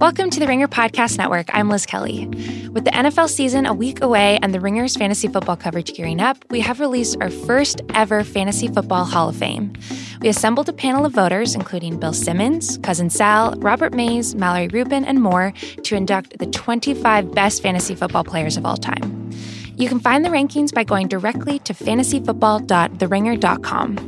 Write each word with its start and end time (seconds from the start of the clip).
Welcome 0.00 0.30
to 0.30 0.40
the 0.40 0.46
Ringer 0.48 0.66
Podcast 0.66 1.18
Network. 1.18 1.46
I'm 1.54 1.70
Liz 1.70 1.86
Kelly. 1.86 2.26
With 2.72 2.84
the 2.84 2.90
NFL 2.90 3.28
season 3.28 3.64
a 3.64 3.72
week 3.72 4.02
away 4.02 4.40
and 4.42 4.52
the 4.52 4.60
Ringer's 4.60 4.96
fantasy 4.96 5.28
football 5.28 5.56
coverage 5.56 5.94
gearing 5.94 6.20
up, 6.20 6.36
we 6.50 6.60
have 6.60 6.80
released 6.80 7.16
our 7.20 7.30
first 7.30 7.80
ever 7.94 8.24
Fantasy 8.24 8.66
Football 8.66 9.04
Hall 9.04 9.28
of 9.28 9.36
Fame. 9.36 9.72
We 10.20 10.28
assembled 10.28 10.68
a 10.68 10.72
panel 10.72 11.06
of 11.06 11.12
voters, 11.12 11.54
including 11.54 12.00
Bill 12.00 12.12
Simmons, 12.12 12.76
Cousin 12.78 13.08
Sal, 13.08 13.54
Robert 13.58 13.94
Mays, 13.94 14.34
Mallory 14.34 14.68
Rubin, 14.68 15.04
and 15.04 15.22
more, 15.22 15.52
to 15.84 15.94
induct 15.94 16.38
the 16.38 16.46
25 16.46 17.32
best 17.32 17.62
fantasy 17.62 17.94
football 17.94 18.24
players 18.24 18.56
of 18.56 18.66
all 18.66 18.76
time. 18.76 19.30
You 19.76 19.88
can 19.88 19.98
find 19.98 20.24
the 20.24 20.28
rankings 20.28 20.72
by 20.72 20.84
going 20.84 21.08
directly 21.08 21.58
to 21.60 21.74
fantasyfootball.theringer.com. 21.74 23.98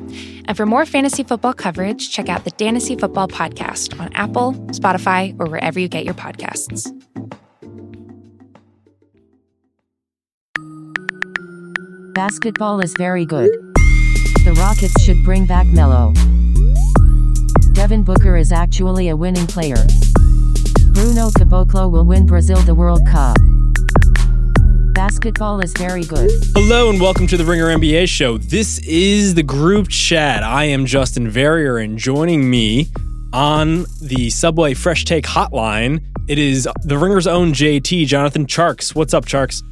And 0.48 0.56
for 0.56 0.64
more 0.64 0.86
fantasy 0.86 1.24
football 1.24 1.54
coverage, 1.54 2.10
check 2.10 2.28
out 2.28 2.44
the 2.44 2.50
Fantasy 2.50 2.94
Football 2.94 3.26
Podcast 3.26 4.00
on 4.00 4.12
Apple, 4.12 4.52
Spotify, 4.68 5.34
or 5.40 5.46
wherever 5.46 5.80
you 5.80 5.88
get 5.88 6.04
your 6.04 6.14
podcasts. 6.14 6.92
Basketball 12.14 12.80
is 12.80 12.94
very 12.96 13.26
good. 13.26 13.50
The 14.44 14.54
Rockets 14.58 15.02
should 15.02 15.22
bring 15.24 15.46
back 15.46 15.66
Melo. 15.66 16.12
Devin 17.72 18.04
Booker 18.04 18.36
is 18.36 18.52
actually 18.52 19.08
a 19.08 19.16
winning 19.16 19.46
player. 19.46 19.84
Bruno 20.92 21.30
Caboclo 21.30 21.90
will 21.90 22.04
win 22.04 22.24
Brazil 22.24 22.58
the 22.62 22.74
World 22.74 23.04
Cup. 23.06 23.36
Basketball 24.96 25.60
is 25.60 25.74
very 25.74 26.04
good. 26.04 26.30
Hello 26.54 26.88
and 26.88 26.98
welcome 26.98 27.26
to 27.26 27.36
the 27.36 27.44
Ringer 27.44 27.66
NBA 27.66 28.08
show. 28.08 28.38
This 28.38 28.78
is 28.78 29.34
the 29.34 29.42
group 29.42 29.88
chat. 29.90 30.42
I 30.42 30.64
am 30.64 30.86
Justin 30.86 31.28
Verrier 31.28 31.76
and 31.76 31.98
joining 31.98 32.48
me 32.48 32.88
on 33.30 33.84
the 34.00 34.30
Subway 34.30 34.72
Fresh 34.72 35.04
Take 35.04 35.26
hotline, 35.26 36.02
it 36.28 36.38
is 36.38 36.66
the 36.82 36.96
Ringer's 36.96 37.26
own 37.26 37.52
JT, 37.52 38.06
Jonathan 38.06 38.46
Tjarks. 38.46 38.94
What's 38.94 39.12
up, 39.12 39.26
Tjarks? 39.26 39.62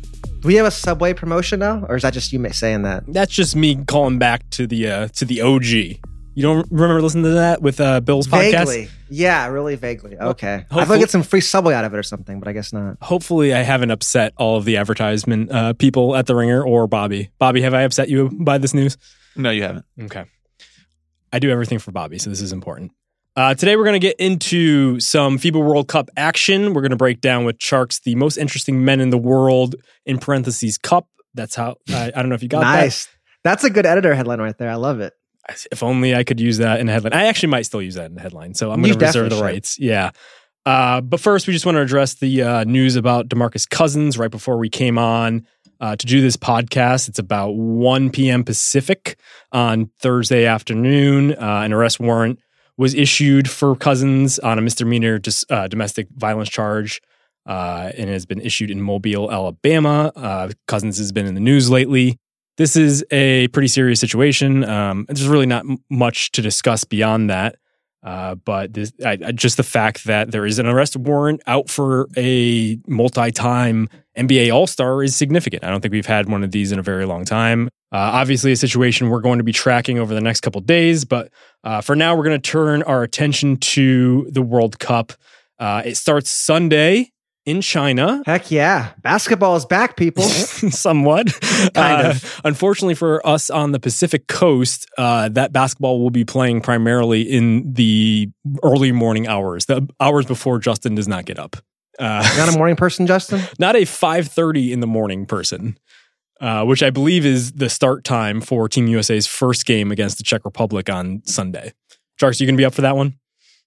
Do 0.43 0.47
we 0.47 0.57
have 0.57 0.67
a 0.67 0.71
Subway 0.71 1.15
promotion 1.15 1.61
now, 1.61 1.87
or 1.89 1.97
is 1.97 2.03
that 2.03 2.13
just 2.13 2.31
you 2.31 2.47
saying 2.51 2.83
that? 2.83 3.05
That's 3.09 3.33
just 3.33 3.57
me 3.57 3.83
calling 3.83 4.19
back 4.19 4.51
to 4.51 4.67
the 4.67 4.91
uh, 4.91 5.09
to 5.09 5.25
the 5.25 5.41
OG. 5.41 6.14
You 6.35 6.43
don't 6.43 6.67
remember 6.71 7.01
listening 7.01 7.25
to 7.25 7.31
that 7.31 7.63
with 7.63 7.81
uh, 7.81 8.01
Bill's 8.01 8.27
podcast? 8.27 8.67
Vaguely. 8.67 8.89
Yeah, 9.09 9.47
really 9.47 9.77
vaguely. 9.77 10.19
Okay. 10.19 10.67
I 10.69 10.85
thought 10.85 10.97
I 10.97 10.99
get 10.99 11.11
some 11.11 11.23
free 11.23 11.41
Subway 11.41 11.75
out 11.75 11.85
of 11.85 11.95
it 11.95 11.97
or 11.97 12.03
something, 12.03 12.41
but 12.41 12.49
I 12.49 12.53
guess 12.53 12.73
not. 12.73 12.97
Hopefully, 13.03 13.55
I 13.55 13.63
haven't 13.63 13.93
upset 13.93 14.33
all 14.37 14.57
of 14.57 14.65
the 14.65 14.77
advertisement 14.77 15.53
uh, 15.53 15.75
people 15.75 16.17
at 16.17 16.27
The 16.27 16.35
Ringer 16.35 16.63
or 16.63 16.89
Bobby. 16.89 17.31
Bobby, 17.39 17.63
have 17.63 17.73
I 17.73 17.83
upset 17.83 18.09
you 18.09 18.31
by 18.33 18.59
this 18.59 18.75
news? 18.75 18.97
No, 19.37 19.51
you 19.51 19.63
haven't. 19.63 19.85
Okay. 20.01 20.25
I 21.33 21.39
do 21.39 21.51
everything 21.51 21.79
for 21.79 21.93
Bobby, 21.93 22.19
so 22.19 22.31
this 22.31 22.41
is 22.41 22.53
important. 22.53 22.93
Uh, 23.37 23.55
today, 23.55 23.77
we're 23.77 23.85
going 23.85 24.01
to 24.01 24.05
get 24.05 24.17
into 24.19 24.99
some 25.01 25.39
FIBA 25.39 25.65
World 25.65 25.87
Cup 25.87 26.09
action. 26.17 26.75
We're 26.75 26.83
going 26.83 26.91
to 26.91 26.97
break 26.97 27.21
down 27.21 27.45
with 27.45 27.59
Tjarks 27.59 28.03
the 28.03 28.15
most 28.17 28.37
interesting 28.37 28.85
men 28.85 29.01
in 29.01 29.11
the 29.11 29.19
world, 29.19 29.77
in 30.05 30.19
parentheses, 30.19 30.79
Cup. 30.79 31.09
That's 31.35 31.55
how, 31.55 31.77
I, 31.91 32.13
I 32.15 32.21
don't 32.23 32.29
know 32.29 32.37
if 32.37 32.43
you 32.43 32.49
got 32.49 32.61
nice. 32.61 32.73
that. 32.73 32.83
Nice. 32.83 33.09
That's 33.45 33.65
a 33.65 33.71
good 33.71 33.87
editor 33.87 34.15
headline 34.15 34.41
right 34.41 34.57
there. 34.57 34.71
I 34.71 34.77
love 34.77 35.01
it. 35.01 35.13
If 35.71 35.83
only 35.83 36.15
I 36.15 36.25
could 36.25 36.41
use 36.41 36.59
that 36.59 36.81
in 36.81 36.89
a 36.89 36.93
headline. 36.93 37.13
I 37.13 37.27
actually 37.27 37.51
might 37.51 37.63
still 37.63 37.83
use 37.83 37.95
that 37.97 38.11
in 38.11 38.19
a 38.19 38.21
headline. 38.21 38.55
So 38.55 38.71
I'm 38.71 38.81
going 38.81 38.95
to 38.95 38.99
reserve 38.99 39.31
the 39.31 39.37
should. 39.37 39.43
rights. 39.43 39.79
Yeah. 39.79 40.11
Uh, 40.67 41.01
but 41.01 41.21
first, 41.21 41.47
we 41.47 41.53
just 41.53 41.67
want 41.67 41.77
to 41.77 41.83
address 41.83 42.15
the 42.15 42.43
uh, 42.43 42.65
news 42.65 42.97
about 42.97 43.29
Demarcus 43.29 43.69
Cousins 43.69 44.17
right 44.17 44.31
before 44.31 44.57
we 44.57 44.71
came 44.71 44.97
on 44.97 45.47
uh, 45.81 45.97
to 45.97 46.07
do 46.07 46.23
this 46.23 46.37
podcast. 46.37 47.09
It's 47.09 47.19
about 47.19 47.51
1 47.51 48.11
p.m. 48.11 48.45
Pacific 48.45 49.19
on 49.53 49.91
Thursday 50.01 50.47
afternoon. 50.47 51.33
Uh, 51.33 51.63
an 51.65 51.73
arrest 51.73 52.01
warrant 52.01 52.39
was 52.79 52.95
issued 52.95 53.49
for 53.49 53.77
Cousins 53.77 54.39
on 54.39 54.59
a 54.59 54.63
misdemeanor 54.63 55.19
dis- 55.19 55.45
uh, 55.51 55.69
domestic 55.69 56.09
violence 56.17 56.49
charge. 56.49 57.03
Uh, 57.47 57.93
and 57.99 58.09
it 58.09 58.13
has 58.15 58.25
been 58.25 58.41
issued 58.41 58.71
in 58.71 58.81
Mobile, 58.81 59.31
Alabama. 59.31 60.51
Cousins 60.67 60.97
has 60.97 61.13
been 61.13 61.27
in 61.27 61.35
the 61.35 61.41
news 61.41 61.69
lately 61.69 62.19
this 62.57 62.77
is 62.77 63.05
a 63.11 63.49
pretty 63.49 63.69
serious 63.69 64.01
situation. 64.01 64.65
Um, 64.65 65.07
there's 65.09 65.27
really 65.27 65.47
not 65.47 65.65
m- 65.65 65.79
much 65.91 66.33
to 66.33 66.43
discuss 66.43 66.85
beyond 66.85 67.31
that. 67.31 67.57
Uh, 68.05 68.35
but 68.35 68.75
this, 68.75 68.93
I, 69.05 69.19
I, 69.25 69.33
just 69.33 69.57
the 69.57 69.63
fact 69.63 70.05
that 70.05 70.31
there 70.31 70.45
is 70.45 70.59
an 70.59 70.67
arrest 70.67 70.95
warrant 70.95 71.41
out 71.47 71.71
for 71.71 72.07
a 72.19 72.79
multi-time 72.87 73.89
NBA 74.19 74.53
All-Star 74.53 75.03
is 75.03 75.17
significant. 75.17 75.65
I 75.65 75.71
don't 75.71 75.81
think 75.81 75.93
we've 75.93 76.05
had 76.05 76.29
one 76.29 76.45
of 76.45 76.51
these 76.51 76.71
in 76.71 76.79
a 76.79 76.83
very 76.83 77.07
long 77.07 77.25
time. 77.25 77.69
Uh, 77.91 78.13
obviously, 78.13 78.53
a 78.53 78.57
situation 78.57 79.09
we're 79.09 79.23
going 79.23 79.39
to 79.39 79.45
be 79.45 79.53
tracking 79.53 79.99
over 79.99 80.13
the 80.13 80.21
next 80.21 80.41
couple 80.43 80.61
days. 80.61 81.07
But 81.07 81.33
uh, 81.65 81.81
for 81.81 81.97
now, 81.97 82.15
we're 82.15 82.25
going 82.25 82.41
to 82.41 82.51
turn 82.51 82.83
our 82.83 83.03
attention 83.03 83.57
to 83.57 84.29
the 84.31 84.43
World 84.43 84.79
Cup. 84.79 85.15
Uh, 85.59 85.83
it 85.87 85.97
starts 85.97 86.29
Sunday 86.29 87.11
in 87.47 87.61
China. 87.61 88.23
Heck 88.27 88.51
yeah. 88.51 88.93
Basketball 89.03 89.57
is 89.57 89.67
back, 89.67 89.97
people. 89.97 90.23
Somewhat. 90.25 91.33
Kind 91.75 92.07
uh, 92.07 92.11
of. 92.11 92.41
Unfortunately 92.45 92.95
for 92.95 93.25
us 93.27 93.51
on 93.51 93.73
the 93.73 93.81
Pacific 93.81 94.27
coast, 94.27 94.89
uh, 94.97 95.29
that 95.31 95.53
basketball 95.53 96.01
will 96.01 96.11
be 96.11 96.25
playing 96.25 96.61
primarily 96.61 97.23
in 97.23 97.73
the 97.75 98.31
early 98.63 98.93
morning 98.93 99.27
hours, 99.27 99.67
the 99.67 99.89
hours 100.01 100.27
before 100.27 100.59
Justin 100.59 100.95
does 100.95 101.09
not 101.09 101.25
get 101.25 101.39
up. 101.39 101.57
Uh, 101.99 102.27
not 102.37 102.49
a 102.53 102.53
morning 102.59 102.77
person, 102.77 103.07
Justin? 103.07 103.43
Not 103.59 103.77
a 103.77 103.83
5.30 103.83 104.73
in 104.73 104.81
the 104.81 104.87
morning 104.87 105.27
person. 105.27 105.79
Uh, 106.41 106.65
which 106.65 106.83
I 106.83 106.91
believe 106.91 107.25
is 107.25 107.53
the 107.53 107.71
start 107.71 108.03
time 108.03 108.41
for 108.41 108.69
Team 108.69 108.89
USA's 108.89 109.27
first 109.27 109.65
game 109.65 109.93
against 109.93 110.19
the 110.19 110.25
Czech 110.25 110.45
Republic 110.45 110.91
on 110.91 111.23
Sunday. 111.25 111.73
Tjarks, 112.21 112.41
you 112.41 112.47
gonna 112.47 112.59
be 112.59 112.65
up 112.65 112.75
for 112.75 112.83
that 112.83 112.97
one? 112.97 113.15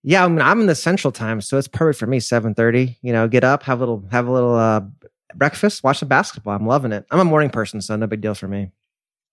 Yeah, 0.04 0.24
I 0.24 0.28
mean, 0.28 0.42
I'm 0.42 0.62
in 0.62 0.68
the 0.68 0.76
central 0.76 1.12
time, 1.12 1.42
so 1.42 1.58
it's 1.58 1.68
perfect 1.68 2.00
for 2.00 2.08
me. 2.08 2.20
7:30. 2.20 2.98
You 3.02 3.14
know, 3.14 3.28
get 3.28 3.44
up, 3.44 3.64
have 3.64 3.80
a 3.80 3.82
little, 3.82 4.08
have 4.12 4.28
a 4.28 4.32
little 4.32 4.56
uh, 4.56 4.82
breakfast, 5.36 5.84
watch 5.84 6.00
the 6.00 6.06
basketball. 6.06 6.56
I'm 6.56 6.66
loving 6.66 6.92
it. 6.92 7.06
I'm 7.12 7.20
a 7.20 7.26
morning 7.26 7.50
person, 7.50 7.82
so 7.82 7.96
no 7.96 8.08
big 8.08 8.22
deal 8.22 8.36
for 8.36 8.48
me. 8.48 8.72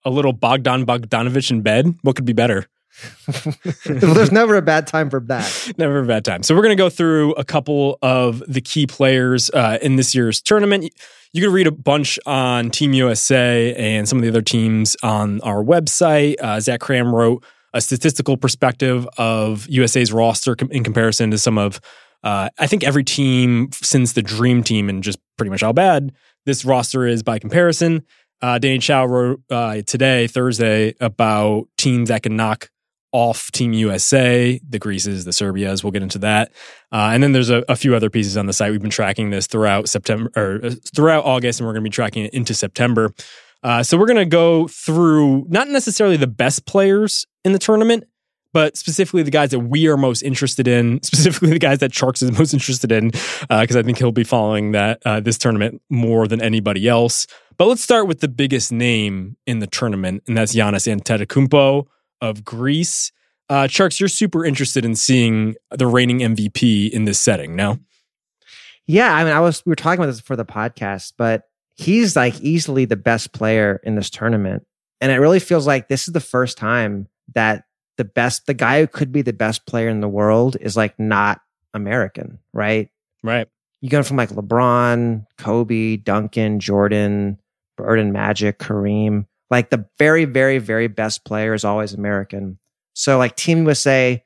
A 0.05 0.11
little 0.11 0.33
Bogdan 0.33 0.85
Bogdanovich 0.85 1.51
in 1.51 1.63
bed. 1.63 1.95
What 2.03 2.17
could 2.17 2.25
be 2.25 2.33
better? 2.33 2.67
well, 3.47 4.15
there's 4.15 4.31
never 4.31 4.57
a 4.57 4.63
bad 4.63 4.87
time 4.87 5.11
for 5.11 5.21
that. 5.21 5.73
never 5.79 6.01
a 6.01 6.07
bad 6.07 6.25
time. 6.25 6.43
So 6.43 6.55
we're 6.55 6.63
going 6.63 6.77
to 6.77 6.81
go 6.83 6.91
through 6.91 7.33
a 7.33 7.45
couple 7.45 7.99
of 8.03 8.43
the 8.47 8.61
key 8.61 8.87
players 8.87 9.51
uh, 9.51 9.79
in 9.83 9.97
this 9.97 10.15
year's 10.15 10.41
tournament. 10.41 10.93
You 11.33 11.43
can 11.43 11.53
read 11.53 11.67
a 11.67 11.73
bunch 11.73 12.19
on 12.27 12.71
Team 12.71 12.93
USA 12.93 13.75
and 13.75 14.09
some 14.09 14.19
of 14.19 14.23
the 14.23 14.29
other 14.29 14.43
teams 14.43 14.97
on 15.03 15.41
our 15.41 15.65
website. 15.65 16.37
Uh, 16.41 16.61
Zach 16.61 16.81
Kram 16.81 17.13
wrote 17.13 17.45
a 17.75 17.81
statistical 17.81 18.37
perspective 18.37 19.07
of 19.19 19.69
USA's 19.69 20.13
roster 20.13 20.57
in 20.71 20.85
comparison 20.85 21.31
to 21.33 21.39
some 21.39 21.59
of, 21.59 21.81
uh, 22.23 22.49
I 22.59 22.67
think 22.67 22.85
every 22.85 23.05
team 23.05 23.69
since 23.73 24.15
the 24.15 24.23
Dream 24.23 24.63
Team 24.63 24.89
and 24.89 25.03
just 25.03 25.19
pretty 25.37 25.51
much 25.51 25.61
how 25.61 25.73
bad 25.73 26.13
this 26.47 26.65
roster 26.65 27.07
is 27.07 27.23
by 27.23 27.39
comparison. 27.39 28.05
Uh, 28.41 28.59
Danny 28.59 28.79
Chau 28.79 29.05
wrote 29.05 29.43
uh, 29.51 29.83
today, 29.83 30.27
Thursday, 30.27 30.95
about 31.01 31.65
teams 31.77 32.09
that 32.09 32.23
can 32.23 32.37
knock 32.37 32.71
off 33.13 33.51
Team 33.53 33.73
USA, 33.73 34.61
the 34.69 34.79
Greases, 34.79 35.25
the 35.25 35.33
Serbias. 35.33 35.85
We'll 35.85 35.93
get 35.93 36.03
into 36.03 36.19
that, 36.19 36.53
uh, 36.93 37.11
and 37.13 37.23
then 37.23 37.33
there's 37.33 37.49
a, 37.49 37.65
a, 37.69 37.77
few 37.77 37.95
other 37.95 38.11
pieces 38.11 38.37
on 38.37 38.47
the 38.47 38.53
site. 38.53 38.73
We've 38.73 38.83
been 38.83 38.91
tracking 38.91 39.31
this 39.31 39.47
throughout 39.47 39.89
September 39.89 40.31
or 40.37 40.61
uh, 40.65 40.71
throughout 40.95 41.25
August, 41.25 41.61
and 41.61 41.67
we're 41.67 41.75
going 41.75 41.85
to 41.85 41.91
be 41.91 41.95
tracking 41.95 42.25
it 42.25 42.35
into 42.35 42.55
September. 42.55 43.15
Uh, 43.65 43.83
so 43.83 43.97
we're 43.97 44.07
going 44.07 44.19
to 44.19 44.27
go 44.27 44.69
through 44.69 45.47
not 45.49 45.69
necessarily 45.69 46.19
the 46.19 46.27
best 46.27 46.67
players 46.67 47.27
in 47.47 47.53
the 47.53 47.59
tournament, 47.59 48.05
but 48.53 48.77
specifically 48.77 49.23
the 49.23 49.31
guys 49.31 49.51
that 49.51 49.61
we 49.61 49.89
are 49.89 49.97
most 49.97 50.23
interested 50.23 50.69
in, 50.69 51.03
specifically 51.03 51.49
the 51.49 51.59
guys 51.59 51.79
that 51.79 51.91
Tjarks 51.91 52.23
is 52.23 52.31
most 52.39 52.53
interested 52.53 52.93
in, 52.93 53.09
because 53.09 53.77
uh, 53.77 53.79
I 53.79 53.83
think 53.83 53.99
he'll 53.99 54.13
be 54.13 54.23
following 54.23 54.73
that 54.73 55.03
uh, 55.07 55.21
this 55.21 55.39
tournament 55.39 55.81
more 55.89 56.29
than 56.29 56.43
anybody 56.43 56.87
else. 56.87 57.27
But 57.57 57.67
let's 57.67 57.83
start 57.83 58.07
with 58.07 58.21
the 58.21 58.29
biggest 58.29 58.71
name 58.71 59.37
in 59.47 59.61
the 59.61 59.67
tournament, 59.67 60.25
and 60.27 60.37
that's 60.37 60.55
Giannis 60.55 60.93
Antetokounmpo 60.93 61.87
of 62.21 62.45
Greece. 62.45 63.13
Uh, 63.49 63.65
Tjarks, 63.65 63.99
you're 63.99 64.09
super 64.09 64.45
interested 64.45 64.85
in 64.85 64.95
seeing 64.95 65.55
the 65.71 65.87
reigning 65.87 66.19
MVP 66.19 66.91
in 66.91 67.07
this 67.07 67.19
setting, 67.19 67.57
no? 67.57 67.79
Yeah, 68.87 69.15
I 69.15 69.25
mean, 69.25 69.33
I 69.33 69.41
was 69.41 69.65
we 69.65 69.71
were 69.71 69.77
talking 69.77 69.99
about 69.99 70.11
this 70.13 70.21
for 70.21 70.37
the 70.37 70.45
podcast, 70.45 71.15
but 71.17 71.45
he's 71.77 72.17
like 72.17 72.41
easily 72.41 72.85
the 72.85 72.97
best 72.97 73.33
player 73.33 73.81
in 73.85 73.95
this 73.95 74.11
tournament. 74.11 74.65
And 75.01 75.11
it 75.13 75.19
really 75.19 75.41
feels 75.41 75.67
like 75.67 75.89
this 75.89 76.09
is 76.09 76.15
the 76.15 76.21
first 76.21 76.57
time 76.57 77.09
that 77.35 77.65
the 77.97 78.05
best, 78.05 78.47
the 78.47 78.55
guy 78.55 78.81
who 78.81 78.87
could 78.87 79.13
be 79.13 79.23
the 79.23 79.33
best 79.33 79.67
player 79.67 79.89
in 79.89 80.01
the 80.01 80.09
world 80.09 80.57
is 80.61 80.77
like 80.77 80.99
not 80.99 81.41
American, 81.73 82.39
right? 82.53 82.89
Right. 83.23 83.49
You 83.81 83.91
go 83.91 84.03
from 84.03 84.17
like 84.17 84.31
LeBron, 84.31 85.27
Kobe, 85.39 85.97
Duncan, 85.97 86.59
Jordan, 86.61 87.39
Bird 87.77 87.99
and 87.99 88.13
Magic, 88.13 88.59
Kareem. 88.59 89.27
Like 89.51 89.71
the 89.71 89.87
very, 89.99 90.25
very, 90.25 90.59
very 90.59 90.89
best 90.89 91.25
player 91.25 91.55
is 91.55 91.65
always 91.65 91.93
American. 91.93 92.59
So 92.95 93.19
like 93.19 93.37
Team 93.37 93.65
USA, 93.65 94.25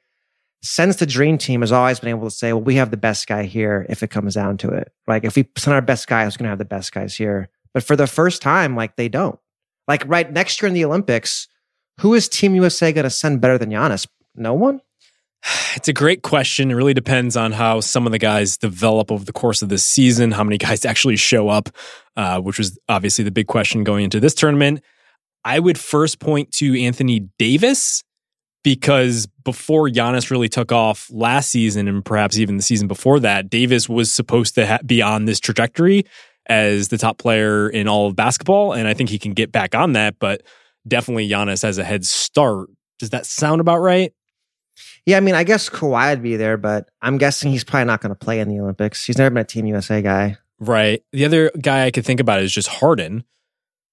since 0.63 0.97
the 0.97 1.07
dream 1.07 1.39
team 1.39 1.61
has 1.61 1.73
always 1.73 2.01
been 2.01 2.11
able 2.11 2.29
to 2.29 2.35
say, 2.35 2.53
well, 2.53 2.63
we 2.63 2.77
have 2.77 2.91
the 2.91 2.97
best 2.97 3.27
guy 3.27 3.45
here 3.45 3.87
if 3.89 4.03
it 4.03 4.11
comes 4.11 4.35
down 4.35 4.57
to 4.59 4.71
it. 4.71 4.93
Like 5.07 5.25
if 5.25 5.37
we 5.37 5.49
send 5.57 5.75
our 5.75 5.83
best 5.83 6.09
guy, 6.09 6.25
who's 6.25 6.37
going 6.37 6.45
to 6.45 6.51
have 6.51 6.59
the 6.59 6.65
best 6.65 6.93
guys 6.93 7.17
here. 7.17 7.49
But 7.73 7.85
for 7.85 7.97
the 7.97 8.07
first 8.07 8.43
time, 8.43 8.75
like 8.75 8.97
they 8.97 9.09
don't. 9.09 9.39
Like 9.87 10.03
right 10.07 10.31
next 10.31 10.61
year 10.61 10.69
in 10.69 10.75
the 10.75 10.85
Olympics, 10.85 11.49
who 12.01 12.15
is 12.15 12.29
Team 12.29 12.55
USA 12.55 12.93
going 12.93 13.05
to 13.05 13.11
send 13.11 13.41
better 13.41 13.59
than 13.59 13.71
Giannis? 13.71 14.07
No 14.35 14.55
one. 14.55 14.81
It's 15.77 15.87
a 15.87 15.93
great 15.93 16.23
question. 16.23 16.73
It 16.73 16.75
really 16.75 16.95
depends 16.95 17.37
on 17.37 17.53
how 17.53 17.79
some 17.79 18.05
of 18.05 18.11
the 18.11 18.19
guys 18.19 18.57
develop 18.57 19.13
over 19.13 19.25
the 19.25 19.33
course 19.33 19.63
of 19.63 19.69
this 19.69 19.85
season, 19.85 20.33
how 20.33 20.43
many 20.43 20.59
guys 20.59 20.85
actually 20.85 21.15
show 21.15 21.49
up, 21.49 21.69
uh, 22.17 22.41
which 22.41 22.59
was 22.59 22.77
obviously 22.89 23.23
the 23.23 23.31
big 23.31 23.47
question 23.47 23.85
going 23.85 24.03
into 24.03 24.19
this 24.19 24.35
tournament. 24.35 24.81
I 25.45 25.61
would 25.61 25.79
first 25.79 26.19
point 26.19 26.51
to 26.55 26.81
Anthony 26.83 27.29
Davis 27.39 28.03
because 28.63 29.27
before 29.45 29.89
Giannis 29.89 30.31
really 30.31 30.49
took 30.49 30.73
off 30.73 31.09
last 31.11 31.51
season 31.51 31.89
and 31.89 32.05
perhaps 32.05 32.39
even 32.39 32.57
the 32.57 32.63
season 32.63 32.89
before 32.89 33.21
that, 33.21 33.49
Davis 33.49 33.89
was 33.89 34.13
supposed 34.13 34.55
to 34.57 34.67
ha- 34.67 34.79
be 34.85 35.01
on 35.01 35.25
this 35.25 35.41
trajectory 35.41 36.05
as 36.47 36.89
the 36.89 36.99
top 36.99 37.19
player 37.19 37.69
in 37.69 37.87
all 37.87 38.07
of 38.09 38.17
basketball. 38.17 38.73
And 38.73 38.89
I 38.89 38.95
think 38.95 39.11
he 39.11 39.19
can 39.19 39.33
get 39.33 39.53
back 39.53 39.75
on 39.75 39.93
that, 39.93 40.19
but 40.19 40.43
definitely 40.87 41.29
Giannis 41.29 41.63
has 41.63 41.79
a 41.79 41.85
head 41.85 42.05
start. 42.05 42.69
Does 42.99 43.11
that 43.11 43.27
sound 43.27 43.61
about 43.61 43.79
right? 43.79 44.13
Yeah, 45.07 45.17
I 45.17 45.21
mean, 45.21 45.35
I 45.35 45.45
guess 45.45 45.69
Kawhi 45.69 46.11
would 46.11 46.23
be 46.23 46.37
there, 46.37 46.57
but 46.57 46.89
I'm 47.01 47.19
guessing 47.19 47.51
he's 47.51 47.65
probably 47.65 47.87
not 47.87 48.01
going 48.01 48.11
to 48.11 48.19
play 48.19 48.41
in 48.41 48.49
the 48.49 48.61
Olympics. 48.61 49.05
He's 49.05 49.19
never 49.19 49.31
been 49.31 49.41
a 49.41 49.45
Team 49.45 49.67
USA 49.67 50.03
guy. 50.03 50.37
Right. 50.61 51.03
The 51.13 51.25
other 51.25 51.51
guy 51.61 51.87
I 51.87 51.91
could 51.91 52.05
think 52.05 52.21
about 52.21 52.41
is 52.41 52.53
just 52.53 52.69
Harden, 52.69 53.25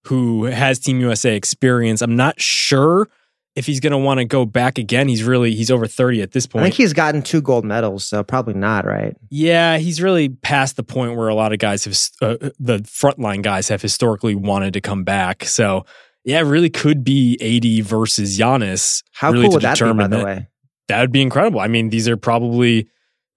who 0.06 0.46
has 0.46 0.80
Team 0.80 1.00
USA 1.00 1.36
experience. 1.36 2.02
I'm 2.02 2.16
not 2.16 2.42
sure 2.42 3.08
if 3.56 3.66
he's 3.66 3.80
going 3.80 3.92
to 3.92 3.98
want 3.98 4.20
to 4.20 4.26
go 4.26 4.46
back 4.46 4.78
again. 4.78 5.08
He's 5.08 5.24
really 5.24 5.56
he's 5.56 5.72
over 5.72 5.88
30 5.88 6.22
at 6.22 6.32
this 6.32 6.46
point. 6.46 6.64
I 6.64 6.66
think 6.66 6.76
he's 6.76 6.94
gotten 6.94 7.22
two 7.22 7.42
gold 7.42 7.66
medals, 7.66 8.06
so 8.06 8.24
probably 8.24 8.54
not, 8.54 8.86
right? 8.86 9.16
Yeah, 9.30 9.78
he's 9.78 10.02
really 10.02 10.30
past 10.30 10.76
the 10.76 10.84
point 10.84 11.16
where 11.16 11.28
a 11.28 11.36
lot 11.36 11.54
of 11.54 11.60
guys 11.60 11.86
have 11.86 11.94
uh, 12.22 12.50
the 12.60 12.80
frontline 12.80 13.42
guys 13.42 13.70
have 13.70 13.82
historically 13.82 14.36
wanted 14.36 14.74
to 14.74 14.82
come 14.82 15.04
back. 15.04 15.46
So 15.46 15.86
yeah, 16.24 16.40
it 16.40 16.44
really 16.44 16.70
could 16.70 17.04
be 17.04 17.38
AD 17.40 17.86
versus 17.86 18.38
Giannis. 18.38 19.04
How 19.12 19.32
really 19.32 19.46
cool 19.46 19.54
would 19.54 19.62
that 19.62 19.80
be, 19.80 19.94
by 19.94 20.08
the 20.08 20.18
that. 20.18 20.26
way? 20.26 20.48
that 20.88 21.02
would 21.02 21.12
be 21.12 21.22
incredible. 21.22 21.60
I 21.60 21.68
mean, 21.68 21.90
these 21.90 22.08
are 22.08 22.18
probably 22.18 22.90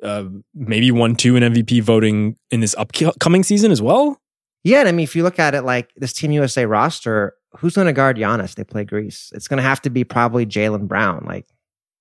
uh, 0.03 0.25
maybe 0.55 0.91
one, 0.91 1.17
two 1.17 1.37
in 1.37 1.43
MVP 1.43 1.83
voting 1.83 2.37
in 2.51 2.61
this 2.61 2.75
upcoming 2.77 3.43
season 3.43 3.71
as 3.71 3.81
well. 3.81 4.21
Yeah, 4.65 4.81
and 4.81 4.89
I 4.89 4.93
mean, 4.93 5.05
if 5.05 5.17
you 5.17 5.23
look 5.23 5.39
at 5.39 5.55
it 5.55 5.63
like 5.63 5.91
this 5.97 6.13
Team 6.13 6.33
USA 6.33 6.67
roster, 6.67 7.35
who's 7.57 7.75
going 7.75 7.87
to 7.87 7.93
guard 7.93 8.17
Giannis? 8.17 8.55
They 8.55 8.65
play 8.65 8.85
Greece. 8.85 9.31
It's 9.35 9.49
going 9.49 9.59
to 9.59 9.63
have 9.63 9.81
to 9.83 9.91
be 9.91 10.05
probably 10.05 10.47
Jaylen 10.47 10.87
Brown. 10.87 11.25
Like, 11.27 11.47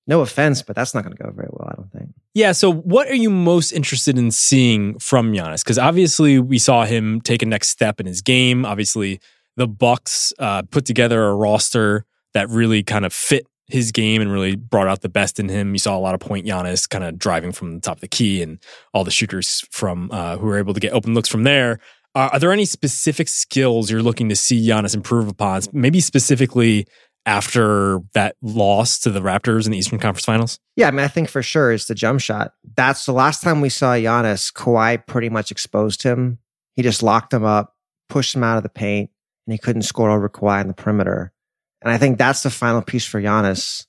no 0.06 0.22
offense, 0.22 0.62
but 0.62 0.76
that's 0.76 0.94
not 0.94 1.04
going 1.04 1.16
to 1.16 1.24
go 1.24 1.32
very 1.32 1.50
well. 1.52 1.70
I 1.70 1.76
don't 1.76 1.92
think. 1.92 2.10
Yeah. 2.34 2.54
So, 2.54 2.72
what 2.72 3.08
are 3.08 3.16
you 3.16 3.30
most 3.30 3.72
interested 3.72 4.18
in 4.18 4.32
seeing 4.32 4.98
from 5.00 5.34
Giannis? 5.34 5.64
Because 5.64 5.78
obviously, 5.78 6.40
we 6.40 6.58
saw 6.58 6.86
him 6.86 7.22
take 7.22 7.42
a 7.42 7.46
next 7.46 7.70
step 7.70 8.00
in 8.00 8.06
his 8.06 8.22
game. 8.22 8.66
Obviously, 8.66 9.20
the 9.58 9.68
Bucks 9.68 10.32
uh, 10.40 10.62
put 10.64 10.86
together 10.86 11.26
a 11.26 11.36
roster 11.36 12.06
that 12.34 12.50
really 12.50 12.84
kind 12.84 13.06
of 13.06 13.14
fit 13.14 13.46
his 13.68 13.92
game 13.92 14.22
and 14.22 14.32
really 14.32 14.56
brought 14.56 14.88
out 14.88 15.02
the 15.02 15.10
best 15.10 15.40
in 15.40 15.50
him. 15.50 15.74
You 15.74 15.80
saw 15.80 15.98
a 15.98 16.00
lot 16.00 16.14
of 16.14 16.22
point 16.22 16.46
Giannis 16.46 16.88
kind 16.88 17.04
of 17.04 17.20
driving 17.20 17.52
from 17.52 17.76
the 17.76 17.82
top 17.82 17.98
of 17.98 18.02
the 18.02 18.08
key 18.08 18.42
and 18.42 18.60
all 18.94 19.04
the 19.04 19.12
shooters 19.12 19.66
from 19.72 20.10
uh, 20.12 20.38
who 20.38 20.46
were 20.46 20.58
able 20.58 20.74
to 20.74 20.80
get 20.80 20.94
open 20.94 21.14
looks 21.14 21.28
from 21.28 21.44
there. 21.44 21.80
Are 22.18 22.40
there 22.40 22.52
any 22.52 22.66
specific 22.66 23.28
skills 23.28 23.92
you're 23.92 24.02
looking 24.02 24.28
to 24.30 24.36
see 24.36 24.68
Giannis 24.68 24.96
improve 24.96 25.28
upon? 25.28 25.62
Maybe 25.72 26.00
specifically 26.00 26.88
after 27.28 28.00
that 28.14 28.36
loss 28.42 28.98
to 29.00 29.12
the 29.12 29.19
Raptors 29.19 29.66
in 29.66 29.72
the 29.72 29.78
Eastern 29.78 30.00
Conference 30.00 30.25
Finals? 30.25 30.60
Yeah, 30.75 30.88
I 30.88 30.92
mean, 30.92 31.02
I 31.02 31.10
think 31.10 31.30
for 31.30 31.44
sure 31.44 31.72
is 31.72 31.86
the 31.86 31.94
jump 31.94 32.22
shot. 32.22 32.54
That's 32.75 33.06
the 33.06 33.12
last 33.12 33.44
time 33.44 33.62
we 33.62 33.69
saw 33.69 33.94
Giannis. 33.94 34.52
Kawhi 34.52 35.06
pretty 35.06 35.30
much 35.30 35.52
exposed 35.52 36.04
him. 36.04 36.40
He 36.74 36.81
just 36.81 37.04
locked 37.04 37.34
him 37.34 37.44
up, 37.44 37.75
pushed 38.10 38.34
him 38.34 38.44
out 38.44 38.58
of 38.58 38.64
the 38.64 38.69
paint, 38.69 39.12
and 39.46 39.52
he 39.52 39.58
couldn't 39.58 39.84
score 39.84 40.10
over 40.10 40.30
Kawhi 40.30 40.62
on 40.62 40.68
the 40.68 40.74
perimeter. 40.74 41.34
And 41.84 41.92
I 41.92 41.98
think 41.98 42.18
that's 42.18 42.44
the 42.44 42.50
final 42.50 42.81
piece 42.81 43.06
for 43.06 43.22
Giannis. 43.22 43.86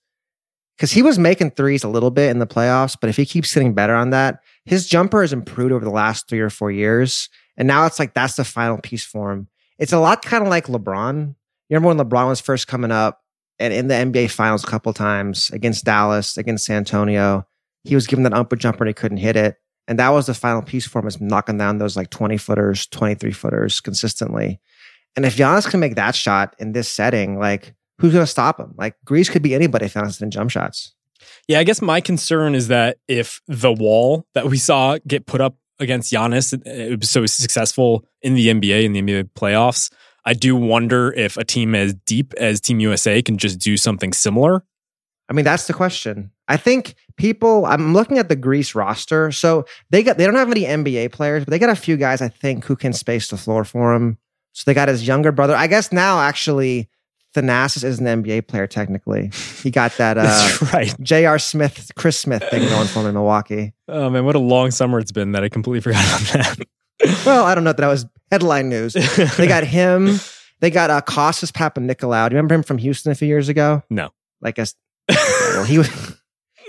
Because 0.78 0.92
he 0.92 1.02
was 1.02 1.19
making 1.19 1.50
threes 1.50 1.82
a 1.82 1.88
little 1.88 2.12
bit 2.12 2.30
in 2.30 2.38
the 2.38 2.46
playoffs, 2.46 2.96
but 2.98 3.10
if 3.10 3.16
he 3.16 3.26
keeps 3.26 3.52
getting 3.52 3.75
better 3.75 3.96
on 3.96 4.10
that, 4.10 4.40
his 4.64 4.86
jumper 4.86 5.22
has 5.22 5.32
improved 5.32 5.72
over 5.72 5.84
the 5.84 5.90
last 5.90 6.28
three 6.28 6.38
or 6.38 6.50
four 6.50 6.70
years. 6.70 7.28
And 7.56 7.66
now 7.66 7.84
it's 7.84 7.98
like 7.98 8.14
that's 8.14 8.36
the 8.36 8.44
final 8.44 8.78
piece 8.78 9.04
for 9.04 9.32
him. 9.32 9.48
It's 9.78 9.92
a 9.92 9.98
lot 9.98 10.22
kind 10.22 10.44
of 10.44 10.48
like 10.48 10.69
LeBron. 10.69 11.34
You 11.69 11.76
remember 11.76 11.88
when 11.88 12.08
LeBron 12.08 12.28
was 12.28 12.40
first 12.40 12.69
coming 12.69 12.92
up 12.92 13.22
and 13.58 13.75
in 13.75 13.88
the 13.88 13.94
NBA 13.94 14.30
finals 14.30 14.62
a 14.62 14.69
couple 14.69 14.92
times 14.92 15.50
against 15.50 15.84
Dallas, 15.84 16.36
against 16.36 16.66
San 16.66 16.76
Antonio, 16.76 17.44
he 17.82 17.96
was 17.96 18.06
given 18.06 18.22
that 18.22 18.32
upper 18.32 18.54
jumper 18.54 18.84
and 18.84 18.88
he 18.88 18.94
couldn't 18.94 19.19
hit 19.19 19.34
it. 19.34 19.56
And 19.88 19.98
that 19.98 20.10
was 20.10 20.26
the 20.26 20.34
final 20.34 20.62
piece 20.62 20.86
for 20.86 21.00
him 21.00 21.08
is 21.08 21.20
knocking 21.20 21.58
down 21.58 21.78
those 21.78 21.96
like 21.96 22.10
20 22.10 22.36
footers, 22.36 22.86
23 22.86 23.32
footers 23.32 23.80
consistently. 23.80 24.60
And 25.16 25.25
if 25.25 25.36
Giannis 25.36 25.69
can 25.69 25.80
make 25.80 25.96
that 25.96 26.14
shot 26.14 26.54
in 26.58 26.72
this 26.72 26.88
setting, 26.88 27.38
like 27.38 27.75
who's 27.98 28.12
going 28.12 28.22
to 28.22 28.30
stop 28.30 28.58
him? 28.58 28.74
Like 28.76 28.96
Greece 29.04 29.28
could 29.28 29.42
be 29.42 29.54
anybody 29.54 29.86
if 29.86 29.94
Giannis 29.94 30.22
in 30.22 30.30
jump 30.30 30.50
shots. 30.50 30.94
Yeah, 31.46 31.58
I 31.58 31.64
guess 31.64 31.82
my 31.82 32.00
concern 32.00 32.54
is 32.54 32.68
that 32.68 32.98
if 33.08 33.40
the 33.46 33.72
wall 33.72 34.26
that 34.34 34.46
we 34.46 34.58
saw 34.58 34.98
get 35.06 35.26
put 35.26 35.40
up 35.40 35.56
against 35.80 36.12
Giannis, 36.12 36.52
it 36.66 37.00
was 37.00 37.10
so 37.10 37.26
successful 37.26 38.04
in 38.22 38.34
the 38.34 38.48
NBA 38.48 38.84
in 38.84 38.92
the 38.92 39.02
NBA 39.02 39.30
playoffs. 39.34 39.90
I 40.24 40.34
do 40.34 40.56
wonder 40.56 41.12
if 41.12 41.36
a 41.36 41.44
team 41.44 41.74
as 41.74 41.94
deep 41.94 42.34
as 42.34 42.60
Team 42.60 42.80
USA 42.80 43.22
can 43.22 43.38
just 43.38 43.58
do 43.58 43.76
something 43.76 44.12
similar. 44.12 44.62
I 45.28 45.32
mean, 45.32 45.44
that's 45.44 45.66
the 45.66 45.74
question. 45.74 46.30
I 46.48 46.56
think 46.56 46.94
people. 47.16 47.66
I'm 47.66 47.92
looking 47.92 48.18
at 48.18 48.28
the 48.28 48.36
Greece 48.36 48.74
roster, 48.74 49.30
so 49.30 49.64
they 49.90 50.02
got 50.02 50.18
they 50.18 50.24
don't 50.24 50.34
have 50.34 50.50
any 50.50 50.64
NBA 50.64 51.12
players, 51.12 51.44
but 51.44 51.50
they 51.50 51.58
got 51.58 51.70
a 51.70 51.76
few 51.76 51.96
guys 51.96 52.20
I 52.20 52.28
think 52.28 52.64
who 52.64 52.76
can 52.76 52.92
space 52.92 53.28
the 53.28 53.36
floor 53.36 53.64
for 53.64 53.94
him. 53.94 54.18
So 54.52 54.64
they 54.66 54.74
got 54.74 54.88
his 54.88 55.06
younger 55.06 55.32
brother. 55.32 55.54
I 55.54 55.66
guess 55.66 55.92
now 55.92 56.20
actually 56.20 56.88
Thanasis 57.38 57.85
is 57.85 58.00
an 58.00 58.06
NBA 58.06 58.49
player 58.49 58.67
technically. 58.67 59.31
He 59.62 59.70
got 59.70 59.96
that 59.99 60.19
uh, 60.20 60.67
right. 60.73 60.94
J.R. 61.00 61.38
Smith, 61.38 61.90
Chris 61.96 62.19
Smith 62.19 62.43
thing 62.50 62.69
going 62.69 62.88
for 62.88 63.00
him 63.00 63.06
in 63.06 63.14
Milwaukee. 63.14 63.73
Oh 63.88 64.11
man, 64.11 64.25
what 64.25 64.35
a 64.35 64.40
long 64.40 64.70
summer 64.70 64.99
it's 64.99 65.12
been 65.12 65.32
that 65.32 65.44
I 65.44 65.49
completely 65.49 65.81
forgot 65.81 66.05
about 66.05 66.44
that. 66.56 66.67
well, 67.26 67.44
I 67.44 67.55
don't 67.55 67.64
know 67.64 67.70
that 67.70 67.79
that 67.79 67.88
was 67.88 68.06
headline 68.31 68.69
news. 68.69 68.94
They 68.94 69.46
got 69.46 69.64
him. 69.79 70.19
They 70.61 70.70
got 70.70 70.90
uh, 70.90 71.00
Kostas 71.00 71.52
Papanikolaou. 71.52 72.29
Do 72.29 72.35
you 72.35 72.37
remember 72.37 72.56
him 72.56 72.62
from 72.64 72.79
Houston 72.79 73.12
a 73.12 73.14
few 73.14 73.29
years 73.29 73.49
ago? 73.49 73.82
No. 73.88 74.11
Like 74.40 74.58
a, 74.58 74.67
well, 75.08 75.64
he 75.64 75.79
was 75.79 75.88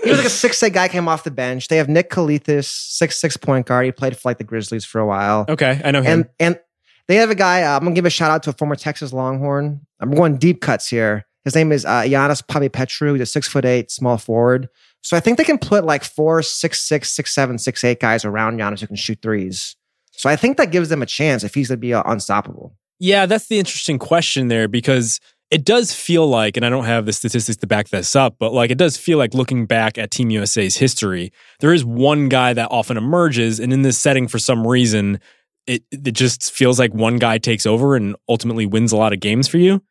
he 0.02 0.10
was 0.10 0.18
like 0.18 0.26
a 0.26 0.30
six 0.30 0.62
eight 0.62 0.72
guy 0.72 0.88
came 0.88 1.08
off 1.08 1.24
the 1.24 1.30
bench. 1.30 1.68
They 1.68 1.76
have 1.76 1.88
Nick 1.88 2.10
Calathes, 2.10 2.66
six 2.66 3.20
six 3.20 3.36
point 3.36 3.66
guard. 3.66 3.84
He 3.84 3.92
played 3.92 4.16
for 4.16 4.28
like 4.28 4.38
the 4.38 4.44
Grizzlies 4.44 4.84
for 4.84 5.00
a 5.00 5.06
while. 5.06 5.44
Okay, 5.48 5.80
I 5.84 5.90
know 5.90 6.02
him. 6.02 6.20
And 6.20 6.28
and 6.38 6.60
they 7.10 7.16
have 7.16 7.30
a 7.30 7.34
guy. 7.34 7.62
Uh, 7.62 7.76
I'm 7.76 7.82
gonna 7.82 7.94
give 7.94 8.06
a 8.06 8.10
shout 8.10 8.30
out 8.30 8.44
to 8.44 8.50
a 8.50 8.52
former 8.52 8.76
Texas 8.76 9.12
Longhorn. 9.12 9.80
I'm 9.98 10.12
going 10.12 10.36
deep 10.36 10.60
cuts 10.60 10.88
here. 10.88 11.26
His 11.44 11.56
name 11.56 11.72
is 11.72 11.84
uh, 11.84 12.02
Giannis 12.02 12.72
Petru. 12.72 13.14
He's 13.14 13.22
a 13.22 13.26
six 13.26 13.48
foot 13.48 13.64
eight 13.64 13.90
small 13.90 14.16
forward. 14.16 14.68
So 15.02 15.16
I 15.16 15.20
think 15.20 15.38
they 15.38 15.44
can 15.44 15.58
put 15.58 15.84
like 15.84 16.04
four, 16.04 16.42
six, 16.42 16.80
six, 16.80 17.10
six, 17.10 17.34
seven, 17.34 17.58
six, 17.58 17.82
eight 17.82 17.98
guys 17.98 18.24
around 18.24 18.58
Giannis 18.60 18.80
who 18.80 18.86
can 18.86 18.96
shoot 18.96 19.18
threes. 19.22 19.74
So 20.12 20.28
I 20.28 20.36
think 20.36 20.56
that 20.58 20.70
gives 20.70 20.88
them 20.88 21.02
a 21.02 21.06
chance 21.06 21.42
if 21.42 21.54
he's 21.54 21.68
to 21.68 21.76
be 21.76 21.94
uh, 21.94 22.02
unstoppable. 22.06 22.76
Yeah, 22.98 23.26
that's 23.26 23.48
the 23.48 23.58
interesting 23.58 23.98
question 23.98 24.48
there 24.48 24.68
because 24.68 25.18
it 25.50 25.64
does 25.64 25.92
feel 25.92 26.28
like, 26.28 26.56
and 26.56 26.64
I 26.64 26.68
don't 26.68 26.84
have 26.84 27.06
the 27.06 27.12
statistics 27.12 27.56
to 27.56 27.66
back 27.66 27.88
this 27.88 28.14
up, 28.14 28.36
but 28.38 28.52
like 28.52 28.70
it 28.70 28.78
does 28.78 28.96
feel 28.96 29.18
like 29.18 29.34
looking 29.34 29.66
back 29.66 29.98
at 29.98 30.10
Team 30.10 30.30
USA's 30.30 30.76
history, 30.76 31.32
there 31.58 31.72
is 31.72 31.84
one 31.84 32.28
guy 32.28 32.52
that 32.52 32.68
often 32.70 32.96
emerges, 32.96 33.58
and 33.58 33.72
in 33.72 33.82
this 33.82 33.98
setting, 33.98 34.28
for 34.28 34.38
some 34.38 34.66
reason, 34.66 35.18
it 35.66 35.82
it 35.90 36.12
just 36.12 36.50
feels 36.52 36.78
like 36.78 36.92
one 36.94 37.16
guy 37.18 37.38
takes 37.38 37.66
over 37.66 37.96
and 37.96 38.16
ultimately 38.28 38.66
wins 38.66 38.92
a 38.92 38.96
lot 38.96 39.12
of 39.12 39.20
games 39.20 39.48
for 39.48 39.58
you. 39.58 39.82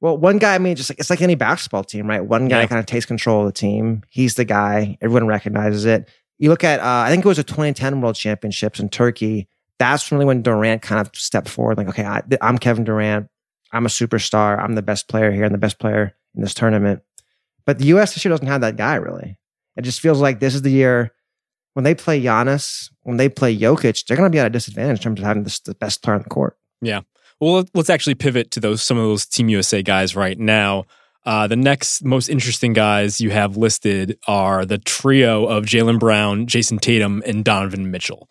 Well, 0.00 0.18
one 0.18 0.38
guy, 0.38 0.54
I 0.54 0.58
mean, 0.58 0.74
just 0.74 0.90
like 0.90 0.98
it's 0.98 1.10
like 1.10 1.20
any 1.22 1.36
basketball 1.36 1.84
team, 1.84 2.08
right? 2.08 2.24
One 2.24 2.48
guy 2.48 2.62
Yeah. 2.62 2.66
kind 2.66 2.80
of 2.80 2.86
takes 2.86 3.06
control 3.06 3.40
of 3.40 3.46
the 3.46 3.52
team. 3.52 4.02
He's 4.08 4.34
the 4.34 4.44
guy. 4.44 4.98
Everyone 5.00 5.26
recognizes 5.28 5.84
it. 5.84 6.08
You 6.38 6.48
look 6.50 6.64
at, 6.64 6.80
uh, 6.80 7.04
I 7.06 7.10
think 7.10 7.24
it 7.24 7.28
was 7.28 7.38
a 7.38 7.44
2010 7.44 8.00
World 8.00 8.16
Championships 8.16 8.80
in 8.80 8.88
Turkey. 8.88 9.46
That's 9.78 10.10
really 10.10 10.24
when 10.24 10.42
Durant 10.42 10.82
kind 10.82 11.00
of 11.00 11.14
stepped 11.14 11.48
forward. 11.48 11.78
Like, 11.78 11.88
okay, 11.88 12.04
I, 12.04 12.22
I'm 12.40 12.58
Kevin 12.58 12.82
Durant. 12.82 13.28
I'm 13.72 13.86
a 13.86 13.88
superstar. 13.88 14.58
I'm 14.58 14.74
the 14.74 14.82
best 14.82 15.06
player 15.08 15.30
here 15.30 15.44
and 15.44 15.54
the 15.54 15.58
best 15.58 15.78
player 15.78 16.16
in 16.34 16.42
this 16.42 16.52
tournament. 16.54 17.02
But 17.64 17.78
the 17.78 17.84
U.S. 17.86 18.14
this 18.14 18.24
year 18.24 18.30
doesn't 18.30 18.46
have 18.48 18.62
that 18.62 18.76
guy 18.76 18.96
really. 18.96 19.38
It 19.76 19.82
just 19.82 20.00
feels 20.00 20.20
like 20.20 20.40
this 20.40 20.54
is 20.56 20.62
the 20.62 20.70
year 20.70 21.12
when 21.74 21.84
they 21.84 21.94
play 21.94 22.20
Giannis, 22.22 22.90
when 23.02 23.16
they 23.16 23.28
play 23.28 23.56
Jokic, 23.56 24.06
they're 24.06 24.16
going 24.16 24.30
to 24.30 24.34
be 24.34 24.38
at 24.38 24.46
a 24.46 24.50
disadvantage 24.50 24.98
in 24.98 25.02
terms 25.02 25.20
of 25.20 25.26
having 25.26 25.44
this, 25.44 25.60
the 25.60 25.74
best 25.74 26.02
player 26.02 26.16
on 26.16 26.22
the 26.22 26.28
court. 26.28 26.56
Yeah. 26.80 27.00
Well, 27.40 27.54
let- 27.54 27.70
let's 27.74 27.90
actually 27.90 28.14
pivot 28.14 28.50
to 28.52 28.60
those 28.60 28.82
some 28.82 28.96
of 28.98 29.04
those 29.04 29.26
Team 29.26 29.48
USA 29.48 29.82
guys 29.82 30.14
right 30.14 30.38
now. 30.38 30.84
Uh, 31.24 31.46
the 31.46 31.56
next 31.56 32.04
most 32.04 32.28
interesting 32.28 32.72
guys 32.72 33.20
you 33.20 33.30
have 33.30 33.56
listed 33.56 34.18
are 34.26 34.64
the 34.66 34.78
trio 34.78 35.46
of 35.46 35.64
Jaylen 35.64 35.98
Brown, 36.00 36.46
Jayson 36.46 36.78
Tatum, 36.80 37.22
and 37.24 37.44
Donovan 37.44 37.90
Mitchell, 37.92 38.28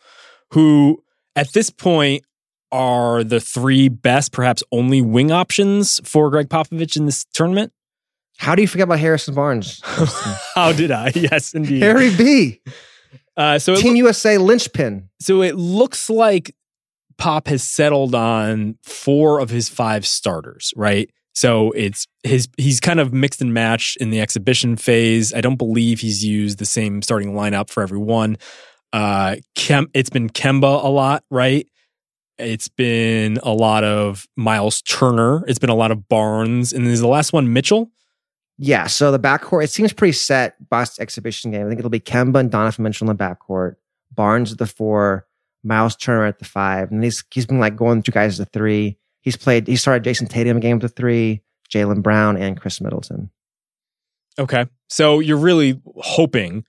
who 0.52 1.02
at 1.36 1.54
this 1.54 1.70
point 1.70 2.26
are 2.70 3.24
the 3.24 3.40
three 3.40 3.88
best, 3.90 4.32
perhaps 4.34 4.62
only 4.74 5.02
wing 5.02 5.32
options 5.32 6.02
for 6.04 6.30
Gregg 6.30 6.50
Popovich 6.50 6.96
in 6.98 7.06
this 7.06 7.26
tournament. 7.34 7.72
How 8.38 8.56
do 8.56 8.62
you 8.62 8.68
forget 8.68 8.86
about 8.86 9.00
Harrison 9.00 9.36
Barnes? 9.36 9.82
How 10.56 10.72
did 10.74 10.92
I? 10.92 11.12
Yes, 11.16 11.54
indeed. 11.54 11.82
Harry 11.82 12.14
B. 12.16 12.62
Uh, 13.38 13.58
so 13.60 13.76
Team 13.76 13.96
USA 13.96 14.38
linchpin. 14.38 15.10
So 15.20 15.42
it 15.42 15.56
looks 15.56 16.10
like 16.10 16.56
Pop 17.18 17.48
has 17.48 17.64
settled 17.64 18.16
on 18.16 18.78
four 18.84 19.40
of 19.40 19.50
his 19.50 19.70
five 19.70 20.06
starters, 20.06 20.74
right? 20.76 21.10
So 21.34 21.72
it's 21.72 22.08
his 22.24 22.50
he's 22.58 22.80
kind 22.80 23.00
of 23.00 23.14
mixed 23.14 23.42
and 23.42 23.54
matched 23.54 23.98
in 23.98 24.10
the 24.10 24.20
exhibition 24.20 24.76
phase. 24.76 25.34
I 25.34 25.42
don't 25.42 25.56
believe 25.56 26.00
he's 26.02 26.26
used 26.26 26.60
the 26.60 26.66
same 26.66 27.02
starting 27.02 27.34
lineup 27.34 27.70
for 27.70 27.84
everyone. 27.84 28.38
Uh 28.92 29.38
Kem, 29.56 29.90
it's 29.94 30.10
been 30.10 30.30
Kemba 30.30 30.84
a 30.84 30.90
lot, 30.90 31.24
right? 31.30 31.68
It's 32.38 32.68
been 32.68 33.40
a 33.44 33.54
lot 33.54 33.84
of 33.84 34.28
Miles 34.36 34.82
Turner. 34.82 35.46
It's 35.48 35.60
been 35.60 35.70
a 35.70 35.76
lot 35.76 35.92
of 35.92 36.10
Barnes. 36.10 36.74
And 36.74 36.88
there's 36.88 37.00
the 37.00 37.08
last 37.08 37.34
one, 37.34 37.54
Mitchell. 37.54 37.92
Yeah. 38.64 38.86
So 38.86 39.12
the 39.12 39.20
backcourt, 39.20 39.64
it 39.64 39.72
seems 39.72 39.92
pretty 39.92 40.12
set. 40.12 40.70
Bust 40.70 41.00
exhibition 41.00 41.50
game. 41.50 41.66
I 41.66 41.68
think 41.68 41.80
it'll 41.80 41.90
be 41.90 42.00
Kemba 42.00 42.40
and 42.40 42.52
Donovan 42.52 42.84
Mitchell 42.84 43.10
in 43.10 43.18
the 43.18 43.24
backcourt. 43.24 43.76
Barnes 44.12 44.52
at 44.52 44.60
the 44.60 44.68
four, 44.68 45.26
Miles 45.64 45.96
Turner 45.96 46.26
at 46.26 46.38
the 46.38 46.46
five. 46.46 46.92
And 46.92 47.04
he's 47.04 47.24
he's 47.32 47.48
been 47.48 47.60
like 47.60 47.76
going 47.76 48.04
through 48.04 48.14
guys 48.14 48.40
at 48.40 48.52
the 48.52 48.60
three. 48.60 49.00
He's 49.22 49.36
played, 49.36 49.68
he 49.68 49.76
started 49.76 50.04
Jayson 50.04 50.28
Tatum 50.28 50.60
game 50.60 50.78
with 50.78 50.84
the 50.84 50.96
three, 50.96 51.42
Jaylen 51.74 52.04
Brown, 52.04 52.38
and 52.38 52.60
Khris 52.60 52.82
Middleton. 52.82 53.32
Okay. 54.38 54.68
So 54.90 55.20
you're 55.20 55.38
really 55.38 55.82
hoping 55.98 56.64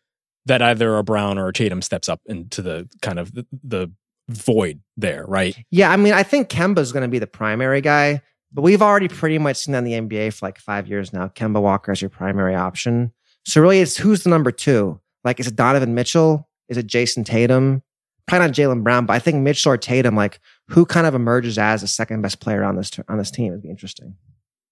that 0.46 0.62
either 0.62 0.96
a 0.96 1.04
Brown 1.04 1.36
or 1.38 1.48
a 1.48 1.52
Tatum 1.52 1.82
steps 1.82 2.08
up 2.08 2.22
into 2.24 2.62
the 2.62 2.88
kind 3.02 3.18
of 3.18 3.34
the, 3.34 3.46
the 3.62 3.92
void 4.28 4.80
there, 4.96 5.26
right? 5.26 5.56
Yeah, 5.70 5.90
I 5.90 5.96
mean, 5.96 6.14
I 6.14 6.22
think 6.22 6.48
Kemba's 6.48 6.90
going 6.90 7.02
to 7.02 7.08
be 7.08 7.18
the 7.18 7.26
primary 7.26 7.80
guy, 7.80 8.22
but 8.52 8.62
we've 8.62 8.82
already 8.82 9.08
pretty 9.08 9.38
much 9.38 9.56
seen 9.56 9.72
that 9.72 9.84
in 9.84 9.84
the 9.84 10.18
NBA 10.18 10.34
for 10.34 10.46
like 10.46 10.58
five 10.58 10.86
years 10.88 11.12
now. 11.12 11.28
Kemba 11.28 11.60
Walker 11.60 11.92
as 11.92 12.02
your 12.02 12.10
primary 12.10 12.54
option. 12.54 13.12
So 13.44 13.60
really, 13.60 13.80
it's 13.80 13.96
who's 13.96 14.22
the 14.22 14.30
number 14.30 14.50
two? 14.50 15.00
Like, 15.24 15.40
is 15.40 15.46
it 15.46 15.56
Donovan 15.56 15.94
Mitchell? 15.94 16.48
Is 16.68 16.76
it 16.76 16.86
Jayson 16.86 17.24
Tatum? 17.24 17.82
Probably 18.26 18.46
not 18.46 18.54
Jaylen 18.54 18.82
Brown, 18.82 19.06
but 19.06 19.14
I 19.14 19.18
think 19.18 19.42
Mitchell 19.42 19.72
or 19.72 19.76
Tatum. 19.76 20.14
Like, 20.14 20.40
who 20.68 20.86
kind 20.86 21.06
of 21.06 21.14
emerges 21.14 21.58
as 21.58 21.80
the 21.80 21.88
second 21.88 22.22
best 22.22 22.40
player 22.40 22.62
on 22.62 22.76
this 22.76 22.90
on 23.08 23.18
this 23.18 23.30
team 23.30 23.52
would 23.52 23.62
be 23.62 23.70
interesting. 23.70 24.16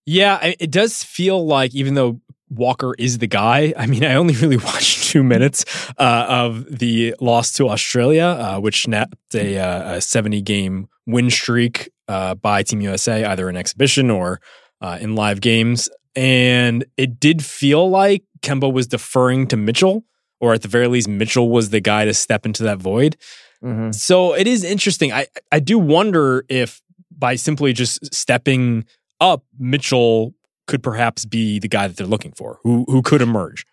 Yeah, 0.06 0.52
it 0.58 0.70
does 0.70 1.02
feel 1.02 1.46
like 1.46 1.74
even 1.74 1.94
though 1.94 2.20
Walker 2.50 2.94
is 2.98 3.18
the 3.18 3.26
guy. 3.26 3.72
I 3.76 3.86
mean, 3.86 4.04
I 4.04 4.14
only 4.14 4.34
really 4.42 4.56
watched 4.56 5.08
two 5.10 5.22
minutes 5.22 5.64
uh, 5.98 6.26
of 6.28 6.78
the 6.78 7.14
loss 7.20 7.52
to 7.54 7.68
Australia, 7.68 8.24
uh, 8.24 8.58
which 8.58 8.82
snapped 8.82 9.34
a, 9.34 9.58
uh, 9.58 9.96
a, 9.96 10.00
70 10.00 10.42
game 10.42 10.88
win 11.06 11.30
streak 11.30 11.90
uh, 12.10 12.34
by 12.34 12.64
Team 12.64 12.80
USA, 12.80 13.24
either 13.24 13.48
in 13.48 13.56
exhibition 13.56 14.10
or 14.10 14.40
uh, 14.80 14.98
in 15.00 15.14
live 15.14 15.40
games. 15.40 15.88
And 16.16 16.84
it 16.96 17.20
did 17.20 17.44
feel 17.44 17.88
like 17.88 18.24
Kemba 18.42 18.70
was 18.72 18.88
deferring 18.88 19.46
to 19.46 19.56
Mitchell, 19.56 20.04
or 20.40 20.52
at 20.52 20.62
the 20.62 20.68
very 20.68 20.88
least, 20.88 21.06
Mitchell 21.06 21.50
was 21.50 21.70
the 21.70 21.80
guy 21.80 22.04
to 22.04 22.12
step 22.12 22.44
into 22.44 22.64
that 22.64 22.78
void. 22.78 23.16
Mm-hmm. 23.62 23.92
So 23.92 24.34
it 24.34 24.48
is 24.48 24.64
interesting. 24.64 25.12
I, 25.12 25.28
I 25.52 25.60
do 25.60 25.78
wonder 25.78 26.44
if 26.48 26.82
by 27.16 27.36
simply 27.36 27.72
just 27.72 28.12
stepping 28.12 28.86
up, 29.20 29.44
Mitchell 29.56 30.34
could 30.66 30.82
perhaps 30.82 31.24
be 31.24 31.60
the 31.60 31.68
guy 31.68 31.86
that 31.86 31.96
they're 31.96 32.06
looking 32.06 32.32
for, 32.32 32.58
who 32.64 32.84
who 32.88 33.02
could 33.02 33.22
emerge. 33.22 33.66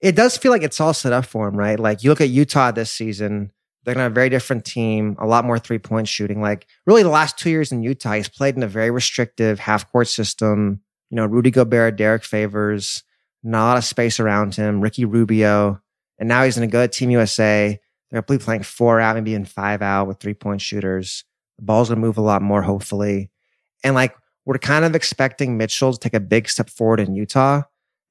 It 0.00 0.16
does 0.16 0.36
feel 0.36 0.50
like 0.52 0.62
it's 0.62 0.80
all 0.80 0.92
set 0.92 1.12
up 1.12 1.24
for 1.24 1.48
him, 1.48 1.56
right? 1.56 1.78
Like 1.78 2.02
you 2.02 2.10
look 2.10 2.20
at 2.20 2.28
Utah 2.28 2.72
this 2.72 2.90
season, 2.90 3.52
they're 3.90 3.96
gonna 3.96 4.04
have 4.04 4.12
a 4.12 4.14
very 4.14 4.28
different 4.28 4.64
team, 4.64 5.16
a 5.18 5.26
lot 5.26 5.44
more 5.44 5.58
three 5.58 5.80
point 5.80 6.06
shooting. 6.06 6.40
Like 6.40 6.66
really, 6.86 7.02
the 7.02 7.08
last 7.08 7.36
two 7.36 7.50
years 7.50 7.72
in 7.72 7.82
Utah, 7.82 8.12
he's 8.12 8.28
played 8.28 8.56
in 8.56 8.62
a 8.62 8.68
very 8.68 8.92
restrictive 8.92 9.58
half 9.58 9.90
court 9.90 10.06
system. 10.06 10.80
You 11.10 11.16
know, 11.16 11.26
Rudy 11.26 11.50
Gobert, 11.50 11.96
Derrick 11.96 12.22
Favors, 12.22 13.02
not 13.42 13.76
a 13.76 13.82
space 13.82 14.20
around 14.20 14.54
him. 14.54 14.80
Ricky 14.80 15.04
Rubio, 15.04 15.80
and 16.20 16.28
now 16.28 16.44
he's 16.44 16.56
in 16.56 16.62
a 16.62 16.68
good 16.68 16.92
Team 16.92 17.10
USA. 17.10 17.80
They're 18.10 18.22
probably 18.22 18.38
playing 18.38 18.62
four 18.62 19.00
out, 19.00 19.16
maybe 19.16 19.34
in 19.34 19.44
five 19.44 19.82
out 19.82 20.06
with 20.06 20.20
three 20.20 20.34
point 20.34 20.60
shooters. 20.60 21.24
The 21.58 21.64
ball's 21.64 21.88
gonna 21.88 22.00
move 22.00 22.16
a 22.16 22.22
lot 22.22 22.42
more, 22.42 22.62
hopefully. 22.62 23.32
And 23.82 23.96
like 23.96 24.14
we're 24.46 24.58
kind 24.58 24.84
of 24.84 24.94
expecting 24.94 25.56
Mitchell 25.56 25.92
to 25.92 25.98
take 25.98 26.14
a 26.14 26.20
big 26.20 26.48
step 26.48 26.70
forward 26.70 27.00
in 27.00 27.16
Utah. 27.16 27.62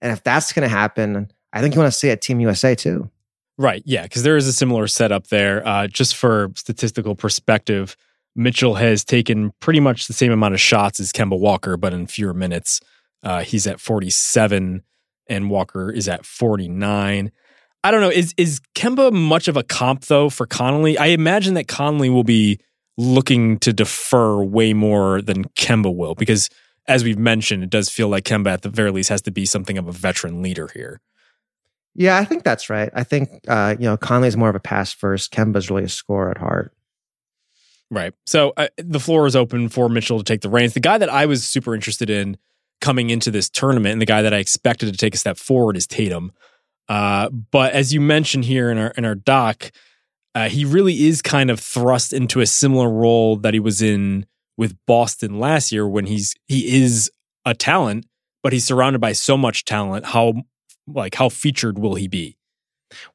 And 0.01 0.11
if 0.11 0.23
that's 0.23 0.53
going 0.53 0.67
to 0.67 0.73
happen, 0.73 1.31
I 1.51 1.61
think 1.61 1.75
you 1.75 1.81
want 1.81 1.91
to 1.91 1.97
see 1.97 2.09
it 2.09 2.21
Team 2.21 2.39
USA 2.39 2.75
too. 2.75 3.09
Right. 3.59 3.83
Yeah. 3.85 4.03
Because 4.03 4.23
there 4.23 4.37
is 4.37 4.47
a 4.47 4.53
similar 4.53 4.87
setup 4.87 5.27
there. 5.27 5.67
Uh, 5.67 5.87
just 5.87 6.15
for 6.15 6.49
statistical 6.55 7.13
perspective, 7.13 7.97
Mitchell 8.33 8.75
has 8.75 9.03
taken 9.03 9.51
pretty 9.59 9.81
much 9.81 10.07
the 10.07 10.13
same 10.13 10.31
amount 10.31 10.53
of 10.53 10.61
shots 10.61 11.01
as 11.01 11.11
Kemba 11.11 11.37
Walker, 11.37 11.75
but 11.75 11.93
in 11.93 12.07
fewer 12.07 12.33
minutes. 12.33 12.79
Uh, 13.21 13.41
he's 13.41 13.67
at 13.67 13.81
47 13.81 14.81
and 15.27 15.49
Walker 15.49 15.91
is 15.91 16.07
at 16.07 16.25
49. 16.25 17.33
I 17.83 17.91
don't 17.91 17.99
know. 17.99 18.09
Is 18.09 18.33
is 18.37 18.61
Kemba 18.75 19.11
much 19.11 19.49
of 19.49 19.57
a 19.57 19.63
comp 19.63 20.05
though 20.05 20.29
for 20.29 20.45
Conley? 20.45 20.97
I 20.97 21.07
imagine 21.07 21.53
that 21.55 21.67
Conley 21.67 22.09
will 22.09 22.23
be 22.23 22.61
looking 22.97 23.57
to 23.59 23.73
defer 23.73 24.41
way 24.41 24.73
more 24.73 25.21
than 25.21 25.43
Kemba 25.49 25.93
will 25.93 26.15
because 26.15 26.49
as 26.87 27.03
we've 27.03 27.19
mentioned, 27.19 27.61
it 27.61 27.69
does 27.69 27.89
feel 27.89 28.07
like 28.07 28.23
Kemba 28.23 28.47
at 28.47 28.61
the 28.61 28.69
very 28.69 28.91
least 28.91 29.09
has 29.09 29.21
to 29.23 29.31
be 29.31 29.45
something 29.45 29.77
of 29.77 29.87
a 29.87 29.91
veteran 29.91 30.41
leader 30.41 30.69
here. 30.73 31.01
Yeah, 31.95 32.17
I 32.17 32.25
think 32.25 32.43
that's 32.43 32.69
right. 32.69 32.89
I 32.93 33.03
think 33.03 33.29
uh, 33.47 33.75
you 33.79 33.85
know 33.85 33.97
Conley's 33.97 34.37
more 34.37 34.49
of 34.49 34.55
a 34.55 34.59
pass 34.59 34.93
first. 34.93 35.31
Kemba's 35.33 35.69
really 35.69 35.83
a 35.83 35.89
scorer 35.89 36.31
at 36.31 36.37
heart. 36.37 36.73
Right. 37.91 38.13
So 38.25 38.53
uh, 38.55 38.67
the 38.77 38.99
floor 38.99 39.25
is 39.25 39.35
open 39.35 39.67
for 39.67 39.89
Mitchell 39.89 40.19
to 40.19 40.23
take 40.23 40.41
the 40.41 40.49
reins. 40.49 40.73
The 40.73 40.79
guy 40.79 40.99
that 40.99 41.09
I 41.09 41.25
was 41.25 41.45
super 41.45 41.73
interested 41.73 42.09
in 42.09 42.37
coming 42.81 43.09
into 43.09 43.31
this 43.31 43.49
tournament, 43.49 43.93
and 43.93 44.01
the 44.01 44.05
guy 44.05 44.21
that 44.21 44.33
I 44.33 44.37
expected 44.37 44.91
to 44.91 44.97
take 44.97 45.15
a 45.15 45.17
step 45.17 45.37
forward 45.37 45.75
is 45.75 45.87
Tatum. 45.87 46.31
Uh, 46.87 47.29
but 47.29 47.73
as 47.73 47.93
you 47.93 48.01
mentioned 48.01 48.45
here 48.45 48.69
in 48.69 48.77
our 48.77 48.91
in 48.91 49.05
our 49.05 49.15
doc, 49.15 49.71
uh, 50.35 50.49
he 50.49 50.65
really 50.65 51.07
is 51.07 51.21
kind 51.21 51.49
of 51.49 51.59
thrust 51.59 52.13
into 52.13 52.41
a 52.41 52.45
similar 52.45 52.89
role 52.89 53.35
that 53.37 53.53
he 53.53 53.59
was 53.59 53.81
in 53.81 54.25
with 54.57 54.75
Boston 54.85 55.39
last 55.39 55.71
year 55.71 55.87
when 55.87 56.05
he's 56.05 56.35
he 56.47 56.81
is 56.81 57.11
a 57.45 57.53
talent, 57.53 58.05
but 58.43 58.53
he's 58.53 58.65
surrounded 58.65 58.99
by 58.99 59.13
so 59.13 59.37
much 59.37 59.65
talent. 59.65 60.05
How 60.05 60.33
like 60.93 61.15
how 61.15 61.29
featured 61.29 61.79
will 61.79 61.95
he 61.95 62.07
be? 62.07 62.37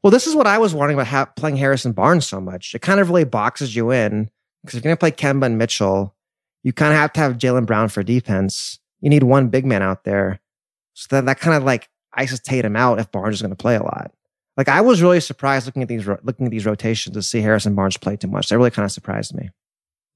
Well, 0.02 0.11
this 0.11 0.26
is 0.26 0.35
what 0.35 0.47
I 0.47 0.59
was 0.59 0.75
wondering 0.75 0.97
about 0.99 1.09
ha- 1.09 1.33
playing 1.37 1.57
Harrison 1.57 1.93
Barnes 1.93 2.26
so 2.26 2.40
much. 2.40 2.75
It 2.75 2.83
kind 2.83 3.00
of 3.00 3.09
really 3.09 3.25
boxes 3.25 3.75
you 3.75 3.90
in 3.90 4.31
because 4.62 4.78
if 4.78 4.85
you're 4.85 4.95
going 4.95 4.97
to 4.97 5.00
play 5.00 5.11
Kemba 5.11 5.47
and 5.47 5.59
Mitchell, 5.59 6.14
you 6.62 6.73
kind 6.73 6.93
of 6.93 6.99
have 6.99 7.12
to 7.14 7.21
have 7.21 7.38
Jaylen 7.38 7.66
Brown 7.66 7.88
for 7.88 8.02
defense. 8.02 8.78
You 9.00 9.11
need 9.11 9.25
one 9.25 9.49
big 9.49 9.66
man 9.66 9.83
out 9.83 10.04
there. 10.04 10.40
So 10.95 11.09
that, 11.11 11.26
that 11.26 11.40
kind 11.40 11.57
of 11.57 11.64
like 11.64 11.88
ices 12.14 12.40
Tatum 12.40 12.76
out 12.76 13.00
if 13.00 13.11
Barnes 13.11 13.37
is 13.37 13.43
going 13.43 13.50
to 13.50 13.57
play 13.57 13.76
a 13.76 13.83
lot. 13.83 14.12
Like 14.57 14.69
I 14.69 14.81
was 14.81 15.02
really 15.02 15.21
surprised 15.21 15.66
looking 15.66 15.83
at 15.83 15.88
these 15.88 16.07
looking 16.07 16.47
at 16.47 16.52
these 16.52 16.66
rotations 16.66 17.14
to 17.14 17.23
see 17.23 17.40
Harrison 17.40 17.75
Barnes 17.75 17.97
play 17.97 18.16
too 18.16 18.28
much. 18.28 18.49
That 18.49 18.59
really 18.59 18.71
kind 18.71 18.85
of 18.85 18.93
surprised 18.93 19.35
me. 19.35 19.50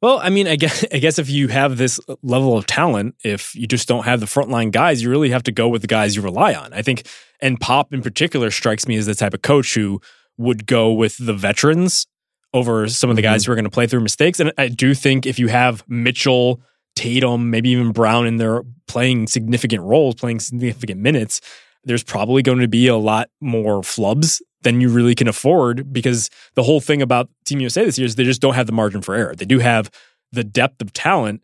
Well, 0.00 0.20
I 0.22 0.30
mean, 0.30 0.46
I 0.46 0.56
guess 0.56 0.84
I 0.92 0.98
guess 0.98 1.18
if 1.18 1.28
you 1.28 1.48
have 1.48 1.76
this 1.76 2.00
level 2.22 2.56
of 2.56 2.66
talent, 2.66 3.16
if 3.24 3.54
you 3.54 3.66
just 3.66 3.88
don't 3.88 4.04
have 4.04 4.20
the 4.20 4.26
frontline 4.26 4.70
guys, 4.70 5.02
you 5.02 5.10
really 5.10 5.30
have 5.30 5.42
to 5.44 5.52
go 5.52 5.68
with 5.68 5.82
the 5.82 5.88
guys 5.88 6.16
you 6.16 6.22
rely 6.22 6.54
on. 6.54 6.72
I 6.72 6.82
think, 6.82 7.06
and 7.40 7.60
Pop 7.60 7.92
in 7.92 8.02
particular 8.02 8.50
strikes 8.50 8.86
me 8.86 8.96
as 8.96 9.06
the 9.06 9.14
type 9.14 9.34
of 9.34 9.42
coach 9.42 9.74
who 9.74 10.00
would 10.36 10.66
go 10.66 10.92
with 10.92 11.16
the 11.18 11.34
veterans 11.34 12.06
over 12.54 12.88
some 12.88 13.10
of 13.10 13.16
the 13.16 13.22
guys 13.22 13.42
mm-hmm. 13.42 13.50
who 13.50 13.52
are 13.52 13.56
going 13.56 13.64
to 13.64 13.70
play 13.70 13.86
through 13.86 14.00
mistakes. 14.00 14.40
And 14.40 14.52
I 14.56 14.68
do 14.68 14.94
think 14.94 15.26
if 15.26 15.38
you 15.38 15.48
have 15.48 15.84
Mitchell, 15.88 16.62
Tatum, 16.96 17.50
maybe 17.50 17.70
even 17.70 17.92
Brown 17.92 18.26
in 18.26 18.36
there 18.36 18.62
playing 18.86 19.26
significant 19.26 19.82
roles, 19.82 20.14
playing 20.14 20.40
significant 20.40 21.00
minutes, 21.00 21.40
there's 21.84 22.02
probably 22.02 22.42
going 22.42 22.60
to 22.60 22.68
be 22.68 22.86
a 22.86 22.96
lot 22.96 23.28
more 23.40 23.82
flubs 23.82 24.40
than 24.62 24.80
you 24.80 24.88
really 24.88 25.14
can 25.14 25.28
afford 25.28 25.92
because 25.92 26.30
the 26.54 26.62
whole 26.62 26.80
thing 26.80 27.00
about 27.00 27.28
Team 27.44 27.60
USA 27.60 27.84
this 27.84 27.98
year 27.98 28.06
is 28.06 28.16
they 28.16 28.24
just 28.24 28.40
don't 28.40 28.54
have 28.54 28.66
the 28.66 28.72
margin 28.72 29.02
for 29.02 29.14
error. 29.14 29.34
They 29.34 29.44
do 29.44 29.58
have 29.60 29.90
the 30.32 30.44
depth 30.44 30.82
of 30.82 30.92
talent, 30.92 31.42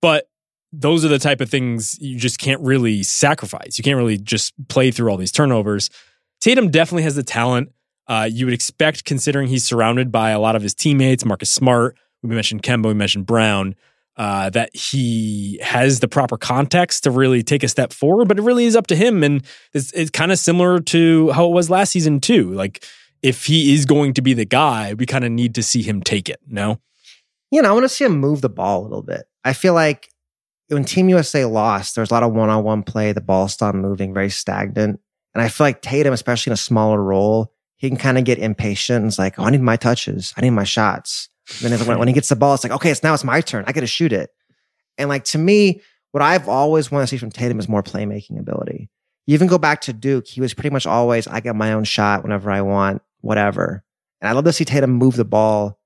but 0.00 0.28
those 0.72 1.04
are 1.04 1.08
the 1.08 1.18
type 1.18 1.40
of 1.40 1.48
things 1.48 1.98
you 2.00 2.18
just 2.18 2.38
can't 2.38 2.60
really 2.60 3.02
sacrifice. 3.02 3.78
You 3.78 3.84
can't 3.84 3.96
really 3.96 4.18
just 4.18 4.52
play 4.68 4.90
through 4.90 5.10
all 5.10 5.16
these 5.16 5.32
turnovers. 5.32 5.90
Tatum 6.40 6.70
definitely 6.70 7.04
has 7.04 7.14
the 7.14 7.22
talent. 7.22 7.70
Uh, 8.08 8.28
you 8.30 8.46
would 8.46 8.54
expect, 8.54 9.04
considering 9.04 9.48
he's 9.48 9.64
surrounded 9.64 10.12
by 10.12 10.30
a 10.30 10.38
lot 10.38 10.56
of 10.56 10.62
his 10.62 10.74
teammates, 10.74 11.24
Marcus 11.24 11.50
Smart, 11.50 11.96
we 12.22 12.34
mentioned 12.34 12.62
Kemba, 12.62 12.86
we 12.86 12.94
mentioned 12.94 13.26
Brown 13.26 13.74
uh, 14.16 14.50
that 14.50 14.74
he 14.74 15.58
has 15.62 16.00
the 16.00 16.08
proper 16.08 16.36
context 16.36 17.04
to 17.04 17.10
really 17.10 17.42
take 17.42 17.62
a 17.62 17.68
step 17.68 17.92
forward, 17.92 18.28
but 18.28 18.38
it 18.38 18.42
really 18.42 18.64
is 18.64 18.74
up 18.74 18.86
to 18.86 18.96
him. 18.96 19.22
And 19.22 19.44
it's, 19.74 19.92
it's 19.92 20.10
kind 20.10 20.32
of 20.32 20.38
similar 20.38 20.80
to 20.80 21.30
how 21.32 21.46
it 21.46 21.52
was 21.52 21.68
last 21.68 21.90
season, 21.90 22.20
too. 22.20 22.52
Like, 22.52 22.84
if 23.22 23.46
he 23.46 23.74
is 23.74 23.84
going 23.84 24.14
to 24.14 24.22
be 24.22 24.34
the 24.34 24.44
guy, 24.44 24.94
we 24.94 25.06
kind 25.06 25.24
of 25.24 25.32
need 25.32 25.54
to 25.56 25.62
see 25.62 25.82
him 25.82 26.02
take 26.02 26.28
it, 26.28 26.40
no? 26.46 26.80
You 27.50 27.62
know, 27.62 27.70
I 27.70 27.72
want 27.72 27.84
to 27.84 27.88
see 27.88 28.04
him 28.04 28.18
move 28.18 28.40
the 28.40 28.48
ball 28.48 28.82
a 28.82 28.84
little 28.84 29.02
bit. 29.02 29.24
I 29.44 29.52
feel 29.52 29.74
like 29.74 30.08
when 30.68 30.84
Team 30.84 31.08
USA 31.08 31.44
lost, 31.44 31.94
there 31.94 32.02
was 32.02 32.10
a 32.10 32.14
lot 32.14 32.22
of 32.22 32.32
one 32.32 32.50
on 32.50 32.64
one 32.64 32.82
play. 32.82 33.12
The 33.12 33.20
ball 33.20 33.48
stopped 33.48 33.76
moving, 33.76 34.12
very 34.12 34.30
stagnant. 34.30 35.00
And 35.34 35.42
I 35.42 35.48
feel 35.48 35.66
like 35.66 35.82
Tatum, 35.82 36.12
especially 36.12 36.50
in 36.50 36.54
a 36.54 36.58
smaller 36.58 37.02
role, 37.02 37.52
he 37.76 37.88
can 37.88 37.98
kind 37.98 38.18
of 38.18 38.24
get 38.24 38.38
impatient. 38.38 39.02
And 39.02 39.06
it's 39.06 39.18
like, 39.18 39.38
oh, 39.38 39.44
I 39.44 39.50
need 39.50 39.60
my 39.60 39.76
touches. 39.76 40.32
I 40.36 40.40
need 40.40 40.50
my 40.50 40.64
shots. 40.64 41.28
Then 41.60 41.78
when, 41.86 41.98
when 41.98 42.08
he 42.08 42.14
gets 42.14 42.28
the 42.28 42.36
ball, 42.36 42.54
it's 42.54 42.64
like, 42.64 42.72
okay, 42.72 42.90
it's 42.90 43.02
now 43.02 43.14
it's 43.14 43.24
my 43.24 43.40
turn. 43.40 43.64
I 43.66 43.72
got 43.72 43.80
to 43.80 43.86
shoot 43.86 44.12
it. 44.12 44.30
And 44.98 45.08
like 45.08 45.24
to 45.26 45.38
me, 45.38 45.80
what 46.12 46.22
I've 46.22 46.48
always 46.48 46.90
wanted 46.90 47.04
to 47.04 47.08
see 47.08 47.18
from 47.18 47.30
Tatum 47.30 47.58
is 47.58 47.68
more 47.68 47.82
playmaking 47.82 48.38
ability. 48.38 48.88
You 49.26 49.34
even 49.34 49.48
go 49.48 49.58
back 49.58 49.80
to 49.82 49.92
Duke, 49.92 50.26
he 50.26 50.40
was 50.40 50.54
pretty 50.54 50.70
much 50.70 50.86
always, 50.86 51.26
I 51.26 51.40
get 51.40 51.56
my 51.56 51.72
own 51.72 51.84
shot 51.84 52.22
whenever 52.22 52.50
I 52.50 52.62
want, 52.62 53.02
whatever. 53.20 53.84
And 54.20 54.28
I 54.28 54.32
love 54.32 54.44
to 54.44 54.52
see 54.52 54.64
Tatum 54.64 54.92
move 54.92 55.16
the 55.16 55.24
ball, 55.24 55.78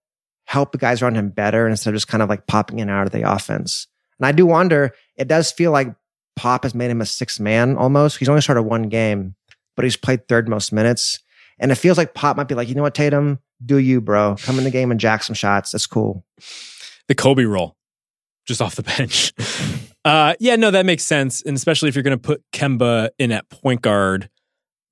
help 0.45 0.73
the 0.73 0.79
guys 0.79 1.03
around 1.03 1.15
him 1.15 1.31
better 1.31 1.67
instead 1.67 1.91
of 1.91 1.97
just 1.97 2.09
kind 2.09 2.23
of 2.23 2.29
like 2.29 2.47
popping 2.47 2.79
in 2.79 2.89
and 2.89 2.99
out 2.99 3.07
of 3.07 3.13
the 3.13 3.31
offense. 3.31 3.87
And 4.19 4.27
I 4.27 4.33
do 4.33 4.47
wonder, 4.47 4.95
it 5.17 5.27
does 5.27 5.51
feel 5.51 5.73
like 5.73 5.95
Pop 6.37 6.63
has 6.65 6.75
made 6.75 6.91
him 6.91 7.01
a 7.01 7.07
six 7.07 7.41
man 7.41 7.77
almost. 7.77 8.19
He's 8.19 8.29
only 8.29 8.43
started 8.43 8.63
one 8.63 8.85
game, 8.85 9.35
but 9.75 9.85
he's 9.85 9.97
played 9.97 10.29
third 10.29 10.49
most 10.49 10.73
minutes. 10.73 11.19
And 11.59 11.73
it 11.73 11.77
feels 11.77 11.99
like 11.99 12.15
Pop 12.15 12.37
might 12.37 12.49
be 12.49 12.55
like, 12.55 12.69
you 12.69 12.75
know 12.75 12.83
what, 12.83 12.95
Tatum, 12.95 13.41
do 13.65 13.79
you, 13.79 14.01
bro? 14.01 14.37
Come 14.43 14.59
in 14.59 14.65
the 14.65 14.71
game 14.71 14.91
and 14.91 14.99
jack 14.99 15.23
some 15.23 15.35
shots. 15.35 15.73
That's 15.73 15.87
cool. 15.87 16.25
The 17.09 17.15
Kobe 17.15 17.45
roll, 17.45 17.77
just 18.47 18.63
off 18.63 18.77
the 18.77 18.83
bench. 18.99 19.33
uh, 20.05 20.35
yeah, 20.41 20.57
no, 20.57 20.71
that 20.71 20.87
makes 20.87 21.05
sense. 21.05 21.43
And 21.43 21.57
especially 21.57 21.89
if 21.89 21.95
you're 21.95 22.03
going 22.03 22.19
to 22.19 22.23
put 22.23 22.43
Kemba 22.53 23.11
in 23.19 23.33
at 23.33 23.49
point 23.51 23.83
guard, 23.83 24.31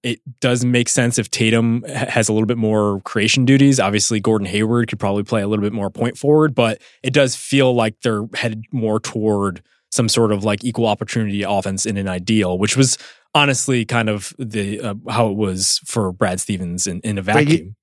it 0.03 0.21
does 0.41 0.65
make 0.65 0.89
sense 0.89 1.19
if 1.19 1.31
Tatum 1.31 1.83
has 1.85 2.29
a 2.29 2.33
little 2.33 2.47
bit 2.47 2.59
more 2.59 3.01
creation 3.01 3.45
duties. 3.45 3.81
Obviously, 3.81 4.21
Gordon 4.21 4.47
Hayward 4.47 4.89
could 4.89 5.01
probably 5.01 5.25
play 5.25 5.43
a 5.43 5.49
little 5.49 5.63
bit 5.63 5.73
more 5.73 5.91
point 5.91 6.17
forward, 6.17 6.55
but 6.55 6.81
it 7.03 7.13
does 7.13 7.35
feel 7.35 7.75
like 7.75 8.01
they're 8.03 8.25
headed 8.35 8.65
more 8.73 9.01
toward 9.01 9.63
some 9.91 10.09
sort 10.09 10.33
of 10.33 10.45
like 10.45 10.63
equal 10.65 10.87
opportunity 10.87 11.43
offense 11.43 11.85
in 11.85 11.97
an 11.97 12.09
ideal, 12.09 12.59
which 12.59 12.77
was 12.77 12.97
honestly 13.35 13.85
kind 13.85 14.09
of 14.09 14.35
the 14.39 14.81
uh, 14.81 14.95
how 15.09 15.29
it 15.29 15.37
was 15.37 15.81
for 15.85 16.13
Brad 16.13 16.41
Stevens 16.41 16.87
in, 16.87 17.01
in 17.01 17.19
a 17.19 17.23
vacuum. 17.23 17.51
You, 17.51 17.75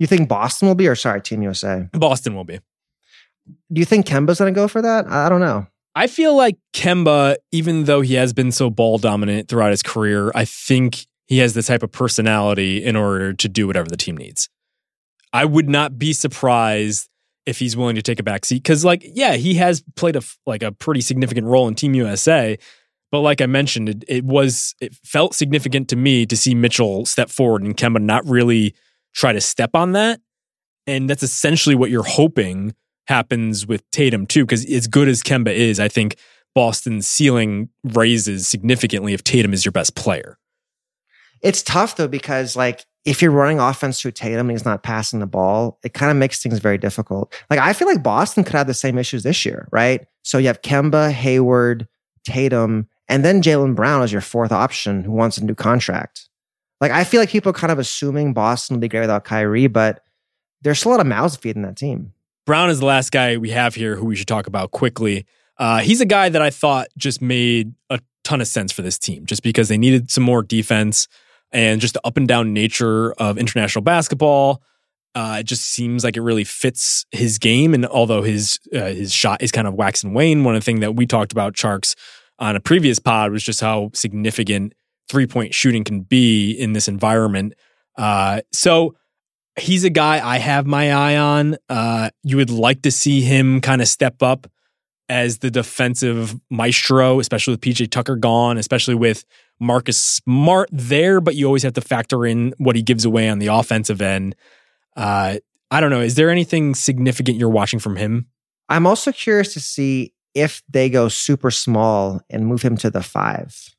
you, 0.00 0.06
think 0.08 0.28
Boston 0.28 0.66
will 0.66 0.74
be, 0.74 0.88
or 0.88 0.96
sorry, 0.96 1.22
Team 1.22 1.42
USA? 1.42 1.88
Boston 1.92 2.34
will 2.34 2.44
be. 2.44 2.58
Do 3.72 3.78
you 3.78 3.84
think 3.84 4.06
Kemba's 4.06 4.38
going 4.38 4.52
to 4.52 4.58
go 4.58 4.66
for 4.66 4.82
that? 4.82 5.06
I 5.06 5.28
don't 5.28 5.40
know. 5.40 5.66
I 5.94 6.06
feel 6.06 6.36
like 6.36 6.56
Kemba, 6.72 7.36
even 7.52 7.84
though 7.84 8.00
he 8.00 8.14
has 8.14 8.32
been 8.32 8.52
so 8.52 8.70
ball 8.70 8.98
dominant 8.98 9.48
throughout 9.48 9.70
his 9.70 9.82
career, 9.82 10.30
I 10.34 10.44
think 10.44 11.06
he 11.26 11.38
has 11.38 11.54
the 11.54 11.62
type 11.62 11.82
of 11.82 11.92
personality 11.92 12.84
in 12.84 12.96
order 12.96 13.32
to 13.32 13.48
do 13.48 13.66
whatever 13.66 13.88
the 13.88 13.96
team 13.96 14.16
needs. 14.16 14.48
I 15.32 15.44
would 15.44 15.68
not 15.68 15.98
be 15.98 16.12
surprised 16.12 17.08
if 17.46 17.58
he's 17.58 17.76
willing 17.76 17.96
to 17.96 18.02
take 18.02 18.20
a 18.20 18.22
back 18.22 18.44
seat 18.44 18.62
because, 18.62 18.84
like, 18.84 19.02
yeah, 19.04 19.34
he 19.34 19.54
has 19.54 19.82
played 19.96 20.16
a 20.16 20.22
like 20.46 20.62
a 20.62 20.72
pretty 20.72 21.00
significant 21.00 21.46
role 21.46 21.68
in 21.68 21.74
Team 21.74 21.94
USA. 21.94 22.58
But 23.10 23.20
like 23.20 23.40
I 23.40 23.46
mentioned, 23.46 23.88
it, 23.88 24.04
it 24.06 24.24
was 24.24 24.74
it 24.80 24.94
felt 25.04 25.34
significant 25.34 25.88
to 25.88 25.96
me 25.96 26.26
to 26.26 26.36
see 26.36 26.54
Mitchell 26.54 27.06
step 27.06 27.30
forward 27.30 27.62
and 27.62 27.76
Kemba 27.76 28.00
not 28.00 28.24
really 28.26 28.74
try 29.14 29.32
to 29.32 29.40
step 29.40 29.70
on 29.74 29.92
that. 29.92 30.20
And 30.86 31.08
that's 31.08 31.22
essentially 31.22 31.74
what 31.74 31.90
you're 31.90 32.02
hoping 32.02 32.74
happens 33.06 33.66
with 33.66 33.88
Tatum 33.90 34.26
too. 34.26 34.44
Because 34.44 34.64
as 34.70 34.86
good 34.86 35.08
as 35.08 35.22
Kemba 35.22 35.52
is, 35.52 35.78
I 35.78 35.88
think 35.88 36.16
Boston's 36.54 37.06
ceiling 37.06 37.68
raises 37.84 38.48
significantly 38.48 39.12
if 39.12 39.22
Tatum 39.22 39.52
is 39.52 39.64
your 39.64 39.72
best 39.72 39.94
player. 39.94 40.38
It's 41.42 41.62
tough 41.62 41.96
though 41.96 42.08
because 42.08 42.56
like 42.56 42.84
if 43.04 43.22
you're 43.22 43.30
running 43.30 43.60
offense 43.60 44.00
through 44.00 44.10
Tatum 44.12 44.40
and 44.40 44.50
he's 44.50 44.64
not 44.64 44.82
passing 44.82 45.20
the 45.20 45.26
ball, 45.26 45.78
it 45.82 45.94
kind 45.94 46.10
of 46.10 46.16
makes 46.16 46.42
things 46.42 46.58
very 46.58 46.78
difficult. 46.78 47.34
Like 47.48 47.60
I 47.60 47.72
feel 47.72 47.88
like 47.88 48.02
Boston 48.02 48.44
could 48.44 48.54
have 48.54 48.66
the 48.66 48.74
same 48.74 48.98
issues 48.98 49.22
this 49.22 49.44
year, 49.44 49.68
right? 49.72 50.06
So 50.22 50.38
you 50.38 50.48
have 50.48 50.62
Kemba, 50.62 51.10
Hayward, 51.10 51.88
Tatum, 52.24 52.88
and 53.08 53.24
then 53.24 53.42
Jaylen 53.42 53.74
Brown 53.74 54.02
as 54.02 54.12
your 54.12 54.20
fourth 54.20 54.52
option 54.52 55.02
who 55.02 55.12
wants 55.12 55.38
a 55.38 55.44
new 55.44 55.54
contract. 55.54 56.28
Like 56.80 56.92
I 56.92 57.04
feel 57.04 57.20
like 57.20 57.30
people 57.30 57.50
are 57.50 57.54
kind 57.54 57.72
of 57.72 57.78
assuming 57.78 58.32
Boston 58.32 58.76
will 58.76 58.80
be 58.80 58.88
great 58.88 59.00
without 59.00 59.24
Kyrie, 59.24 59.66
but 59.66 60.02
there's 60.62 60.78
still 60.78 60.92
a 60.92 60.94
lot 60.94 61.00
of 61.00 61.06
mouths 61.06 61.34
to 61.34 61.40
feed 61.40 61.56
in 61.56 61.62
that 61.62 61.76
team. 61.76 62.12
Brown 62.46 62.70
is 62.70 62.80
the 62.80 62.86
last 62.86 63.12
guy 63.12 63.36
we 63.36 63.50
have 63.50 63.74
here 63.74 63.96
who 63.96 64.06
we 64.06 64.16
should 64.16 64.26
talk 64.26 64.46
about 64.46 64.70
quickly. 64.70 65.26
Uh, 65.58 65.80
he's 65.80 66.00
a 66.00 66.06
guy 66.06 66.28
that 66.28 66.40
I 66.40 66.50
thought 66.50 66.88
just 66.96 67.20
made 67.20 67.74
a 67.90 68.00
ton 68.24 68.40
of 68.40 68.48
sense 68.48 68.72
for 68.72 68.82
this 68.82 68.98
team, 68.98 69.26
just 69.26 69.42
because 69.42 69.68
they 69.68 69.76
needed 69.76 70.10
some 70.10 70.24
more 70.24 70.42
defense 70.42 71.06
and 71.52 71.80
just 71.80 71.94
the 71.94 72.00
up 72.04 72.16
and 72.16 72.26
down 72.26 72.52
nature 72.52 73.12
of 73.14 73.36
international 73.38 73.82
basketball. 73.82 74.62
Uh, 75.14 75.38
it 75.40 75.44
just 75.44 75.64
seems 75.64 76.04
like 76.04 76.16
it 76.16 76.22
really 76.22 76.44
fits 76.44 77.04
his 77.10 77.38
game. 77.38 77.74
And 77.74 77.84
although 77.86 78.22
his 78.22 78.58
uh, 78.72 78.86
his 78.86 79.12
shot 79.12 79.42
is 79.42 79.50
kind 79.50 79.66
of 79.66 79.74
wax 79.74 80.02
and 80.02 80.14
wane, 80.14 80.44
one 80.44 80.54
of 80.54 80.60
the 80.60 80.64
things 80.64 80.80
that 80.80 80.94
we 80.94 81.04
talked 81.04 81.32
about 81.32 81.54
Tjarks 81.54 81.94
on 82.38 82.56
a 82.56 82.60
previous 82.60 82.98
pod 82.98 83.32
was 83.32 83.42
just 83.42 83.60
how 83.60 83.90
significant 83.92 84.72
three 85.10 85.26
point 85.26 85.52
shooting 85.52 85.84
can 85.84 86.00
be 86.00 86.52
in 86.52 86.72
this 86.72 86.88
environment. 86.88 87.54
Uh, 87.96 88.40
so 88.52 88.94
he's 89.58 89.84
a 89.84 89.90
guy 89.90 90.24
I 90.24 90.38
have 90.38 90.66
my 90.66 90.92
eye 90.92 91.16
on. 91.16 91.56
Uh, 91.68 92.10
you 92.22 92.36
would 92.36 92.50
like 92.50 92.82
to 92.82 92.90
see 92.90 93.20
him 93.20 93.60
kind 93.60 93.82
of 93.82 93.88
step 93.88 94.22
up 94.22 94.46
as 95.08 95.38
the 95.38 95.50
defensive 95.50 96.38
maestro, 96.50 97.18
especially 97.18 97.54
with 97.54 97.60
PJ 97.60 97.90
Tucker 97.90 98.14
gone, 98.14 98.58
especially 98.58 98.94
with 98.94 99.24
Marcus 99.58 100.00
Smart 100.00 100.68
there, 100.72 101.20
but 101.20 101.34
you 101.34 101.46
always 101.46 101.64
have 101.64 101.72
to 101.74 101.80
factor 101.80 102.24
in 102.24 102.54
what 102.58 102.76
he 102.76 102.82
gives 102.82 103.04
away 103.04 103.28
on 103.28 103.40
the 103.40 103.48
offensive 103.48 104.00
end. 104.00 104.36
Uh, 104.96 105.38
I 105.70 105.80
don't 105.80 105.90
know. 105.90 106.00
Is 106.00 106.14
there 106.14 106.30
anything 106.30 106.74
significant 106.74 107.38
you're 107.38 107.48
watching 107.48 107.80
from 107.80 107.96
him? 107.96 108.26
I'm 108.68 108.86
also 108.86 109.10
curious 109.10 109.52
to 109.54 109.60
see 109.60 110.14
if 110.34 110.62
they 110.68 110.88
go 110.88 111.08
super 111.08 111.50
small 111.50 112.20
and 112.30 112.46
move 112.46 112.62
him 112.62 112.76
to 112.78 112.90
the 112.90 113.02
five. 113.02 113.74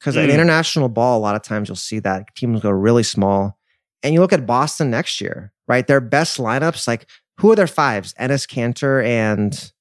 Because 0.00 0.16
mm. 0.16 0.24
in 0.24 0.30
international 0.30 0.88
ball, 0.88 1.18
a 1.18 1.20
lot 1.20 1.36
of 1.36 1.42
times 1.42 1.68
you'll 1.68 1.76
see 1.76 1.98
that 2.00 2.34
teams 2.34 2.62
go 2.62 2.70
really 2.70 3.02
small. 3.02 3.58
And 4.02 4.14
you 4.14 4.20
look 4.20 4.32
at 4.32 4.46
Boston 4.46 4.90
next 4.90 5.20
year, 5.20 5.52
right? 5.68 5.86
Their 5.86 6.00
best 6.00 6.38
lineups, 6.38 6.88
like 6.88 7.06
who 7.38 7.52
are 7.52 7.56
their 7.56 7.66
fives? 7.66 8.14
Enes 8.14 8.48
Kanter 8.48 9.04
and 9.04 9.72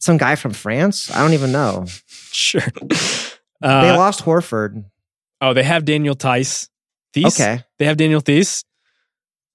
some 0.00 0.16
guy 0.16 0.34
from 0.34 0.52
France. 0.52 1.10
I 1.14 1.20
don't 1.22 1.34
even 1.34 1.52
know. 1.52 1.86
sure. 2.08 2.62
Uh, 3.62 3.82
they 3.82 3.90
lost 3.94 4.24
Horford. 4.24 4.86
Oh, 5.42 5.52
they 5.52 5.62
have 5.62 5.84
Daniel 5.84 6.14
Theis. 6.14 6.70
Theis? 7.12 7.38
Okay. 7.38 7.62
They 7.78 7.84
have 7.84 7.98
Daniel 7.98 8.22
Theis. 8.22 8.64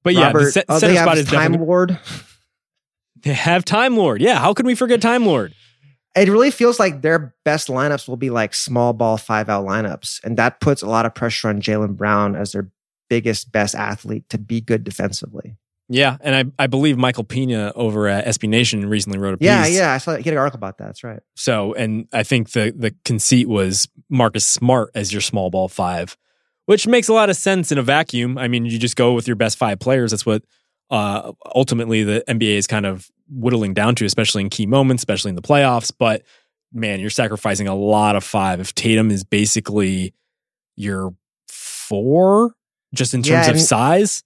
But 0.04 0.13
yeah, 0.13 0.28
Robert, 0.28 0.44
the 0.44 0.52
set, 0.52 0.65
oh, 0.70 0.78
center 0.78 0.94
they 0.94 1.00
spot 1.00 1.18
have 1.18 1.18
is 1.18 1.26
Time 1.26 1.52
definitely, 1.54 1.65
Lord. 1.65 2.00
They 3.24 3.34
have 3.34 3.65
Time 3.65 3.98
Lord. 3.98 4.22
Yeah, 4.22 4.38
how 4.38 4.54
can 4.54 4.68
we 4.68 4.76
forget 4.76 5.02
Time 5.02 5.26
Lord? 5.26 5.56
It 6.15 6.30
really 6.30 6.51
feels 6.51 6.80
like 6.80 7.01
their 7.01 7.36
best 7.43 7.67
lineups 7.67 8.08
will 8.08 8.17
be 8.17 8.30
like 8.30 8.54
small 8.54 8.93
ball 8.93 9.17
five 9.17 9.49
out 9.49 9.65
lineups. 9.65 10.23
And 10.23 10.38
that 10.38 10.62
puts 10.62 10.82
a 10.82 10.88
lot 10.88 11.06
of 11.06 11.13
pressure 11.13 11.49
on 11.49 11.62
Jaylen 11.62 11.97
Brown 11.97 12.36
as 12.36 12.54
their 12.54 12.71
biggest, 13.10 13.51
best 13.51 13.75
athlete 13.75 14.30
to 14.30 14.38
be 14.38 14.62
good 14.62 14.84
defensively. 14.84 15.58
Yeah, 15.88 16.17
and 16.21 16.51
I, 16.58 16.63
I 16.63 16.67
believe 16.67 16.97
Michael 16.97 17.23
Pina 17.23 17.71
over 17.75 18.08
at 18.08 18.25
SB 18.25 18.49
Nation 18.49 18.89
recently 18.89 19.19
wrote 19.19 19.36
a 19.36 19.38
piece. 19.38 19.45
Yeah, 19.45 19.67
yeah, 19.67 19.93
I 19.93 19.99
saw 19.99 20.15
he 20.15 20.23
had 20.23 20.34
an 20.34 20.39
article 20.39 20.58
about 20.58 20.80
that. 20.80 20.86
That's 20.86 21.04
right. 21.04 21.19
So, 21.36 21.73
and 21.75 22.08
I 22.12 22.23
think 22.23 22.51
the 22.51 22.73
the 22.75 22.95
conceit 23.06 23.47
was 23.47 23.88
Marcus 24.10 24.47
Smart 24.47 24.89
as 24.95 25.12
your 25.12 25.21
small 25.21 25.51
ball 25.51 25.67
five, 25.67 26.17
which 26.65 26.88
makes 26.88 27.08
a 27.08 27.13
lot 27.13 27.30
of 27.30 27.36
sense 27.36 27.71
in 27.71 27.78
a 27.78 27.84
vacuum. 27.84 28.36
I 28.38 28.47
mean, 28.47 28.65
you 28.65 28.80
just 28.80 28.95
go 28.95 29.13
with 29.13 29.28
your 29.28 29.36
best 29.36 29.60
five 29.60 29.78
players. 29.78 30.10
That's 30.10 30.25
what 30.25 30.41
uh, 30.89 31.32
ultimately 31.56 32.04
the 32.04 32.24
NBA 32.28 32.58
is 32.58 32.67
kind 32.67 32.86
of 32.86 33.10
whittling 33.30 33.74
down 33.74 33.95
to, 33.95 34.06
especially 34.06 34.41
in 34.41 34.50
key 34.50 34.65
moments, 34.65 35.02
especially 35.02 35.30
in 35.30 35.36
the 35.36 35.41
playoffs. 35.41 35.91
But 35.98 36.24
man, 36.74 37.00
you're 37.00 37.10
sacrificing 37.10 37.67
a 37.67 37.76
lot 37.76 38.15
of 38.15 38.24
five. 38.24 38.60
If 38.60 38.76
Tatum 38.76 39.12
is 39.12 39.24
basically 39.24 40.13
your 40.76 41.13
four, 41.48 42.54
just 42.93 43.13
in 43.13 43.21
terms 43.21 43.48
Yeah, 43.48 43.54
of 43.54 43.60
size. 43.60 44.24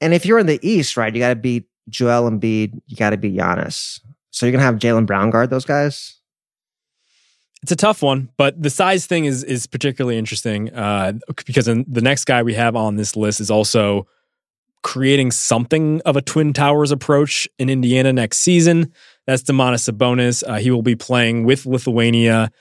And 0.00 0.12
if 0.12 0.26
you're 0.26 0.38
in 0.38 0.46
the 0.46 0.58
East, 0.62 0.96
right, 0.96 1.14
you 1.14 1.20
got 1.20 1.30
to 1.30 1.36
beat 1.36 1.64
Joel 1.88 2.30
Embiid. 2.30 2.80
You 2.86 2.96
got 2.96 3.10
to 3.10 3.16
beat 3.16 3.36
Giannis. 3.36 4.00
So 4.30 4.46
you're 4.46 4.52
gonna 4.52 4.64
have 4.64 4.76
Jaylen 4.76 5.06
Brown 5.06 5.30
guard 5.30 5.50
those 5.50 5.64
guys. 5.64 6.18
It's 7.62 7.70
a 7.70 7.76
tough 7.76 8.02
one, 8.02 8.30
but 8.36 8.60
the 8.60 8.68
size 8.68 9.06
thing 9.06 9.24
is 9.26 9.44
is 9.44 9.66
particularly 9.66 10.18
interesting 10.18 10.74
uh, 10.74 11.12
because 11.46 11.66
the 11.66 11.84
next 12.02 12.24
guy 12.24 12.42
we 12.42 12.52
have 12.54 12.74
on 12.76 12.96
this 12.96 13.16
list 13.16 13.40
is 13.40 13.50
also 13.50 14.06
creating 14.84 15.32
something 15.32 16.00
of 16.02 16.14
a 16.14 16.22
twin 16.22 16.52
towers 16.52 16.92
approach 16.92 17.48
in 17.58 17.68
Indiana 17.68 18.12
next 18.12 18.38
season. 18.38 18.92
That's 19.26 19.42
Domantas 19.42 19.90
Sabonis. 19.90 20.44
Uh, 20.46 20.58
he 20.58 20.70
will 20.70 20.82
be 20.82 20.94
playing 20.94 21.44
with 21.44 21.66
Lithuania. 21.66 22.52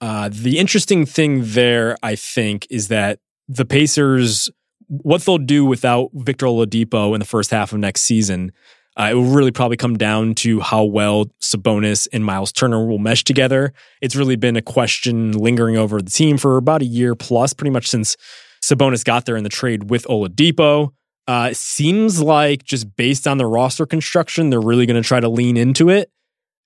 Uh, 0.00 0.28
the 0.30 0.58
interesting 0.58 1.06
thing 1.06 1.40
there, 1.42 1.96
I 2.02 2.14
think, 2.14 2.66
is 2.70 2.88
that 2.88 3.18
the 3.48 3.64
Pacers, 3.64 4.50
what 4.88 5.22
they'll 5.22 5.38
do 5.38 5.64
without 5.64 6.10
Victor 6.12 6.46
Oladipo 6.46 7.14
in 7.14 7.20
the 7.20 7.26
first 7.26 7.50
half 7.50 7.72
of 7.72 7.78
next 7.78 8.02
season, 8.02 8.52
uh, 8.98 9.08
it 9.10 9.14
will 9.14 9.24
really 9.24 9.50
probably 9.50 9.78
come 9.78 9.96
down 9.96 10.34
to 10.34 10.60
how 10.60 10.84
well 10.84 11.26
Sabonis 11.40 12.06
and 12.12 12.22
Miles 12.22 12.52
Turner 12.52 12.86
will 12.86 12.98
mesh 12.98 13.24
together. 13.24 13.72
It's 14.02 14.14
really 14.14 14.36
been 14.36 14.56
a 14.56 14.62
question 14.62 15.32
lingering 15.32 15.78
over 15.78 16.02
the 16.02 16.10
team 16.10 16.36
for 16.36 16.58
about 16.58 16.82
a 16.82 16.86
year 16.86 17.14
plus, 17.14 17.54
pretty 17.54 17.70
much 17.70 17.88
since 17.88 18.16
Sabonis 18.62 19.04
got 19.04 19.24
there 19.24 19.36
in 19.36 19.44
the 19.44 19.50
trade 19.50 19.88
with 19.88 20.04
Oladipo. 20.06 20.92
Uh, 21.28 21.52
seems 21.52 22.22
like 22.22 22.62
just 22.62 22.94
based 22.96 23.26
on 23.26 23.38
the 23.38 23.46
roster 23.46 23.84
construction, 23.84 24.50
they're 24.50 24.60
really 24.60 24.86
going 24.86 25.00
to 25.00 25.06
try 25.06 25.18
to 25.18 25.28
lean 25.28 25.56
into 25.56 25.88
it. 25.88 26.10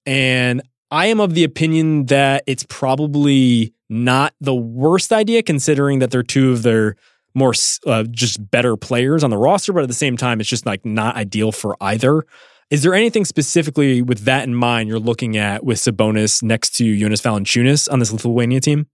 And 0.04 0.62
I 0.90 1.06
am 1.06 1.20
of 1.20 1.34
the 1.34 1.44
opinion 1.44 2.06
that 2.06 2.44
it's 2.46 2.64
probably 2.68 3.72
not 3.88 4.34
the 4.40 4.54
worst 4.54 5.12
idea, 5.12 5.42
considering 5.42 6.00
that 6.00 6.10
they're 6.10 6.22
two 6.22 6.52
of 6.52 6.62
their 6.62 6.96
more 7.34 7.52
uh, 7.86 8.04
just 8.10 8.50
better 8.50 8.76
players 8.76 9.22
on 9.22 9.30
the 9.30 9.38
roster, 9.38 9.72
but 9.72 9.82
at 9.82 9.88
the 9.88 9.94
same 9.94 10.16
time, 10.16 10.40
it's 10.40 10.48
just 10.48 10.66
like 10.66 10.84
not 10.84 11.16
ideal 11.16 11.52
for 11.52 11.76
either. 11.80 12.24
Is 12.70 12.82
there 12.82 12.94
anything 12.94 13.24
specifically 13.24 14.00
with 14.02 14.20
that 14.20 14.44
in 14.44 14.54
mind 14.54 14.88
you're 14.88 15.00
looking 15.00 15.36
at 15.36 15.64
with 15.64 15.78
Sabonis 15.78 16.42
next 16.42 16.76
to 16.76 16.96
Jonas 16.96 17.20
Valanciunas 17.20 17.90
on 17.90 17.98
this 17.98 18.12
Lithuania 18.12 18.60
team? 18.60 18.86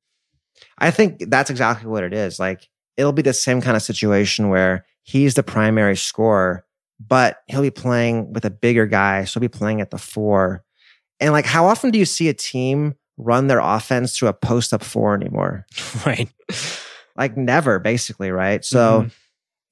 I 0.79 0.90
think 0.90 1.24
that's 1.29 1.50
exactly 1.50 1.88
what 1.88 2.02
it 2.02 2.14
is. 2.14 2.38
Like 2.38 2.68
it'll 2.96 3.12
be 3.12 3.22
the 3.22 3.35
same 3.35 3.61
kind 3.61 3.76
of 3.76 3.83
situation 3.83 4.48
where 4.48 4.87
he's 5.06 5.34
the 5.34 5.42
primary 5.42 5.96
scorer, 5.96 6.66
but 7.00 7.38
he'll 7.46 7.62
be 7.62 7.70
playing 7.70 8.34
with 8.34 8.44
a 8.44 8.50
bigger 8.50 8.86
guy, 8.86 9.24
so 9.24 9.40
he'll 9.40 9.48
be 9.48 9.58
playing 9.58 9.80
at 9.80 9.90
the 9.90 9.98
four. 9.98 10.62
And 11.18 11.32
like, 11.32 11.46
how 11.46 11.64
often 11.66 11.90
do 11.90 11.98
you 11.98 12.04
see 12.04 12.28
a 12.28 12.34
team 12.34 12.94
run 13.18 13.46
their 13.46 13.60
offense 13.60 14.16
through 14.16 14.28
a 14.28 14.34
post 14.34 14.72
up 14.72 14.82
four 14.82 15.14
anymore. 15.14 15.66
Right. 16.04 16.28
Like 17.16 17.36
never, 17.36 17.78
basically, 17.78 18.30
right? 18.30 18.62
So, 18.62 19.00
mm-hmm. 19.00 19.08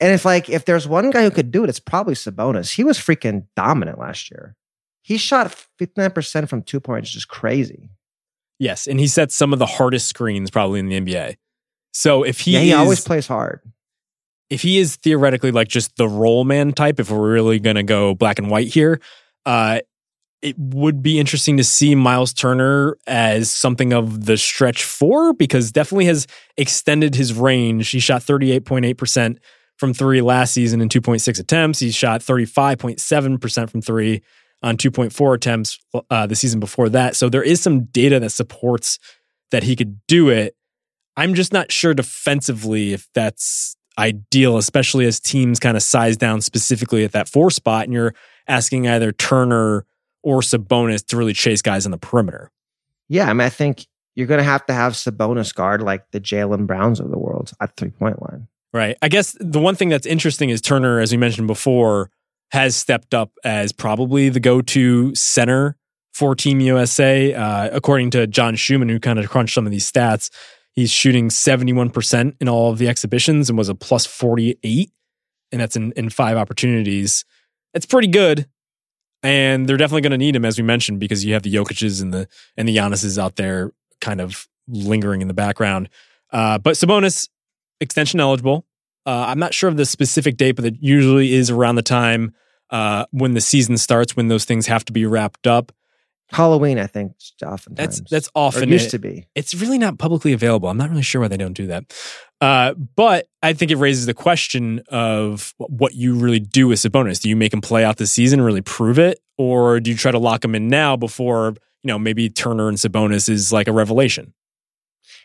and 0.00 0.14
if 0.14 0.24
like 0.24 0.48
if 0.48 0.64
there's 0.64 0.88
one 0.88 1.10
guy 1.10 1.22
who 1.22 1.30
could 1.30 1.50
do 1.50 1.62
it, 1.62 1.68
it's 1.68 1.78
probably 1.78 2.14
Sabonis. 2.14 2.72
He 2.72 2.82
was 2.82 2.96
freaking 2.96 3.46
dominant 3.54 3.98
last 3.98 4.30
year. 4.30 4.56
He 5.02 5.18
shot 5.18 5.54
59% 5.78 6.48
from 6.48 6.62
two 6.62 6.80
points, 6.80 7.10
just 7.10 7.28
crazy. 7.28 7.90
Yes, 8.58 8.86
and 8.86 8.98
he 8.98 9.06
sets 9.06 9.34
some 9.34 9.52
of 9.52 9.58
the 9.58 9.66
hardest 9.66 10.08
screens 10.08 10.50
probably 10.50 10.80
in 10.80 10.88
the 10.88 10.98
NBA. 10.98 11.36
So 11.92 12.22
if 12.22 12.40
he 12.40 12.52
yeah, 12.52 12.60
he 12.60 12.70
is, 12.70 12.76
always 12.76 13.04
plays 13.04 13.26
hard. 13.26 13.60
If 14.50 14.62
he 14.62 14.78
is 14.78 14.96
theoretically 14.96 15.50
like 15.50 15.68
just 15.68 15.96
the 15.96 16.08
roll 16.08 16.44
man 16.44 16.72
type, 16.72 17.00
if 17.00 17.10
we're 17.10 17.32
really 17.32 17.58
going 17.58 17.76
to 17.76 17.82
go 17.82 18.14
black 18.14 18.38
and 18.38 18.50
white 18.50 18.68
here, 18.68 19.00
uh, 19.46 19.80
it 20.42 20.58
would 20.58 21.02
be 21.02 21.18
interesting 21.18 21.56
to 21.56 21.64
see 21.64 21.94
Miles 21.94 22.34
Turner 22.34 22.98
as 23.06 23.50
something 23.50 23.94
of 23.94 24.26
the 24.26 24.36
stretch 24.36 24.84
four 24.84 25.32
because 25.32 25.72
definitely 25.72 26.04
has 26.04 26.26
extended 26.58 27.14
his 27.14 27.32
range. 27.32 27.88
He 27.88 27.98
shot 27.98 28.20
38.8% 28.20 29.38
from 29.78 29.94
three 29.94 30.20
last 30.20 30.52
season 30.52 30.82
in 30.82 30.90
2.6 30.90 31.40
attempts. 31.40 31.78
He 31.78 31.90
shot 31.90 32.20
35.7% 32.20 33.70
from 33.70 33.80
three 33.80 34.22
on 34.62 34.76
2.4 34.76 35.34
attempts 35.34 35.78
uh, 36.10 36.26
the 36.26 36.36
season 36.36 36.60
before 36.60 36.90
that. 36.90 37.16
So 37.16 37.30
there 37.30 37.42
is 37.42 37.62
some 37.62 37.84
data 37.84 38.20
that 38.20 38.30
supports 38.30 38.98
that 39.50 39.62
he 39.62 39.76
could 39.76 40.00
do 40.06 40.28
it. 40.28 40.54
I'm 41.16 41.34
just 41.34 41.52
not 41.52 41.72
sure 41.72 41.94
defensively 41.94 42.92
if 42.92 43.08
that's 43.14 43.76
ideal, 43.98 44.56
especially 44.56 45.06
as 45.06 45.20
teams 45.20 45.58
kind 45.58 45.76
of 45.76 45.82
size 45.82 46.16
down 46.16 46.40
specifically 46.40 47.04
at 47.04 47.12
that 47.12 47.28
four 47.28 47.50
spot 47.50 47.84
and 47.84 47.92
you're 47.92 48.14
asking 48.48 48.88
either 48.88 49.12
Turner 49.12 49.86
or 50.22 50.40
Sabonis 50.40 51.06
to 51.06 51.16
really 51.16 51.32
chase 51.32 51.62
guys 51.62 51.84
on 51.84 51.92
the 51.92 51.98
perimeter. 51.98 52.50
Yeah, 53.08 53.28
I 53.28 53.32
mean, 53.32 53.42
I 53.42 53.50
think 53.50 53.86
you're 54.14 54.26
going 54.26 54.38
to 54.38 54.44
have 54.44 54.64
to 54.66 54.72
have 54.72 54.94
Sabonis 54.94 55.54
guard 55.54 55.82
like 55.82 56.10
the 56.10 56.20
Jaylen 56.20 56.66
Browns 56.66 57.00
of 57.00 57.10
the 57.10 57.18
world 57.18 57.52
at 57.60 57.76
three 57.76 57.90
point 57.90 58.20
line. 58.22 58.48
Right. 58.72 58.96
I 59.02 59.08
guess 59.08 59.36
the 59.38 59.60
one 59.60 59.76
thing 59.76 59.88
that's 59.88 60.06
interesting 60.06 60.50
is 60.50 60.60
Turner, 60.60 60.98
as 60.98 61.12
we 61.12 61.18
mentioned 61.18 61.46
before, 61.46 62.10
has 62.50 62.74
stepped 62.74 63.14
up 63.14 63.32
as 63.44 63.72
probably 63.72 64.28
the 64.28 64.40
go 64.40 64.60
to 64.62 65.14
center 65.14 65.76
for 66.12 66.34
Team 66.34 66.60
USA. 66.60 67.34
Uh, 67.34 67.70
according 67.72 68.10
to 68.10 68.26
John 68.26 68.56
Schuhmann, 68.56 68.88
who 68.88 68.98
kind 68.98 69.18
of 69.18 69.28
crunched 69.28 69.54
some 69.54 69.66
of 69.66 69.72
these 69.72 69.90
stats, 69.90 70.30
he's 70.74 70.90
shooting 70.90 71.28
71% 71.28 72.36
in 72.40 72.48
all 72.48 72.70
of 72.70 72.78
the 72.78 72.88
exhibitions 72.88 73.48
and 73.48 73.56
was 73.56 73.68
a 73.68 73.74
plus 73.74 74.06
48. 74.06 74.90
And 75.52 75.60
that's 75.60 75.76
in, 75.76 75.92
in 75.92 76.10
five 76.10 76.36
opportunities. 76.36 77.24
It's 77.74 77.86
pretty 77.86 78.08
good 78.08 78.46
and 79.24 79.66
they're 79.66 79.78
definitely 79.78 80.02
going 80.02 80.12
to 80.12 80.18
need 80.18 80.36
him 80.36 80.44
as 80.44 80.58
we 80.58 80.62
mentioned 80.62 81.00
because 81.00 81.24
you 81.24 81.32
have 81.32 81.42
the 81.42 81.52
Jokic's 81.52 82.00
and 82.00 82.12
the 82.12 82.28
and 82.56 82.68
the 82.68 82.76
Giannis's 82.76 83.18
out 83.18 83.36
there 83.36 83.72
kind 84.00 84.20
of 84.20 84.46
lingering 84.68 85.22
in 85.22 85.28
the 85.28 85.34
background. 85.34 85.88
Uh, 86.30 86.58
but 86.58 86.74
Sabonis 86.74 87.28
extension 87.80 88.20
eligible. 88.20 88.66
Uh, 89.06 89.26
I'm 89.28 89.38
not 89.38 89.52
sure 89.52 89.68
of 89.68 89.76
the 89.76 89.86
specific 89.86 90.36
date, 90.36 90.52
but 90.52 90.64
it 90.64 90.74
usually 90.78 91.34
is 91.34 91.50
around 91.50 91.74
the 91.76 91.82
time 91.82 92.34
uh, 92.70 93.06
when 93.10 93.34
the 93.34 93.40
season 93.40 93.76
starts 93.76 94.16
when 94.16 94.28
those 94.28 94.44
things 94.44 94.66
have 94.66 94.84
to 94.86 94.92
be 94.92 95.04
wrapped 95.04 95.46
up. 95.46 95.72
Halloween, 96.30 96.78
I 96.78 96.86
think, 96.86 97.12
oftentimes. 97.44 97.98
That's 97.98 98.10
that's 98.10 98.28
often 98.34 98.68
used 98.68 98.88
it. 98.88 98.90
to 98.90 98.98
be. 98.98 99.26
It's 99.34 99.54
really 99.54 99.78
not 99.78 99.98
publicly 99.98 100.32
available. 100.32 100.68
I'm 100.68 100.76
not 100.76 100.90
really 100.90 101.02
sure 101.02 101.20
why 101.20 101.28
they 101.28 101.36
don't 101.36 101.52
do 101.52 101.66
that. 101.68 101.84
Uh, 102.40 102.74
but 102.74 103.26
I 103.42 103.52
think 103.52 103.70
it 103.70 103.76
raises 103.76 104.06
the 104.06 104.14
question 104.14 104.82
of 104.88 105.54
what 105.58 105.94
you 105.94 106.14
really 106.14 106.40
do 106.40 106.68
with 106.68 106.78
Sabonis. 106.78 107.20
Do 107.20 107.28
you 107.28 107.36
make 107.36 107.52
him 107.52 107.60
play 107.60 107.84
out 107.84 107.98
the 107.98 108.06
season 108.06 108.40
and 108.40 108.46
really 108.46 108.62
prove 108.62 108.98
it, 108.98 109.20
or 109.38 109.80
do 109.80 109.90
you 109.90 109.96
try 109.96 110.10
to 110.10 110.18
lock 110.18 110.44
him 110.44 110.54
in 110.54 110.68
now 110.68 110.96
before 110.96 111.54
you 111.82 111.88
know 111.88 111.98
maybe 111.98 112.28
Turner 112.28 112.68
and 112.68 112.78
Sabonis 112.78 113.28
is 113.28 113.52
like 113.52 113.68
a 113.68 113.72
revelation? 113.72 114.34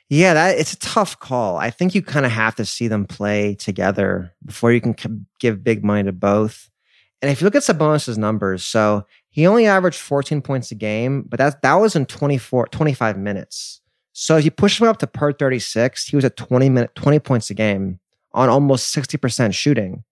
Yeah, 0.09 0.33
that 0.33 0.57
it's 0.57 0.73
a 0.73 0.79
tough 0.79 1.19
call. 1.19 1.57
I 1.57 1.69
think 1.69 1.93
you 1.93 2.01
kind 2.01 2.25
of 2.25 2.31
have 2.31 2.55
to 2.55 2.65
see 2.65 2.87
them 2.87 3.05
play 3.05 3.55
together 3.55 4.33
before 4.43 4.71
you 4.71 4.81
can 4.81 5.25
give 5.39 5.63
big 5.63 5.83
money 5.83 6.03
to 6.03 6.11
both. 6.11 6.69
And 7.21 7.29
if 7.29 7.41
you 7.41 7.45
look 7.45 7.55
at 7.55 7.63
Sabonis's 7.63 8.17
numbers, 8.17 8.63
so 8.63 9.05
he 9.29 9.45
only 9.45 9.65
averaged 9.65 9.99
14 9.99 10.41
points 10.41 10.71
a 10.71 10.75
game, 10.75 11.23
but 11.27 11.37
that 11.37 11.61
that 11.61 11.75
was 11.75 11.95
in 11.95 12.05
24 12.05 12.67
25 12.67 13.17
minutes. 13.17 13.81
So 14.13 14.37
if 14.37 14.45
you 14.45 14.51
push 14.51 14.81
him 14.81 14.87
up 14.87 14.97
to 14.97 15.07
per 15.07 15.31
36, 15.31 16.07
he 16.07 16.15
was 16.15 16.25
at 16.25 16.37
20 16.37 16.69
minute 16.69 16.95
20 16.95 17.19
points 17.19 17.49
a 17.49 17.53
game 17.53 17.99
on 18.33 18.49
almost 18.49 18.93
60% 18.95 19.53
shooting. 19.53 20.03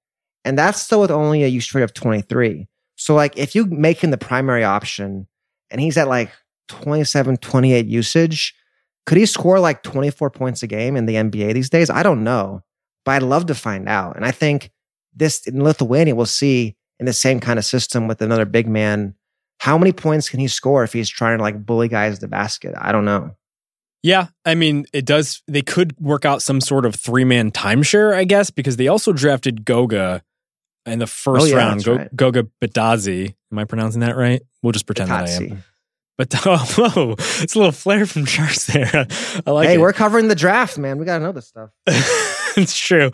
And 0.45 0.57
that's 0.57 0.81
still 0.81 1.01
with 1.01 1.11
only 1.11 1.43
a 1.43 1.47
use 1.47 1.73
rate 1.73 1.83
of 1.83 1.93
23. 1.93 2.67
So 2.95 3.13
like 3.15 3.37
if 3.37 3.53
you 3.53 3.65
make 3.65 3.99
him 3.99 4.11
the 4.11 4.17
primary 4.17 4.63
option 4.63 5.27
and 5.69 5.81
he's 5.81 5.97
at 5.97 6.07
like 6.07 6.31
27, 6.69 7.37
28 7.37 7.85
usage, 7.85 8.55
could 9.05 9.17
he 9.17 9.25
score 9.25 9.59
like 9.59 9.83
24 9.83 10.29
points 10.29 10.63
a 10.63 10.67
game 10.67 10.95
in 10.95 11.05
the 11.05 11.15
NBA 11.15 11.53
these 11.53 11.69
days? 11.69 11.89
I 11.89 12.01
don't 12.01 12.23
know, 12.23 12.63
but 13.03 13.11
I'd 13.11 13.23
love 13.23 13.47
to 13.47 13.55
find 13.55 13.89
out. 13.89 14.15
And 14.15 14.25
I 14.25 14.31
think 14.31 14.71
this 15.13 15.45
in 15.47 15.63
Lithuania, 15.63 16.15
we'll 16.15 16.25
see 16.25 16.76
in 16.99 17.05
the 17.05 17.13
same 17.13 17.39
kind 17.39 17.59
of 17.59 17.65
system 17.65 18.07
with 18.07 18.21
another 18.21 18.45
big 18.45 18.67
man. 18.67 19.15
How 19.59 19.77
many 19.77 19.91
points 19.91 20.29
can 20.29 20.39
he 20.39 20.47
score 20.47 20.83
if 20.83 20.93
he's 20.93 21.09
trying 21.09 21.37
to 21.37 21.43
like 21.43 21.65
bully 21.65 21.87
guys 21.87 22.19
the 22.19 22.27
basket? 22.27 22.75
I 22.77 22.91
don't 22.91 23.05
know. 23.05 23.35
Yeah, 24.03 24.27
I 24.45 24.55
mean, 24.55 24.85
it 24.93 25.05
does. 25.05 25.41
They 25.47 25.63
could 25.63 25.99
work 25.99 26.23
out 26.23 26.41
some 26.41 26.61
sort 26.61 26.85
of 26.85 26.95
three 26.95 27.25
man 27.25 27.51
timeshare, 27.51 28.13
I 28.13 28.23
guess, 28.23 28.49
because 28.51 28.77
they 28.77 28.87
also 28.87 29.11
drafted 29.11 29.65
Goga 29.65 30.23
in 30.85 30.99
the 30.99 31.07
first 31.07 31.47
oh, 31.47 31.49
yeah, 31.49 31.55
round. 31.55 31.83
Go, 31.83 31.95
right. 31.95 32.15
Goga 32.15 32.47
Bitadze. 32.61 33.35
Am 33.51 33.59
I 33.59 33.65
pronouncing 33.65 34.01
that 34.01 34.15
right? 34.15 34.41
We'll 34.61 34.71
just 34.71 34.85
pretend 34.85 35.09
that 35.09 35.27
I 35.27 35.31
am. 35.31 35.63
But 36.17 36.33
oh, 36.45 36.57
whoa, 36.75 37.15
it's 37.41 37.53
a 37.53 37.57
little 37.57 37.71
flair 37.71 38.05
from 38.05 38.25
Tjarks 38.25 38.65
there. 38.65 39.07
I 39.45 39.51
like. 39.51 39.67
Hey, 39.67 39.75
it. 39.75 39.79
we're 39.79 39.93
covering 39.93 40.27
the 40.27 40.35
draft, 40.35 40.77
man. 40.77 40.97
We 40.97 41.05
got 41.05 41.19
to 41.19 41.23
know 41.23 41.31
this 41.31 41.47
stuff. 41.47 41.69
it's 42.57 42.77
true. 42.77 43.11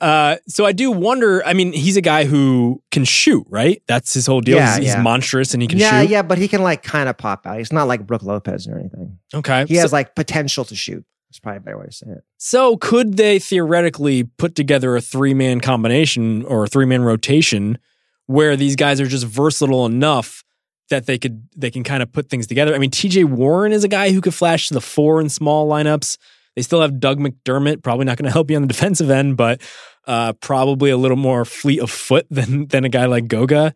Uh, 0.00 0.36
so 0.48 0.66
I 0.66 0.72
do 0.72 0.90
wonder. 0.90 1.44
I 1.46 1.52
mean, 1.52 1.72
he's 1.72 1.96
a 1.96 2.00
guy 2.00 2.24
who 2.24 2.82
can 2.90 3.04
shoot, 3.04 3.46
right? 3.48 3.80
That's 3.86 4.12
his 4.12 4.26
whole 4.26 4.40
deal. 4.40 4.56
Yeah, 4.56 4.76
he's, 4.76 4.86
yeah. 4.86 4.96
he's 4.96 5.04
monstrous 5.04 5.54
and 5.54 5.62
he 5.62 5.68
can 5.68 5.78
yeah, 5.78 5.90
shoot. 5.90 6.10
Yeah, 6.10 6.18
yeah, 6.18 6.22
but 6.22 6.38
he 6.38 6.48
can 6.48 6.62
like 6.62 6.82
kind 6.82 7.08
of 7.08 7.16
pop 7.16 7.46
out. 7.46 7.58
He's 7.58 7.72
not 7.72 7.86
like 7.86 8.04
Brook 8.04 8.24
Lopez 8.24 8.66
or 8.66 8.78
anything. 8.78 9.18
Okay. 9.32 9.66
He 9.66 9.76
so, 9.76 9.82
has 9.82 9.92
like 9.92 10.16
potential 10.16 10.64
to 10.64 10.74
shoot. 10.74 11.04
That's 11.28 11.38
probably 11.38 11.58
a 11.58 11.60
better 11.60 11.78
way 11.78 11.86
to 11.86 11.92
say 11.92 12.06
it. 12.08 12.24
So 12.38 12.76
could 12.76 13.16
they 13.16 13.38
theoretically 13.38 14.24
put 14.24 14.56
together 14.56 14.96
a 14.96 15.00
three 15.00 15.34
man 15.34 15.60
combination 15.60 16.44
or 16.46 16.64
a 16.64 16.66
three 16.66 16.86
man 16.86 17.02
rotation 17.02 17.78
where 18.26 18.56
these 18.56 18.74
guys 18.74 19.00
are 19.00 19.06
just 19.06 19.26
versatile 19.26 19.86
enough 19.86 20.42
that 20.90 21.06
they 21.06 21.18
could 21.18 21.48
they 21.56 21.70
can 21.70 21.82
kind 21.82 22.02
of 22.02 22.12
put 22.12 22.28
things 22.28 22.46
together? 22.46 22.74
I 22.74 22.78
mean, 22.78 22.90
TJ 22.90 23.24
Warren 23.24 23.72
is 23.72 23.84
a 23.84 23.88
guy 23.88 24.10
who 24.12 24.20
could 24.20 24.34
flash 24.34 24.68
to 24.68 24.74
the 24.74 24.80
four 24.80 25.20
in 25.20 25.28
small 25.28 25.68
lineups. 25.68 26.18
They 26.56 26.62
still 26.62 26.82
have 26.82 27.00
Doug 27.00 27.18
McDermott, 27.18 27.82
probably 27.82 28.04
not 28.04 28.18
going 28.18 28.26
to 28.26 28.32
help 28.32 28.50
you 28.50 28.56
on 28.56 28.62
the 28.62 28.68
defensive 28.74 29.10
end, 29.10 29.36
but 29.36 29.62
uh, 30.06 30.32
probably 30.34 30.90
a 30.90 30.96
little 30.96 31.16
more 31.16 31.44
fleet 31.44 31.80
of 31.80 31.90
foot 31.90 32.26
than 32.30 32.66
than 32.66 32.84
a 32.84 32.88
guy 32.88 33.06
like 33.06 33.28
Goga. 33.28 33.74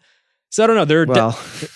So 0.50 0.62
I 0.62 0.68
don't 0.68 0.76
know. 0.76 0.84
They're 0.84 1.04
well, 1.04 1.30
de- 1.32 1.68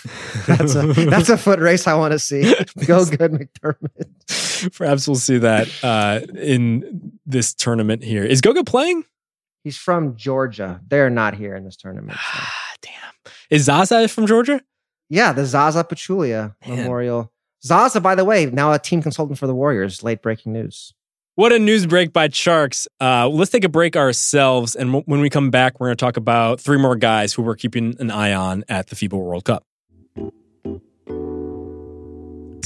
that's 0.47 0.75
a 0.77 0.87
that's 0.87 1.29
a 1.31 1.37
foot 1.37 1.59
race 1.59 1.89
I 1.89 1.95
want 1.95 2.13
to 2.13 2.19
see. 2.21 2.43
Go 2.87 3.05
good, 3.05 3.33
McDermott. 3.33 4.77
Perhaps 4.77 5.09
we'll 5.09 5.17
see 5.17 5.39
that 5.39 5.69
uh, 5.83 6.21
in 6.37 7.13
this 7.27 7.55
tournament 7.55 8.05
here. 8.05 8.25
Is 8.25 8.41
Goga 8.41 8.63
playing? 8.63 9.05
He's 9.65 9.77
from 9.77 10.17
Georgia. 10.17 10.81
They're 10.87 11.11
not 11.11 11.35
here 11.35 11.57
in 11.57 11.65
this 11.65 11.77
tournament. 11.77 12.19
So. 12.19 12.41
Damn. 12.83 13.33
Is 13.51 13.65
Zaza 13.65 14.07
from 14.07 14.29
Georgia? 14.29 14.63
Yeah, 15.11 15.33
the 15.33 15.47
Zaza 15.47 15.85
Pachulia 15.85 16.55
Man. 16.67 16.77
Memorial 16.79 17.33
Zaza, 17.65 18.01
by 18.01 18.15
the 18.15 18.25
way, 18.25 18.47
now 18.47 18.73
a 18.73 18.79
team 18.79 19.03
consultant 19.03 19.39
for 19.39 19.47
the 19.47 19.55
Warriors. 19.55 20.03
Late 20.03 20.23
breaking 20.23 20.53
news. 20.53 20.93
What 21.35 21.53
a 21.53 21.59
news 21.59 21.87
break 21.87 22.13
by 22.13 22.29
Tjarks. 22.29 22.87
Uh, 23.01 23.29
let's 23.29 23.51
take 23.51 23.63
a 23.65 23.69
break 23.69 23.97
ourselves. 23.97 24.75
And 24.75 24.89
w- 24.89 25.05
when 25.07 25.21
we 25.21 25.31
come 25.31 25.51
back, 25.51 25.79
we're 25.79 25.87
going 25.89 25.97
to 25.97 26.05
talk 26.05 26.17
about 26.17 26.61
three 26.61 26.79
more 26.79 26.97
guys 26.97 27.33
who 27.33 27.43
we're 27.43 27.55
keeping 27.55 27.95
an 28.01 28.11
eye 28.11 28.33
on 28.33 28.65
at 28.69 28.89
the 28.89 28.97
FIBA 28.97 29.13
World 29.13 29.45
Cup. 29.45 29.65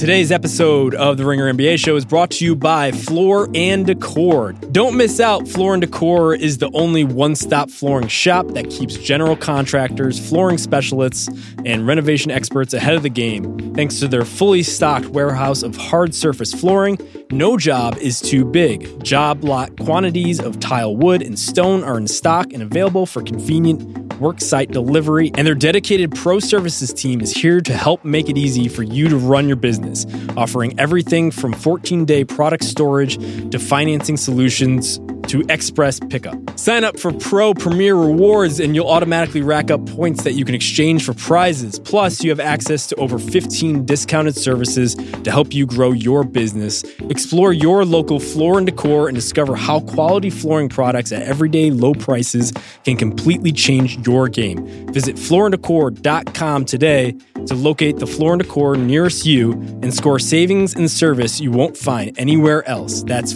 Today's 0.03 0.33
episode 0.33 0.95
of 0.95 1.15
the 1.15 1.25
Ringer 1.25 1.53
NBA 1.53 1.79
Show 1.79 1.95
is 1.95 2.03
brought 2.03 2.31
to 2.31 2.43
you 2.43 2.57
by 2.57 2.91
Floor 2.91 3.47
and 3.55 3.85
Decor. 3.85 4.51
Don't 4.51 4.97
miss 4.97 5.21
out. 5.21 5.47
Floor 5.47 5.75
and 5.75 5.79
Decor 5.79 6.35
is 6.35 6.57
the 6.57 6.69
only 6.73 7.05
one-stop 7.05 7.71
flooring 7.71 8.09
shop 8.09 8.47
that 8.47 8.69
keeps 8.69 8.97
general 8.97 9.37
contractors, 9.37 10.19
flooring 10.19 10.57
specialists, 10.57 11.29
and 11.63 11.87
renovation 11.87 12.31
experts 12.31 12.73
ahead 12.73 12.95
of 12.95 13.03
the 13.03 13.09
game. 13.09 13.73
Thanks 13.75 14.01
to 14.01 14.09
their 14.09 14.25
fully 14.25 14.61
stocked 14.61 15.05
warehouse 15.05 15.63
of 15.63 15.77
hard 15.77 16.13
surface 16.13 16.53
flooring, 16.53 16.97
no 17.31 17.55
job 17.55 17.95
is 17.99 18.19
too 18.19 18.43
big. 18.43 19.01
Job 19.05 19.45
lot 19.45 19.79
quantities 19.79 20.41
of 20.41 20.59
tile 20.59 20.97
wood 20.97 21.21
and 21.21 21.39
stone 21.39 21.81
are 21.81 21.97
in 21.97 22.09
stock 22.09 22.51
and 22.51 22.61
available 22.61 23.05
for 23.05 23.23
convenient 23.23 24.03
worksite 24.19 24.71
delivery, 24.71 25.31
and 25.35 25.45
their 25.45 25.55
dedicated 25.55 26.13
pro 26.15 26.39
services 26.39 26.93
team 26.93 27.19
is 27.19 27.33
here 27.33 27.59
to 27.59 27.75
help 27.75 28.05
make 28.05 28.29
it 28.29 28.37
easy 28.37 28.67
for 28.67 28.83
you 28.83 29.09
to 29.09 29.17
run 29.17 29.47
your 29.47 29.57
business, 29.57 29.92
offering 30.35 30.79
everything 30.79 31.31
from 31.31 31.53
14 31.53 32.05
day 32.05 32.23
product 32.25 32.63
storage 32.63 33.17
to 33.51 33.59
financing 33.59 34.17
solutions 34.17 34.99
to 35.33 35.43
Express 35.49 35.99
Pickup. 35.99 36.37
Sign 36.59 36.83
up 36.83 36.99
for 36.99 37.11
Pro 37.11 37.55
Premier 37.55 37.95
Rewards 37.95 38.59
and 38.59 38.75
you'll 38.75 38.87
automatically 38.87 39.41
rack 39.41 39.71
up 39.71 39.83
points 39.89 40.23
that 40.25 40.33
you 40.33 40.45
can 40.45 40.53
exchange 40.53 41.03
for 41.03 41.15
prizes. 41.15 41.79
Plus, 41.79 42.23
you 42.23 42.29
have 42.29 42.39
access 42.39 42.85
to 42.85 42.95
over 42.97 43.17
15 43.17 43.83
discounted 43.83 44.35
services 44.35 44.93
to 44.93 45.31
help 45.31 45.51
you 45.51 45.65
grow 45.65 45.91
your 45.91 46.23
business. 46.23 46.83
Explore 47.09 47.51
your 47.51 47.83
local 47.83 48.19
floor 48.19 48.59
and 48.59 48.67
decor 48.67 49.07
and 49.07 49.15
discover 49.15 49.55
how 49.55 49.79
quality 49.79 50.29
flooring 50.29 50.69
products 50.69 51.11
at 51.11 51.23
everyday 51.23 51.71
low 51.71 51.95
prices 51.95 52.53
can 52.83 52.95
completely 52.95 53.51
change 53.51 54.05
your 54.05 54.29
game. 54.29 54.63
Visit 54.93 55.15
flooranddecor.com 55.15 56.65
today 56.65 57.17
to 57.47 57.55
locate 57.55 57.97
the 57.97 58.05
floor 58.05 58.33
and 58.33 58.43
decor 58.43 58.77
nearest 58.77 59.25
you 59.25 59.53
and 59.81 59.91
score 59.91 60.19
savings 60.19 60.75
and 60.75 60.91
service 60.91 61.41
you 61.41 61.49
won't 61.49 61.75
find 61.75 62.15
anywhere 62.19 62.67
else. 62.69 63.01
That's 63.01 63.33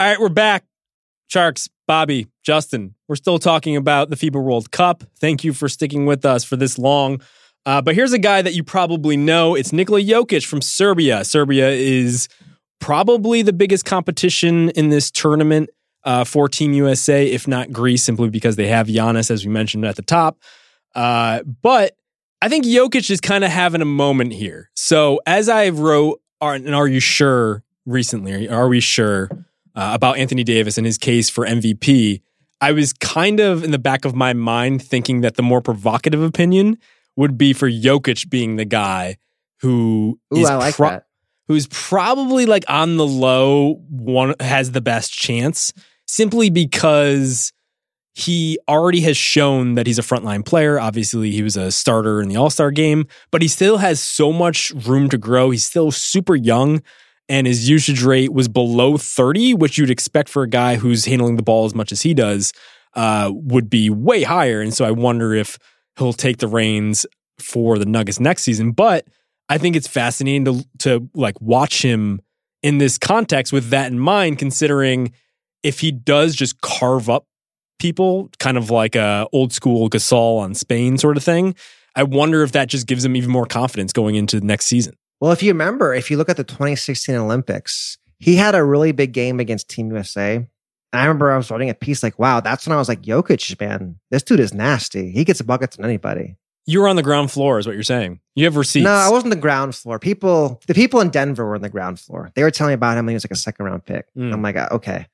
All 0.00 0.08
right, 0.08 0.18
we're 0.18 0.28
back. 0.30 0.64
Tjarks, 1.30 1.68
Bobby, 1.86 2.28
Justin, 2.42 2.94
we're 3.08 3.16
still 3.16 3.38
talking 3.38 3.76
about 3.76 4.08
the 4.08 4.16
FIBA 4.16 4.42
World 4.42 4.70
Cup. 4.70 5.04
Thank 5.20 5.44
you 5.44 5.52
for 5.52 5.68
sticking 5.68 6.06
with 6.06 6.24
us 6.24 6.44
for 6.44 6.56
this 6.56 6.78
long. 6.78 7.20
Uh, 7.66 7.82
but 7.82 7.94
here's 7.94 8.14
a 8.14 8.18
guy 8.18 8.40
that 8.40 8.54
you 8.54 8.64
probably 8.64 9.18
know. 9.18 9.54
It's 9.54 9.72
Nikola 9.72 10.00
Jokic 10.00 10.46
from 10.46 10.62
Serbia. 10.62 11.24
Serbia 11.24 11.68
is 11.68 12.28
probably 12.80 13.42
the 13.42 13.52
biggest 13.52 13.84
competition 13.84 14.70
in 14.70 14.88
this 14.88 15.10
tournament 15.10 15.68
uh, 16.04 16.24
for 16.24 16.48
Team 16.48 16.72
USA, 16.72 17.26
if 17.26 17.46
not 17.46 17.70
Greece, 17.70 18.02
simply 18.02 18.30
because 18.30 18.56
they 18.56 18.68
have 18.68 18.86
Giannis, 18.86 19.30
as 19.30 19.44
we 19.44 19.52
mentioned 19.52 19.84
at 19.84 19.96
the 19.96 20.02
top. 20.02 20.38
Uh, 20.94 21.42
but 21.42 21.96
I 22.40 22.48
think 22.48 22.64
Jokic 22.64 23.10
is 23.10 23.20
kind 23.20 23.44
of 23.44 23.50
having 23.50 23.82
a 23.82 23.86
moment 23.86 24.32
here. 24.32 24.70
So 24.74 25.20
as 25.26 25.50
I 25.50 25.68
wrote, 25.68 26.22
are, 26.40 26.54
and 26.54 26.74
are 26.74 26.88
you 26.88 27.00
sure 27.00 27.62
recently? 27.86 28.48
Are 28.48 28.68
we 28.68 28.80
sure 28.80 29.28
uh, 29.74 29.90
about 29.94 30.18
Anthony 30.18 30.44
Davis 30.44 30.78
and 30.78 30.86
his 30.86 30.98
case 30.98 31.28
for 31.30 31.46
MVP? 31.46 32.22
I 32.60 32.72
was 32.72 32.92
kind 32.92 33.40
of 33.40 33.62
in 33.62 33.70
the 33.70 33.78
back 33.78 34.04
of 34.04 34.14
my 34.14 34.32
mind 34.32 34.82
thinking 34.82 35.20
that 35.20 35.36
the 35.36 35.42
more 35.42 35.60
provocative 35.60 36.22
opinion 36.22 36.78
would 37.16 37.38
be 37.38 37.52
for 37.52 37.68
Jokic 37.70 38.28
being 38.30 38.56
the 38.56 38.64
guy 38.64 39.16
who 39.60 40.18
Ooh, 40.34 40.38
is 40.38 40.50
like 40.50 40.74
pro- 40.74 40.90
that. 40.90 41.06
who's 41.46 41.66
probably 41.68 42.46
like 42.46 42.64
on 42.68 42.96
the 42.96 43.06
low 43.06 43.74
one 43.90 44.34
has 44.40 44.72
the 44.72 44.80
best 44.80 45.12
chance 45.12 45.72
simply 46.06 46.50
because 46.50 47.52
he 48.18 48.58
already 48.68 49.00
has 49.02 49.16
shown 49.16 49.76
that 49.76 49.86
he's 49.86 49.98
a 49.98 50.02
frontline 50.02 50.44
player. 50.44 50.80
Obviously, 50.80 51.30
he 51.30 51.40
was 51.40 51.56
a 51.56 51.70
starter 51.70 52.20
in 52.20 52.28
the 52.28 52.34
All 52.34 52.50
Star 52.50 52.72
game, 52.72 53.06
but 53.30 53.42
he 53.42 53.48
still 53.48 53.78
has 53.78 54.02
so 54.02 54.32
much 54.32 54.72
room 54.72 55.08
to 55.10 55.16
grow. 55.16 55.50
He's 55.50 55.62
still 55.62 55.92
super 55.92 56.34
young, 56.34 56.82
and 57.28 57.46
his 57.46 57.68
usage 57.68 58.02
rate 58.02 58.32
was 58.32 58.48
below 58.48 58.96
30, 58.96 59.54
which 59.54 59.78
you'd 59.78 59.88
expect 59.88 60.28
for 60.28 60.42
a 60.42 60.48
guy 60.48 60.74
who's 60.76 61.04
handling 61.04 61.36
the 61.36 61.44
ball 61.44 61.64
as 61.64 61.76
much 61.76 61.92
as 61.92 62.02
he 62.02 62.12
does, 62.12 62.52
uh, 62.94 63.30
would 63.32 63.70
be 63.70 63.88
way 63.88 64.24
higher. 64.24 64.60
And 64.60 64.74
so 64.74 64.84
I 64.84 64.90
wonder 64.90 65.32
if 65.32 65.56
he'll 65.96 66.12
take 66.12 66.38
the 66.38 66.48
reins 66.48 67.06
for 67.38 67.78
the 67.78 67.86
Nuggets 67.86 68.18
next 68.18 68.42
season. 68.42 68.72
But 68.72 69.06
I 69.48 69.58
think 69.58 69.76
it's 69.76 69.86
fascinating 69.86 70.44
to 70.46 70.64
to 70.80 71.08
like 71.14 71.40
watch 71.40 71.82
him 71.82 72.20
in 72.64 72.78
this 72.78 72.98
context 72.98 73.52
with 73.52 73.70
that 73.70 73.92
in 73.92 74.00
mind, 74.00 74.40
considering 74.40 75.12
if 75.62 75.78
he 75.78 75.92
does 75.92 76.34
just 76.34 76.60
carve 76.60 77.08
up 77.08 77.24
people, 77.78 78.30
kind 78.38 78.56
of 78.56 78.70
like 78.70 78.94
a 78.94 79.26
old 79.32 79.52
school 79.52 79.88
Gasol 79.88 80.38
on 80.38 80.54
Spain 80.54 80.98
sort 80.98 81.16
of 81.16 81.24
thing. 81.24 81.54
I 81.94 82.02
wonder 82.02 82.42
if 82.42 82.52
that 82.52 82.68
just 82.68 82.86
gives 82.86 83.04
him 83.04 83.16
even 83.16 83.30
more 83.30 83.46
confidence 83.46 83.92
going 83.92 84.14
into 84.14 84.38
the 84.38 84.46
next 84.46 84.66
season. 84.66 84.94
Well, 85.20 85.32
if 85.32 85.42
you 85.42 85.50
remember, 85.50 85.94
if 85.94 86.10
you 86.10 86.16
look 86.16 86.28
at 86.28 86.36
the 86.36 86.44
2016 86.44 87.14
Olympics, 87.14 87.98
he 88.18 88.36
had 88.36 88.54
a 88.54 88.62
really 88.62 88.92
big 88.92 89.12
game 89.12 89.40
against 89.40 89.68
Team 89.68 89.90
USA. 89.90 90.36
And 90.36 90.48
I 90.92 91.04
remember 91.04 91.32
I 91.32 91.36
was 91.36 91.50
writing 91.50 91.70
a 91.70 91.74
piece 91.74 92.02
like, 92.02 92.18
wow, 92.18 92.40
that's 92.40 92.66
when 92.66 92.74
I 92.74 92.78
was 92.78 92.88
like, 92.88 93.02
Jokic, 93.02 93.60
man, 93.60 93.98
this 94.10 94.22
dude 94.22 94.40
is 94.40 94.54
nasty. 94.54 95.10
He 95.10 95.24
gets 95.24 95.42
buckets 95.42 95.78
on 95.78 95.84
anybody. 95.84 96.36
You 96.66 96.80
were 96.80 96.88
on 96.88 96.96
the 96.96 97.02
ground 97.02 97.30
floor, 97.30 97.58
is 97.58 97.66
what 97.66 97.74
you're 97.74 97.82
saying. 97.82 98.20
You 98.34 98.44
have 98.44 98.56
receipts. 98.56 98.84
No, 98.84 98.92
I 98.92 99.08
wasn't 99.08 99.30
the 99.30 99.40
ground 99.40 99.74
floor. 99.74 99.98
People, 99.98 100.60
the 100.66 100.74
people 100.74 101.00
in 101.00 101.08
Denver 101.08 101.46
were 101.46 101.54
on 101.54 101.62
the 101.62 101.68
ground 101.68 101.98
floor. 101.98 102.30
They 102.34 102.42
were 102.42 102.50
telling 102.50 102.72
me 102.72 102.74
about 102.74 102.96
him 102.96 103.06
when 103.06 103.12
he 103.12 103.14
was 103.14 103.24
like 103.24 103.30
a 103.32 103.36
second 103.36 103.64
round 103.64 103.84
pick. 103.84 104.06
Mm. 104.14 104.32
I'm 104.32 104.42
like, 104.42 104.56
uh, 104.56 104.68
okay. 104.72 105.06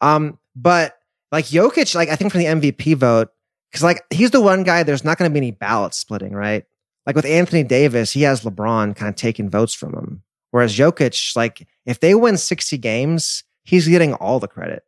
Um, 0.00 0.38
but 0.54 0.96
like 1.32 1.46
Jokic, 1.46 1.94
like 1.94 2.08
I 2.08 2.16
think 2.16 2.32
for 2.32 2.38
the 2.38 2.44
MVP 2.46 2.96
vote, 2.96 3.28
because 3.70 3.82
like 3.82 4.02
he's 4.10 4.30
the 4.30 4.40
one 4.40 4.62
guy, 4.64 4.82
there's 4.82 5.04
not 5.04 5.18
going 5.18 5.30
to 5.30 5.32
be 5.32 5.38
any 5.38 5.50
ballot 5.50 5.94
splitting, 5.94 6.32
right? 6.32 6.64
Like 7.06 7.16
with 7.16 7.24
Anthony 7.24 7.62
Davis, 7.62 8.12
he 8.12 8.22
has 8.22 8.42
LeBron 8.42 8.94
kind 8.96 9.08
of 9.08 9.16
taking 9.16 9.48
votes 9.50 9.74
from 9.74 9.94
him. 9.94 10.22
Whereas 10.50 10.76
Jokic, 10.76 11.36
like 11.36 11.66
if 11.86 12.00
they 12.00 12.14
win 12.14 12.36
60 12.36 12.76
games, 12.78 13.44
he's 13.64 13.86
getting 13.88 14.14
all 14.14 14.40
the 14.40 14.48
credit. 14.48 14.82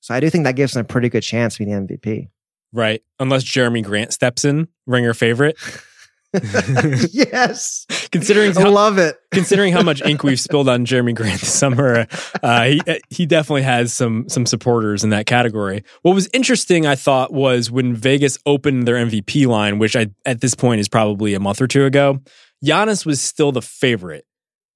So 0.00 0.14
I 0.14 0.20
do 0.20 0.30
think 0.30 0.44
that 0.44 0.56
gives 0.56 0.76
him 0.76 0.82
a 0.82 0.84
pretty 0.84 1.08
good 1.08 1.22
chance 1.22 1.56
to 1.56 1.64
be 1.64 1.72
the 1.72 1.80
MVP. 1.80 2.28
right. 2.72 3.02
Unless 3.18 3.44
Jerami 3.44 3.82
Grant 3.82 4.12
steps 4.12 4.44
in, 4.44 4.68
ringer 4.86 5.14
favorite. 5.14 5.58
yes. 7.10 7.86
considering 8.12 8.56
I 8.56 8.60
how, 8.60 8.70
love 8.70 8.98
it. 8.98 9.16
considering 9.30 9.72
how 9.72 9.82
much 9.82 10.02
ink 10.02 10.22
we've 10.22 10.38
spilled 10.38 10.68
on 10.68 10.84
Jerami 10.84 11.14
Grant 11.14 11.40
this 11.40 11.52
summer, 11.52 12.06
uh, 12.42 12.64
he 12.64 12.82
he 13.08 13.26
definitely 13.26 13.62
has 13.62 13.94
some 13.94 14.28
some 14.28 14.44
supporters 14.44 15.04
in 15.04 15.10
that 15.10 15.26
category. 15.26 15.84
What 16.02 16.14
was 16.14 16.28
interesting, 16.32 16.86
I 16.86 16.96
thought, 16.96 17.32
was 17.32 17.70
when 17.70 17.94
Vegas 17.94 18.38
opened 18.44 18.86
their 18.86 18.96
MVP 18.96 19.46
line, 19.46 19.78
which 19.78 19.96
I 19.96 20.08
at 20.26 20.40
this 20.40 20.54
point 20.54 20.80
is 20.80 20.88
probably 20.88 21.34
a 21.34 21.40
month 21.40 21.60
or 21.60 21.66
two 21.66 21.86
ago. 21.86 22.20
Giannis 22.64 23.06
was 23.06 23.20
still 23.20 23.52
the 23.52 23.62
favorite, 23.62 24.26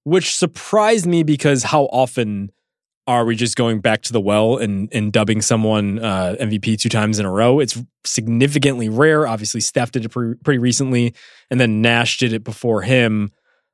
which 0.05 0.35
surprised 0.35 1.07
me 1.07 1.23
because 1.23 1.65
how 1.65 1.85
often 1.87 2.51
are 3.07 3.25
we 3.25 3.35
just 3.35 3.57
going 3.57 3.81
back 3.81 4.03
to 4.03 4.13
the 4.13 4.21
well 4.21 4.57
and 4.59 4.89
and 4.93 5.13
dubbing 5.13 5.43
someone 5.43 5.99
uh, 5.99 6.37
MVP 6.41 6.79
two 6.79 6.89
times 6.89 7.19
in 7.19 7.27
a 7.27 7.31
row? 7.31 7.61
It's 7.61 7.79
significantly 8.05 8.89
rare. 8.89 9.27
Obviously, 9.27 9.61
Steph 9.61 9.93
did 9.93 10.05
it 10.05 10.11
pre- 10.11 10.35
pretty 10.35 10.59
recently, 10.59 11.15
and 11.51 11.59
then 11.59 11.83
Nash 11.83 12.19
did 12.19 12.33
it 12.33 12.45
before 12.45 12.83
him. 12.83 13.33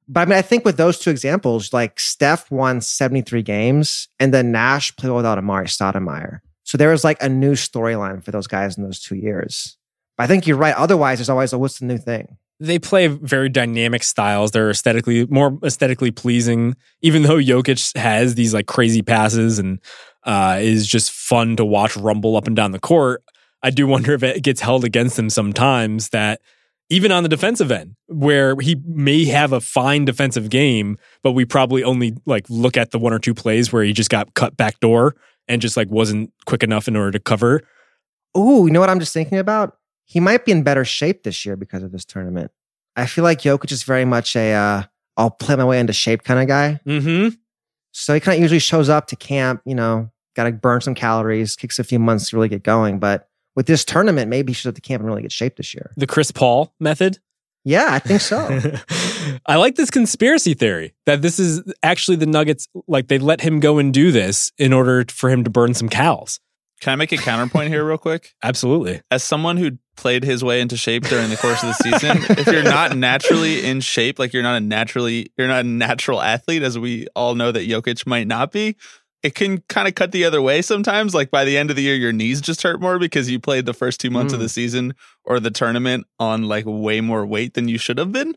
But 0.09 0.21
I 0.21 0.25
mean, 0.25 0.39
I 0.39 0.43
think 0.43 0.65
with 0.65 0.79
those 0.79 0.99
two 0.99 1.11
examples, 1.11 1.73
like 1.73 2.01
Steph 2.01 2.51
won 2.51 2.81
73 2.81 3.43
games 3.43 4.09
and 4.19 4.33
then 4.33 4.51
Nash 4.51 4.97
played 4.97 5.13
without 5.13 5.37
Amar'e 5.39 5.67
Stoudemire. 5.67 6.41
So 6.65 6.79
there 6.79 6.89
was 6.91 7.05
like 7.05 7.23
a 7.23 7.29
new 7.29 7.53
storyline 7.53 8.25
for 8.25 8.31
those 8.31 8.47
guys 8.47 8.79
in 8.79 8.85
those 8.85 9.01
two 9.01 9.17
years. 9.17 9.77
But 10.17 10.25
I 10.25 10.27
think 10.27 10.47
you're 10.47 10.57
right. 10.57 10.75
Otherwise, 10.75 11.19
there's 11.19 11.29
always 11.29 11.53
a 11.53 11.59
what's 11.59 11.79
the 11.79 11.85
new 11.85 11.99
thing? 11.99 12.39
They 12.61 12.79
play 12.79 13.07
very 13.07 13.49
dynamic 13.49 14.03
styles. 14.03 14.51
They're 14.51 14.71
aesthetically 14.71 15.27
more 15.27 15.59
aesthetically 15.65 16.11
pleasing, 16.11 16.77
even 17.03 17.23
though 17.23 17.37
Jokic 17.37 17.97
has 17.97 18.35
these 18.35 18.53
like 18.53 18.67
crazy 18.67 19.03
passes 19.03 19.59
and 19.59 19.81
uh, 20.25 20.59
is 20.61 20.87
just 20.87 21.13
fun 21.13 21.57
to 21.57 21.65
watch 21.65 21.97
rumble 21.97 22.37
up 22.37 22.47
and 22.47 22.57
down 22.57 22.73
the 22.73 22.81
court. 22.81 23.23
I 23.63 23.71
do 23.71 23.87
wonder 23.87 24.13
if 24.13 24.23
it 24.23 24.43
gets 24.43 24.61
held 24.61 24.85
against 24.85 25.19
him 25.19 25.31
sometimes 25.31 26.11
that 26.11 26.41
even 26.91 27.13
on 27.13 27.23
the 27.23 27.29
defensive 27.29 27.71
end, 27.71 27.97
where 28.07 28.57
he 28.61 28.77
may 28.87 29.27
have 29.27 29.53
a 29.53 29.61
fine 29.61 30.05
defensive 30.05 30.49
game, 30.49 30.99
but 31.23 31.33
we 31.33 31.45
probably 31.45 31.85
only 31.85 32.17
like 32.25 32.47
look 32.49 32.77
at 32.77 32.91
the 32.91 32.99
one 32.99 33.13
or 33.13 33.19
two 33.19 33.35
plays 33.35 33.73
where 33.73 33.85
he 33.85 33.93
just 33.93 34.11
got 34.11 34.35
cut 34.35 34.57
back 34.57 34.81
door 34.81 35.15
and 35.49 35.61
just 35.63 35.77
like 35.77 35.91
wasn't 35.91 36.33
quick 36.47 36.63
enough 36.63 36.89
in 36.89 36.97
order 36.97 37.11
to 37.11 37.21
cover. 37.21 37.63
Ooh, 38.37 38.67
you 38.67 38.71
know 38.71 38.81
what 38.81 38.91
I'm 38.91 39.01
just 39.01 39.13
thinking 39.13 39.39
about? 39.39 39.78
He 40.09 40.21
might 40.21 40.45
be 40.47 40.53
in 40.53 40.63
better 40.63 40.85
shape 40.85 41.23
this 41.23 41.45
year 41.45 41.55
because 41.55 41.83
of 41.83 41.93
this 41.93 42.05
tournament. 42.05 42.51
I 42.97 43.07
feel 43.07 43.25
like 43.25 43.43
Jokic 43.43 43.71
is 43.71 43.83
very 43.83 44.07
much 44.07 44.35
a 44.35 44.55
uh, 44.55 44.83
I'll 45.19 45.31
play 45.31 45.55
my 45.55 45.65
way 45.65 45.79
into 45.79 45.93
shape 45.93 46.25
kind 46.25 46.41
of 46.41 46.49
guy. 46.49 46.81
Mm-hmm. 46.87 47.35
So 47.93 48.15
he 48.15 48.21
kind 48.21 48.37
of 48.37 48.43
usually 48.43 48.59
shows 48.59 48.89
up 48.89 49.07
to 49.09 49.17
camp, 49.17 49.61
you 49.67 49.75
know, 49.75 50.11
got 50.35 50.45
to 50.45 50.53
burn 50.53 50.81
some 50.81 50.95
calories, 50.95 51.57
kicks 51.57 51.79
a 51.79 51.85
few 51.85 51.99
months 51.99 52.31
to 52.31 52.37
really 52.37 52.49
get 52.49 52.63
going. 52.63 52.99
But 52.99 53.29
with 53.55 53.67
this 53.67 53.85
tournament, 53.85 54.31
maybe 54.31 54.53
he 54.53 54.55
should 54.55 54.69
up 54.69 54.75
to 54.77 54.81
camp 54.81 55.01
and 55.01 55.09
really 55.09 55.23
get 55.23 55.33
shape 55.33 55.57
this 55.57 55.75
year. 55.75 55.93
The 55.97 56.07
Chris 56.07 56.31
Paul 56.31 56.73
method. 56.81 57.19
Yeah, 57.65 57.89
I 57.91 57.99
think 57.99 58.23
so. 58.23 58.61
I 59.47 59.57
like 59.57 59.75
this 59.75 59.91
conspiracy 59.91 60.55
theory 60.55 60.95
that 61.05 61.21
this 61.21 61.39
is 61.39 61.63
actually 61.83 62.17
the 62.17 62.27
Nuggets, 62.27 62.67
like 62.87 63.09
they 63.09 63.19
let 63.19 63.43
him 63.43 63.61
go 63.61 63.79
and 63.79 63.93
do 63.93 64.11
this 64.11 64.51
in 64.57 64.73
order 64.73 65.05
for 65.11 65.29
him 65.29 65.45
to 65.45 65.51
burn 65.51 65.75
some 65.75 65.89
cows. 65.89 66.41
Can 66.81 66.93
I 66.93 66.97
make 66.97 67.13
a 67.13 67.17
counterpoint 67.17 67.69
here, 67.69 67.85
real 67.85 67.99
quick? 67.99 68.35
Absolutely. 68.43 69.03
As 69.11 69.25
someone 69.25 69.57
who 69.57 69.73
played 69.99 70.25
his 70.25 70.43
way 70.43 70.61
into 70.61 70.77
shape 70.77 71.05
during 71.05 71.29
the 71.29 71.37
course 71.37 71.63
of 71.63 71.69
the 71.69 71.75
season, 71.75 72.17
if 72.39 72.47
you're 72.47 72.63
not 72.63 72.97
naturally 72.97 73.65
in 73.67 73.81
shape, 73.81 74.19
like 74.19 74.33
you're 74.33 74.43
not 74.43 74.57
a 74.57 74.61
naturally, 74.61 75.31
you're 75.37 75.49
not 75.49 75.65
a 75.65 75.69
natural 75.69 76.23
athlete, 76.23 76.63
as 76.63 76.79
we 76.79 77.07
all 77.15 77.35
know 77.35 77.53
that 77.53 77.69
Jokic 77.69 78.07
might 78.07 78.27
not 78.27 78.51
be, 78.53 78.77
it 79.23 79.35
can 79.35 79.59
kind 79.69 79.89
of 79.89 79.95
cut 79.97 80.13
the 80.13 80.25
other 80.25 80.41
way 80.41 80.63
sometimes. 80.63 81.15
Like 81.15 81.31
by 81.31 81.45
the 81.45 81.59
end 81.59 81.71
of 81.71 81.77
the 81.77 81.83
year, 81.83 81.97
your 81.97 82.13
knees 82.13 82.41
just 82.41 82.63
hurt 82.63 82.81
more 82.81 82.99
because 82.99 83.29
you 83.31 83.39
played 83.41 83.67
the 83.67 83.75
first 83.75 84.01
two 84.01 84.11
months 84.11 84.33
of 84.33 84.39
Mm. 84.39 84.43
the 84.45 84.49
season 84.49 84.95
or 85.25 85.41
the 85.41 85.51
tournament 85.51 86.07
on 86.21 86.45
like 86.45 86.65
way 86.67 87.01
more 87.01 87.27
weight 87.27 87.55
than 87.55 87.67
you 87.69 87.79
should 87.79 87.99
have 87.99 88.13
been. 88.13 88.37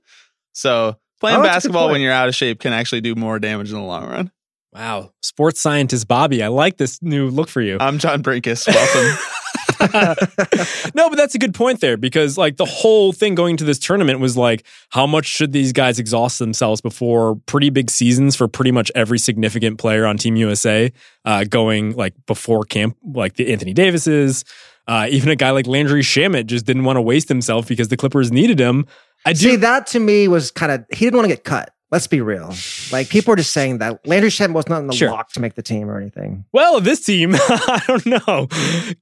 So 0.53 0.97
playing 1.19 1.37
Oh, 1.39 1.43
that's 1.43 1.65
a 1.65 1.67
good 1.69 1.73
basketball 1.73 1.89
when 1.91 2.01
you're 2.01 2.11
out 2.11 2.27
of 2.27 2.35
shape 2.35 2.59
can 2.59 2.73
actually 2.73 3.01
do 3.01 3.13
more 3.15 3.37
damage 3.39 3.69
in 3.69 3.75
the 3.75 3.83
long 3.83 4.07
run. 4.09 4.31
Wow. 4.73 5.11
Sports 5.21 5.61
scientist 5.61 6.07
Bobby. 6.07 6.41
I 6.41 6.47
like 6.47 6.77
this 6.77 6.99
new 7.01 7.29
look 7.29 7.49
for 7.49 7.61
you. 7.61 7.77
I'm 7.79 7.99
John 7.99 8.23
Brenkus. 8.23 8.67
Welcome. 8.67 9.17
no, 10.95 11.09
but 11.09 11.15
that's 11.15 11.35
a 11.35 11.39
good 11.39 11.53
point 11.53 11.79
there 11.81 11.97
because 11.97 12.37
like 12.37 12.57
the 12.57 12.65
whole 12.65 13.11
thing 13.13 13.35
going 13.35 13.57
to 13.57 13.63
this 13.63 13.79
tournament 13.79 14.19
was 14.19 14.37
like, 14.37 14.65
how 14.89 15.07
much 15.07 15.25
should 15.25 15.51
these 15.51 15.73
guys 15.73 15.99
exhaust 15.99 16.39
themselves 16.39 16.81
before 16.81 17.35
pretty 17.45 17.69
big 17.69 17.89
seasons 17.89 18.35
for 18.35 18.47
pretty 18.47 18.71
much 18.71 18.91
every 18.95 19.19
significant 19.19 19.77
player 19.79 20.05
on 20.05 20.17
Team 20.17 20.35
USA 20.35 20.91
uh, 21.25 21.43
going 21.45 21.95
like 21.95 22.13
before 22.25 22.63
camp, 22.63 22.97
like 23.03 23.35
the 23.35 23.51
Anthony 23.51 23.73
Davises, 23.73 24.45
uh, 24.87 25.07
even 25.09 25.29
a 25.29 25.35
guy 25.35 25.51
like 25.51 25.67
Landry 25.67 26.01
Shamet 26.01 26.47
just 26.47 26.65
didn't 26.65 26.83
want 26.83 26.97
to 26.97 27.01
waste 27.01 27.29
himself 27.29 27.67
because 27.67 27.87
the 27.87 27.97
Clippers 27.97 28.31
needed 28.31 28.59
him. 28.59 28.85
I 29.25 29.33
do. 29.33 29.51
See, 29.51 29.55
that 29.57 29.87
to 29.87 29.99
me 29.99 30.27
was 30.27 30.51
kind 30.51 30.71
of, 30.71 30.85
he 30.91 31.05
didn't 31.05 31.17
want 31.17 31.29
to 31.29 31.35
get 31.35 31.43
cut. 31.43 31.73
Let's 31.91 32.07
be 32.07 32.21
real. 32.21 32.53
Like 32.91 33.09
people 33.09 33.33
are 33.33 33.37
just 33.37 33.51
saying 33.51 33.79
that 33.79 34.07
Landry 34.07 34.29
Shamet 34.29 34.53
was 34.53 34.69
not 34.69 34.79
in 34.79 34.87
the 34.87 34.93
sure. 34.93 35.11
lock 35.11 35.33
to 35.33 35.41
make 35.41 35.55
the 35.55 35.61
team 35.61 35.89
or 35.89 35.99
anything. 35.99 36.45
Well, 36.53 36.79
this 36.79 37.03
team, 37.05 37.35
I 37.35 37.83
don't 37.85 38.05
know. 38.05 38.47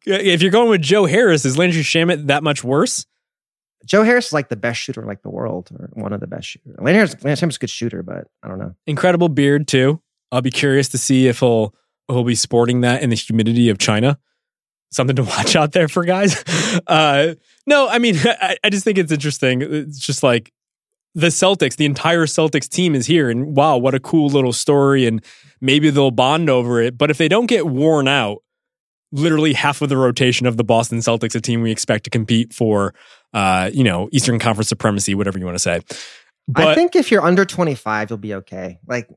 If 0.07 0.41
you're 0.41 0.51
going 0.51 0.69
with 0.69 0.81
Joe 0.81 1.05
Harris, 1.05 1.45
is 1.45 1.55
Landry 1.55 1.83
Shamet 1.83 2.27
that 2.27 2.41
much 2.41 2.63
worse? 2.63 3.05
Joe 3.85 4.03
Harris 4.03 4.27
is 4.27 4.33
like 4.33 4.49
the 4.49 4.55
best 4.55 4.79
shooter 4.79 5.01
in 5.01 5.07
like 5.07 5.21
the 5.21 5.29
world, 5.29 5.69
or 5.71 5.89
one 5.93 6.13
of 6.13 6.19
the 6.19 6.27
best 6.27 6.47
shooters. 6.47 6.75
Landry 6.79 7.05
Landry 7.23 7.47
Shamet's 7.47 7.55
a 7.57 7.59
good 7.59 7.69
shooter, 7.69 8.01
but 8.01 8.27
I 8.43 8.47
don't 8.47 8.59
know. 8.59 8.75
Incredible 8.87 9.29
beard 9.29 9.67
too. 9.67 10.01
I'll 10.31 10.41
be 10.41 10.51
curious 10.51 10.89
to 10.89 10.97
see 10.97 11.27
if 11.27 11.39
he'll 11.39 11.75
he'll 12.07 12.23
be 12.23 12.35
sporting 12.35 12.81
that 12.81 13.03
in 13.03 13.11
the 13.11 13.15
humidity 13.15 13.69
of 13.69 13.77
China. 13.77 14.19
Something 14.91 15.15
to 15.17 15.23
watch 15.37 15.55
out 15.55 15.71
there 15.71 15.87
for 15.87 16.03
guys. 16.05 16.43
Uh, 16.87 17.35
no, 17.67 17.87
I 17.87 17.99
mean, 17.99 18.15
I, 18.23 18.57
I 18.63 18.69
just 18.69 18.83
think 18.83 18.97
it's 18.97 19.11
interesting. 19.11 19.61
It's 19.61 19.99
just 19.99 20.23
like 20.23 20.51
the 21.15 21.27
Celtics, 21.27 21.75
the 21.75 21.85
entire 21.85 22.25
Celtics 22.25 22.67
team 22.67 22.95
is 22.95 23.05
here. 23.05 23.29
And 23.29 23.55
wow, 23.55 23.77
what 23.77 23.95
a 23.95 23.99
cool 23.99 24.29
little 24.29 24.53
story. 24.53 25.05
And 25.05 25.23
maybe 25.61 25.89
they'll 25.89 26.11
bond 26.11 26.49
over 26.49 26.81
it. 26.81 26.97
But 26.97 27.09
if 27.09 27.17
they 27.17 27.27
don't 27.27 27.47
get 27.47 27.67
worn 27.67 28.07
out, 28.07 28.43
literally 29.11 29.53
half 29.53 29.81
of 29.81 29.89
the 29.89 29.97
rotation 29.97 30.45
of 30.45 30.57
the 30.57 30.63
Boston 30.63 30.99
Celtics, 30.99 31.35
a 31.35 31.41
team 31.41 31.61
we 31.61 31.71
expect 31.71 32.03
to 32.03 32.09
compete 32.09 32.53
for, 32.53 32.93
uh, 33.33 33.69
you 33.73 33.83
know, 33.83 34.07
Eastern 34.11 34.39
Conference 34.39 34.69
supremacy, 34.69 35.15
whatever 35.15 35.39
you 35.39 35.45
want 35.45 35.55
to 35.55 35.59
say. 35.59 35.81
But, 36.47 36.67
I 36.67 36.75
think 36.75 36.95
if 36.95 37.11
you're 37.11 37.23
under 37.23 37.45
25, 37.45 38.09
you'll 38.09 38.17
be 38.17 38.35
okay. 38.35 38.79
Like, 38.87 39.07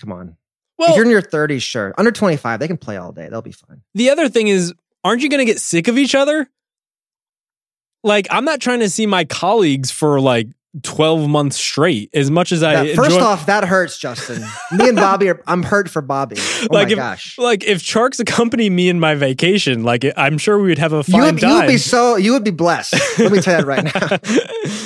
come 0.00 0.12
on. 0.12 0.36
Well, 0.78 0.90
if 0.90 0.96
you're 0.96 1.04
in 1.04 1.10
your 1.10 1.22
30s, 1.22 1.62
sure. 1.62 1.94
Under 1.96 2.10
25, 2.10 2.58
they 2.58 2.66
can 2.66 2.76
play 2.76 2.96
all 2.96 3.12
day. 3.12 3.28
They'll 3.28 3.42
be 3.42 3.52
fine. 3.52 3.82
The 3.94 4.10
other 4.10 4.28
thing 4.28 4.48
is, 4.48 4.74
aren't 5.02 5.22
you 5.22 5.28
going 5.28 5.38
to 5.38 5.44
get 5.44 5.60
sick 5.60 5.88
of 5.88 5.96
each 5.98 6.14
other? 6.14 6.48
Like, 8.02 8.26
I'm 8.30 8.44
not 8.44 8.60
trying 8.60 8.80
to 8.80 8.90
see 8.90 9.06
my 9.06 9.24
colleagues 9.24 9.90
for 9.90 10.20
like 10.20 10.48
12 10.82 11.28
months 11.28 11.56
straight. 11.56 12.10
As 12.12 12.30
much 12.30 12.50
as 12.52 12.62
I 12.62 12.82
yeah, 12.82 12.94
first 12.94 13.12
enjoy- 13.12 13.24
off 13.24 13.46
that 13.46 13.64
hurts 13.64 13.98
Justin. 13.98 14.44
Me 14.72 14.88
and 14.88 14.96
Bobby 14.96 15.28
are 15.28 15.40
I'm 15.46 15.62
hurt 15.62 15.88
for 15.88 16.02
Bobby. 16.02 16.36
Oh 16.38 16.66
like 16.70 16.88
my 16.88 16.92
if, 16.92 16.98
gosh. 16.98 17.38
like 17.38 17.64
if 17.64 17.82
Tjarks 17.82 18.20
accompany 18.20 18.68
me 18.70 18.88
in 18.88 18.98
my 18.98 19.14
vacation 19.14 19.84
like 19.84 20.04
I'm 20.16 20.38
sure 20.38 20.58
we 20.58 20.68
would 20.68 20.78
have 20.78 20.92
a 20.92 21.04
fine 21.04 21.14
you 21.14 21.22
would, 21.24 21.40
time 21.40 21.50
you 21.50 21.56
would 21.56 21.66
be 21.68 21.78
so 21.78 22.16
you 22.16 22.32
would 22.32 22.44
be 22.44 22.50
blessed. 22.50 22.94
Let 23.18 23.32
me 23.32 23.40
tell 23.40 23.60
you 23.60 23.64
that 23.64 23.66
right 23.66 23.84
now 23.84 24.80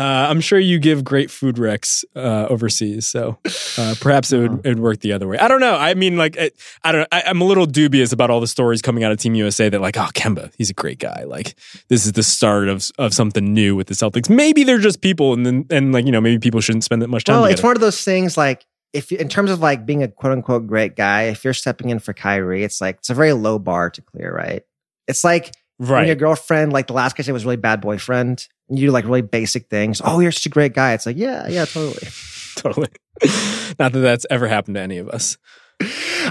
I'm 0.00 0.40
sure 0.40 0.58
you 0.58 0.78
give 0.78 1.04
great 1.04 1.30
food 1.30 1.56
recs 1.56 2.04
uh, 2.14 2.46
overseas, 2.48 3.06
so 3.06 3.38
uh, 3.78 3.94
perhaps 4.00 4.32
it 4.32 4.38
would, 4.38 4.50
uh-huh. 4.50 4.60
it 4.64 4.68
would 4.70 4.80
work 4.80 5.00
the 5.00 5.12
other 5.12 5.26
way. 5.26 5.38
I 5.38 5.48
don't 5.48 5.60
know. 5.60 5.74
I 5.74 5.94
mean, 5.94 6.16
like, 6.16 6.38
I, 6.38 6.50
I 6.84 6.92
don't. 6.92 7.00
Know. 7.00 7.06
I, 7.10 7.22
am 7.22 7.40
a 7.40 7.44
little 7.44 7.66
dubious 7.66 8.12
about 8.12 8.30
all 8.30 8.40
the 8.40 8.46
stories 8.46 8.82
coming 8.82 9.04
out 9.04 9.12
of 9.12 9.18
Team 9.18 9.34
USA 9.34 9.68
that, 9.68 9.80
like, 9.80 9.96
oh, 9.96 10.08
Kemba, 10.14 10.52
he's 10.58 10.70
a 10.70 10.74
great 10.74 10.98
guy. 10.98 11.24
Like, 11.26 11.54
this 11.88 12.06
is 12.06 12.12
the 12.12 12.22
start 12.22 12.68
of 12.68 12.90
of 12.98 13.14
something 13.14 13.52
new 13.52 13.74
with 13.74 13.88
the 13.88 13.94
Celtics. 13.94 14.30
Maybe 14.30 14.64
they're 14.64 14.78
just 14.78 15.00
people, 15.00 15.32
and 15.32 15.44
then 15.44 15.66
and 15.70 15.92
like 15.92 16.06
you 16.06 16.12
know, 16.12 16.20
maybe 16.20 16.38
people 16.38 16.60
shouldn't 16.60 16.84
spend 16.84 17.02
that 17.02 17.08
much 17.08 17.24
time. 17.24 17.34
Well, 17.34 17.44
together. 17.44 17.54
it's 17.54 17.62
one 17.62 17.76
of 17.76 17.80
those 17.80 18.02
things 18.04 18.36
like 18.36 18.66
if 18.92 19.12
in 19.12 19.28
terms 19.28 19.50
of 19.50 19.60
like 19.60 19.84
being 19.84 20.02
a 20.02 20.08
quote 20.08 20.32
unquote 20.32 20.66
great 20.66 20.96
guy, 20.96 21.24
if 21.24 21.44
you're 21.44 21.54
stepping 21.54 21.90
in 21.90 21.98
for 21.98 22.12
Kyrie, 22.12 22.64
it's 22.64 22.80
like 22.80 22.96
it's 22.96 23.10
a 23.10 23.14
very 23.14 23.32
low 23.32 23.58
bar 23.58 23.90
to 23.90 24.02
clear, 24.02 24.34
right? 24.34 24.62
It's 25.06 25.24
like 25.24 25.54
right. 25.78 26.00
when 26.00 26.06
your 26.06 26.16
girlfriend, 26.16 26.72
like 26.72 26.86
the 26.86 26.92
last 26.92 27.16
guy 27.16 27.22
said, 27.22 27.32
was 27.32 27.44
really 27.44 27.56
bad 27.56 27.80
boyfriend 27.80 28.46
you 28.68 28.86
do 28.86 28.92
like 28.92 29.04
really 29.04 29.22
basic 29.22 29.68
things. 29.68 30.00
Oh, 30.04 30.20
you're 30.20 30.32
such 30.32 30.46
a 30.46 30.50
great 30.50 30.74
guy. 30.74 30.92
It's 30.92 31.06
like, 31.06 31.16
yeah, 31.16 31.48
yeah, 31.48 31.64
totally. 31.64 32.06
totally. 32.56 32.88
Not 33.78 33.92
that 33.92 34.00
that's 34.00 34.26
ever 34.30 34.46
happened 34.46 34.76
to 34.76 34.80
any 34.80 34.98
of 34.98 35.08
us. 35.08 35.38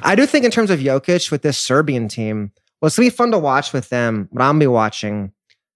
I 0.03 0.15
do 0.15 0.25
think 0.25 0.45
in 0.45 0.51
terms 0.51 0.69
of 0.69 0.79
Jokic 0.79 1.31
with 1.31 1.41
this 1.41 1.57
Serbian 1.57 2.07
team, 2.07 2.51
well, 2.81 2.87
it's 2.87 2.97
gonna 2.97 3.07
be 3.07 3.09
fun 3.09 3.31
to 3.31 3.39
watch 3.39 3.73
with 3.73 3.89
them. 3.89 4.27
What 4.31 4.43
I'm 4.43 4.59
be 4.59 4.67
watching. 4.67 5.31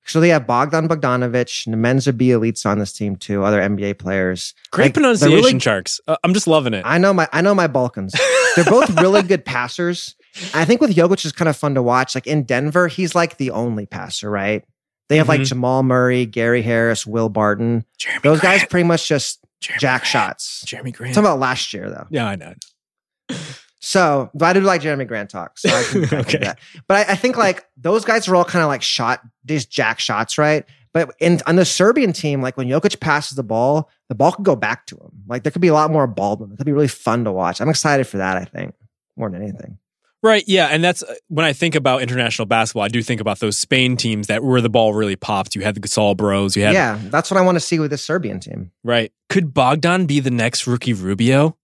So 0.06 0.20
they 0.20 0.30
have 0.30 0.46
Bogdan 0.48 0.88
Bogdanovic, 0.88 1.68
Nemenza 1.68 2.12
Bjelica 2.12 2.66
on 2.66 2.80
this 2.80 2.92
team 2.92 3.16
too, 3.16 3.44
other 3.44 3.62
NBA 3.62 4.00
players. 4.00 4.54
Great 4.72 4.86
like, 4.86 4.94
pronunciation, 4.96 5.36
really, 5.36 5.54
Tjarks. 5.54 6.00
Uh, 6.08 6.18
I'm 6.24 6.34
just 6.34 6.48
loving 6.48 6.74
it. 6.74 6.84
I 6.86 6.98
know 6.98 7.14
my 7.14 7.28
I 7.32 7.42
know 7.42 7.56
my 7.56 7.68
Balkans. 7.68 8.14
They're 8.56 8.66
both 8.66 8.90
really 9.02 9.22
good 9.24 9.46
passers. 9.46 10.16
I 10.54 10.66
think 10.66 10.82
with 10.82 10.96
Jokic 10.96 11.26
is 11.26 11.32
kind 11.32 11.50
of 11.50 11.58
fun 11.58 11.76
to 11.76 11.82
watch. 11.82 12.16
Like 12.16 12.28
in 12.28 12.44
Denver, 12.44 12.88
he's 12.88 13.16
like 13.16 13.38
the 13.38 13.52
only 13.52 13.86
passer, 13.86 14.30
right? 14.30 14.64
They 15.10 15.18
have 15.18 15.28
mm-hmm. 15.28 15.42
like 15.42 15.48
Jamal 15.48 15.84
Murray, 15.84 16.26
Gary 16.26 16.62
Harris, 16.62 17.06
Will 17.06 17.30
Barton. 17.30 17.86
Jerami 18.00 18.22
Those 18.22 18.40
Grant. 18.40 18.62
guys 18.62 18.70
pretty 18.70 18.86
much 18.86 19.08
just 19.08 19.46
Jerami 19.62 19.80
jack 19.80 20.02
Grant. 20.02 20.08
shots. 20.08 20.64
Jerami 20.66 20.94
Grant. 20.94 21.14
Talking 21.14 21.28
about 21.28 21.40
last 21.40 21.74
year 21.74 21.90
though. 21.90 22.08
Yeah, 22.10 22.28
I 22.28 22.36
know. 22.36 22.54
So, 23.84 24.30
but 24.36 24.46
I 24.46 24.54
do 24.54 24.62
like 24.62 24.82
Jerami 24.82 25.08
Grant 25.08 25.30
talk. 25.32 25.58
So 25.58 25.70
I 25.70 25.84
can, 26.08 26.20
okay. 26.20 26.38
that. 26.38 26.60
But 26.88 27.10
I, 27.10 27.14
I, 27.14 27.16
think 27.16 27.36
like 27.36 27.66
those 27.76 28.06
guys 28.06 28.28
are 28.28 28.36
all 28.36 28.46
kind 28.46 28.62
of 28.62 28.70
like 28.70 28.84
shot, 28.84 29.22
these 29.44 29.66
jack 29.66 30.00
shots, 30.00 30.38
right? 30.38 30.64
But 30.94 31.16
in 31.20 31.42
on 31.48 31.56
the 31.56 31.66
Serbian 31.66 32.14
team, 32.14 32.42
like 32.42 32.58
when 32.58 32.68
Jokic 32.68 33.00
passes 33.00 33.36
the 33.36 33.44
ball, 33.44 33.90
the 34.08 34.16
ball 34.16 34.34
could 34.34 34.46
go 34.46 34.56
back 34.56 34.86
to 34.88 34.96
him. 34.96 35.24
Like 35.28 35.44
there 35.44 35.52
could 35.52 35.62
be 35.62 35.70
a 35.70 35.74
lot 35.74 35.90
more 35.90 36.06
ball 36.06 36.38
movement. 36.38 36.54
It 36.54 36.58
could 36.58 36.66
be 36.66 36.74
really 36.74 36.88
fun 36.88 37.24
to 37.24 37.32
watch. 37.32 37.60
I'm 37.60 37.70
excited 37.70 38.06
for 38.08 38.18
that. 38.18 38.38
I 38.38 38.46
think 38.46 38.76
more 39.18 39.30
than 39.30 39.42
anything. 39.42 39.78
Right. 40.24 40.44
Yeah. 40.48 40.68
And 40.68 40.84
that's 40.84 41.02
uh, 41.02 41.16
when 41.30 41.46
I 41.46 41.54
think 41.54 41.74
about 41.74 42.02
international 42.02 42.46
basketball, 42.46 42.84
I 42.84 42.90
do 42.90 43.02
think 43.02 43.22
about 43.22 43.40
those 43.40 43.58
Spain 43.58 43.98
teams 43.98 44.28
that 44.28 44.44
where 44.44 44.62
the 44.62 44.70
ball 44.70 44.94
really 44.94 45.16
popped. 45.16 45.56
You 45.56 45.62
had 45.62 45.76
the 45.76 45.82
Gasol 45.82 46.16
bros. 46.16 46.56
You 46.56 46.64
had. 46.64 46.74
Yeah. 46.74 47.00
That's 47.06 47.32
what 47.32 47.38
I 47.38 47.42
want 47.42 47.56
to 47.56 47.60
see 47.60 47.80
with 47.80 47.90
this 47.90 48.04
Serbian 48.04 48.40
team. 48.40 48.72
Right. 48.84 49.12
Could 49.30 49.54
Bogdan 49.54 50.06
be 50.06 50.20
the 50.20 50.32
next 50.32 50.68
rookie 50.68 50.94
Rubio? 50.94 51.58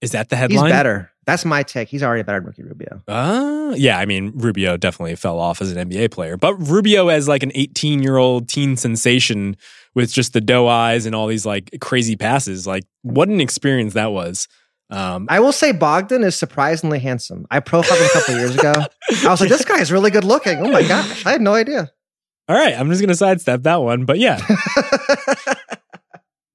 Is 0.00 0.12
that 0.12 0.30
the 0.30 0.36
headline? 0.36 0.66
He's 0.66 0.72
better. 0.72 1.10
That's 1.26 1.44
my 1.44 1.62
take. 1.62 1.88
He's 1.88 2.02
already 2.02 2.22
better 2.22 2.38
than 2.38 2.46
rookie 2.46 2.62
Rubio. 2.62 3.02
Uh, 3.08 3.74
yeah. 3.76 3.98
I 3.98 4.06
mean, 4.06 4.32
Rubio 4.34 4.76
definitely 4.76 5.16
fell 5.16 5.38
off 5.38 5.60
as 5.60 5.72
an 5.72 5.88
NBA 5.88 6.10
player, 6.10 6.36
but 6.36 6.54
Rubio 6.54 7.08
as 7.08 7.28
like 7.28 7.42
an 7.42 7.52
18 7.54 8.02
year 8.02 8.16
old 8.16 8.48
teen 8.48 8.76
sensation 8.76 9.56
with 9.94 10.12
just 10.12 10.32
the 10.32 10.40
doe 10.40 10.66
eyes 10.66 11.06
and 11.06 11.14
all 11.14 11.26
these 11.26 11.46
like 11.46 11.70
crazy 11.80 12.16
passes. 12.16 12.66
Like, 12.66 12.84
what 13.02 13.28
an 13.28 13.40
experience 13.40 13.94
that 13.94 14.12
was. 14.12 14.48
Um, 14.94 15.26
I 15.28 15.40
will 15.40 15.52
say 15.52 15.72
Bogdan 15.72 16.22
is 16.22 16.36
surprisingly 16.36 17.00
handsome. 17.00 17.46
I 17.50 17.58
profiled 17.58 17.98
him 17.98 18.06
a 18.06 18.10
couple 18.10 18.36
years 18.36 18.54
ago. 18.56 18.72
I 19.26 19.28
was 19.28 19.40
like, 19.40 19.48
this 19.48 19.64
guy 19.64 19.80
is 19.80 19.90
really 19.90 20.12
good 20.12 20.22
looking. 20.22 20.58
Oh 20.58 20.70
my 20.70 20.86
gosh, 20.86 21.26
I 21.26 21.32
had 21.32 21.40
no 21.40 21.54
idea. 21.54 21.90
All 22.48 22.56
right, 22.56 22.74
I'm 22.78 22.88
just 22.88 23.00
gonna 23.00 23.16
sidestep 23.16 23.64
that 23.64 23.82
one, 23.82 24.04
but 24.04 24.18
yeah. 24.18 24.40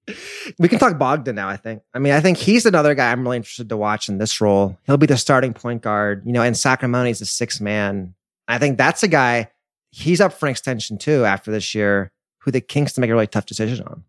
we 0.59 0.69
can 0.69 0.79
talk 0.79 0.97
Bogdan 0.97 1.35
now. 1.35 1.49
I 1.49 1.57
think. 1.57 1.81
I 1.93 1.99
mean, 1.99 2.13
I 2.13 2.21
think 2.21 2.37
he's 2.37 2.65
another 2.65 2.95
guy 2.95 3.11
I'm 3.11 3.23
really 3.23 3.37
interested 3.37 3.67
to 3.69 3.77
watch 3.77 4.07
in 4.07 4.19
this 4.19 4.39
role. 4.39 4.77
He'll 4.85 4.97
be 4.97 5.05
the 5.05 5.17
starting 5.17 5.53
point 5.53 5.81
guard. 5.81 6.23
You 6.25 6.31
know, 6.31 6.43
in 6.43 6.55
Sacramento, 6.55 7.07
he's 7.07 7.21
a 7.21 7.25
six 7.25 7.59
man. 7.59 8.13
I 8.47 8.57
think 8.57 8.77
that's 8.77 9.03
a 9.03 9.09
guy. 9.09 9.49
He's 9.91 10.21
up 10.21 10.31
for 10.31 10.45
an 10.45 10.51
extension 10.51 10.97
too 10.97 11.25
after 11.25 11.51
this 11.51 11.75
year. 11.75 12.11
Who 12.43 12.51
the 12.51 12.61
Kings 12.61 12.93
to 12.93 13.01
make 13.01 13.09
a 13.09 13.13
really 13.13 13.27
tough 13.27 13.47
decision 13.47 13.85
on. 13.85 14.05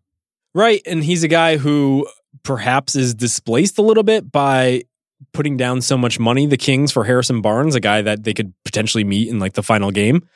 Right, 0.53 0.81
and 0.85 1.03
he's 1.03 1.23
a 1.23 1.27
guy 1.27 1.57
who 1.57 2.07
perhaps 2.43 2.95
is 2.95 3.13
displaced 3.13 3.77
a 3.77 3.81
little 3.81 4.03
bit 4.03 4.31
by 4.31 4.83
putting 5.33 5.57
down 5.57 5.81
so 5.81 5.97
much 5.97 6.19
money, 6.19 6.45
the 6.45 6.57
Kings, 6.57 6.91
for 6.91 7.03
Harrison 7.03 7.41
Barnes, 7.41 7.75
a 7.75 7.79
guy 7.79 8.01
that 8.01 8.23
they 8.23 8.33
could 8.33 8.53
potentially 8.65 9.03
meet 9.03 9.29
in 9.29 9.39
like 9.39 9.53
the 9.53 9.63
final 9.63 9.91
game. 9.91 10.27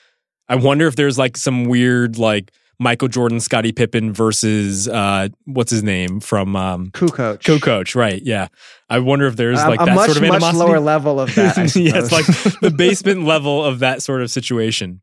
I 0.48 0.56
wonder 0.56 0.88
if 0.88 0.96
there's 0.96 1.18
like 1.18 1.38
some 1.38 1.66
weird 1.66 2.18
like 2.18 2.52
Michael 2.78 3.08
Jordan, 3.08 3.40
Scottie 3.40 3.72
Pippen 3.72 4.14
versus 4.14 4.88
uh 4.88 5.30
what's 5.46 5.72
his 5.72 5.82
name 5.82 6.20
from 6.20 6.56
um 6.56 6.92
Kukoc. 6.92 7.40
Kukoc, 7.40 7.96
right? 7.96 8.22
Yeah. 8.22 8.48
I 8.90 9.00
wonder 9.00 9.26
if 9.26 9.36
there's 9.36 9.64
like 9.64 9.80
that 9.80 9.96
much, 9.96 10.06
sort 10.06 10.18
of 10.18 10.24
animosity. 10.24 10.58
much 10.58 10.68
lower 10.68 10.80
level 10.80 11.20
of 11.20 11.34
that. 11.36 11.76
yes, 11.76 12.12
like 12.12 12.26
the 12.60 12.72
basement 12.72 13.24
level 13.26 13.64
of 13.64 13.80
that 13.80 14.04
sort 14.04 14.22
of 14.22 14.30
situation. 14.30 15.02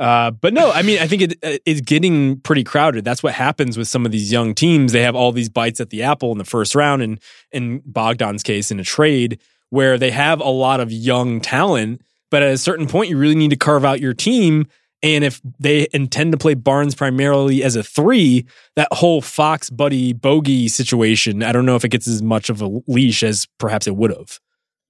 Uh, 0.00 0.30
but 0.30 0.54
no, 0.54 0.72
I 0.72 0.80
mean, 0.80 0.98
I 0.98 1.06
think 1.06 1.20
it, 1.20 1.62
it's 1.66 1.82
getting 1.82 2.40
pretty 2.40 2.64
crowded. 2.64 3.04
That's 3.04 3.22
what 3.22 3.34
happens 3.34 3.76
with 3.76 3.86
some 3.86 4.06
of 4.06 4.12
these 4.12 4.32
young 4.32 4.54
teams. 4.54 4.92
They 4.92 5.02
have 5.02 5.14
all 5.14 5.30
these 5.30 5.50
bites 5.50 5.78
at 5.78 5.90
the 5.90 6.02
apple 6.02 6.32
in 6.32 6.38
the 6.38 6.44
first 6.46 6.74
round, 6.74 7.02
and 7.02 7.20
in 7.52 7.82
Bogdan's 7.82 8.42
case, 8.42 8.70
in 8.70 8.80
a 8.80 8.84
trade 8.84 9.38
where 9.68 9.98
they 9.98 10.10
have 10.10 10.40
a 10.40 10.48
lot 10.48 10.80
of 10.80 10.90
young 10.90 11.38
talent. 11.38 12.00
But 12.30 12.42
at 12.42 12.50
a 12.50 12.58
certain 12.58 12.86
point, 12.86 13.10
you 13.10 13.18
really 13.18 13.34
need 13.34 13.50
to 13.50 13.56
carve 13.56 13.84
out 13.84 14.00
your 14.00 14.14
team. 14.14 14.66
And 15.02 15.22
if 15.22 15.40
they 15.58 15.86
intend 15.92 16.32
to 16.32 16.38
play 16.38 16.54
Barnes 16.54 16.94
primarily 16.94 17.62
as 17.62 17.76
a 17.76 17.82
three, 17.82 18.46
that 18.76 18.88
whole 18.92 19.20
Fox 19.20 19.68
Buddy 19.68 20.14
Bogey 20.14 20.68
situation, 20.68 21.42
I 21.42 21.52
don't 21.52 21.66
know 21.66 21.76
if 21.76 21.84
it 21.84 21.90
gets 21.90 22.08
as 22.08 22.22
much 22.22 22.48
of 22.48 22.62
a 22.62 22.80
leash 22.86 23.22
as 23.22 23.46
perhaps 23.58 23.86
it 23.86 23.96
would 23.96 24.10
have. 24.10 24.40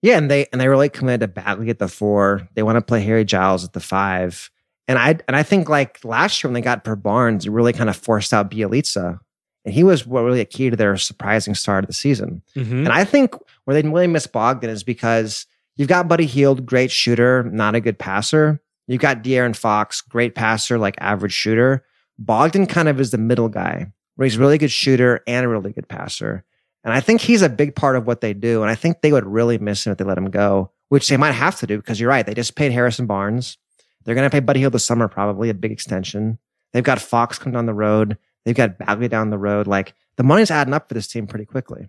Yeah, 0.03 0.19
and 0.19 0.31
they 0.31 0.47
and 0.53 0.61
they 0.61 0.69
really 0.69 0.89
committed 0.89 1.21
to 1.21 1.29
Bagley 1.29 1.69
at 1.71 1.81
the 1.81 1.89
four. 1.89 2.49
They 2.55 2.63
want 2.63 2.77
to 2.77 2.83
play 2.83 3.03
Harry 3.03 3.25
Giles 3.25 3.65
at 3.65 3.73
the 3.73 3.81
five. 3.81 4.51
And 4.91 4.99
I 4.99 5.11
and 5.29 5.37
I 5.37 5.45
think 5.45 5.69
like 5.69 6.05
last 6.05 6.43
year 6.43 6.49
when 6.49 6.55
they 6.55 6.61
got 6.61 6.83
per 6.83 6.97
Barnes, 6.97 7.47
it 7.47 7.53
really 7.53 7.73
kind 7.73 7.89
of 7.89 7.97
forced 7.97 8.35
out 8.35 8.51
Bjelica. 8.51 9.21
And 9.65 9.73
he 9.73 9.85
was 9.85 10.05
really 10.05 10.41
a 10.41 10.45
key 10.45 10.69
to 10.69 10.75
their 10.75 10.97
surprising 10.97 11.55
start 11.55 11.85
of 11.85 11.87
the 11.87 11.95
season. 11.95 12.43
Mm-hmm. 12.57 12.79
And 12.79 12.89
I 12.89 13.05
think 13.05 13.37
where 13.65 13.81
they 13.81 13.89
really 13.89 14.09
miss 14.09 14.27
Bogdan 14.27 14.69
is 14.69 14.83
because 14.83 15.47
you've 15.77 15.87
got 15.87 16.09
Buddy 16.09 16.27
Hield, 16.27 16.67
great 16.67 16.91
shooter, 16.91 17.45
not 17.45 17.77
a 17.77 17.81
good 17.81 18.01
passer. 18.01 18.61
You've 18.89 19.01
got 19.01 19.23
De'Aaron 19.23 19.55
Fox, 19.55 20.01
great 20.01 20.35
passer, 20.35 20.77
like 20.77 20.97
average 20.99 21.35
shooter. 21.35 21.85
Bogdan 22.19 22.67
kind 22.67 22.89
of 22.89 22.99
is 22.99 23.13
the 23.13 23.19
middle 23.19 23.49
guy, 23.49 23.93
where 24.17 24.27
he's 24.27 24.39
a 24.39 24.41
really 24.41 24.59
good 24.59 24.73
shooter 24.73 25.21
and 25.29 25.47
a 25.47 25.49
really 25.49 25.73
good 25.73 25.89
passer. 25.89 26.45
And 26.83 26.93
I 26.93 26.99
think 26.99 27.21
he's 27.21 27.43
a 27.43 27.49
big 27.49 27.77
part 27.77 27.95
of 27.95 28.09
what 28.09 28.23
they 28.23 28.35
do. 28.35 28.63
And 28.63 28.71
I 28.73 28.75
think 28.75 29.03
they 29.03 29.13
would 29.13 29.27
really 29.27 29.59
miss 29.59 29.87
him 29.87 29.93
if 29.93 29.99
they 29.99 30.05
let 30.05 30.19
him 30.19 30.31
go, 30.31 30.73
which 30.89 31.09
they 31.09 31.17
might 31.17 31.33
have 31.33 31.61
to 31.61 31.69
do 31.69 31.77
because 31.77 32.01
you're 32.01 32.11
right. 32.11 32.27
They 32.27 32.35
just 32.35 32.57
paid 32.57 32.73
Harrison 32.73 33.07
Barnes. 33.07 33.57
They're 34.05 34.15
going 34.15 34.29
to 34.29 34.35
pay 34.35 34.41
Buddy 34.41 34.61
Hield 34.61 34.73
this 34.73 34.85
summer, 34.85 35.09
probably 35.09 35.51
a 35.51 35.55
big 35.55 35.73
extension. 35.73 36.39
They've 36.73 36.85
got 36.85 37.01
Fox 37.01 37.39
come 37.39 37.53
down 37.53 37.67
the 37.67 37.75
road. 37.75 38.17
They've 38.45 38.55
got 38.55 38.79
Bagley 38.79 39.09
down 39.09 39.31
the 39.31 39.39
road. 39.39 39.67
Like 39.67 39.95
the 40.17 40.23
money's 40.23 40.51
adding 40.51 40.75
up 40.75 40.89
for 40.89 40.95
this 40.95 41.07
team 41.09 41.27
pretty 41.27 41.45
quickly. 41.45 41.89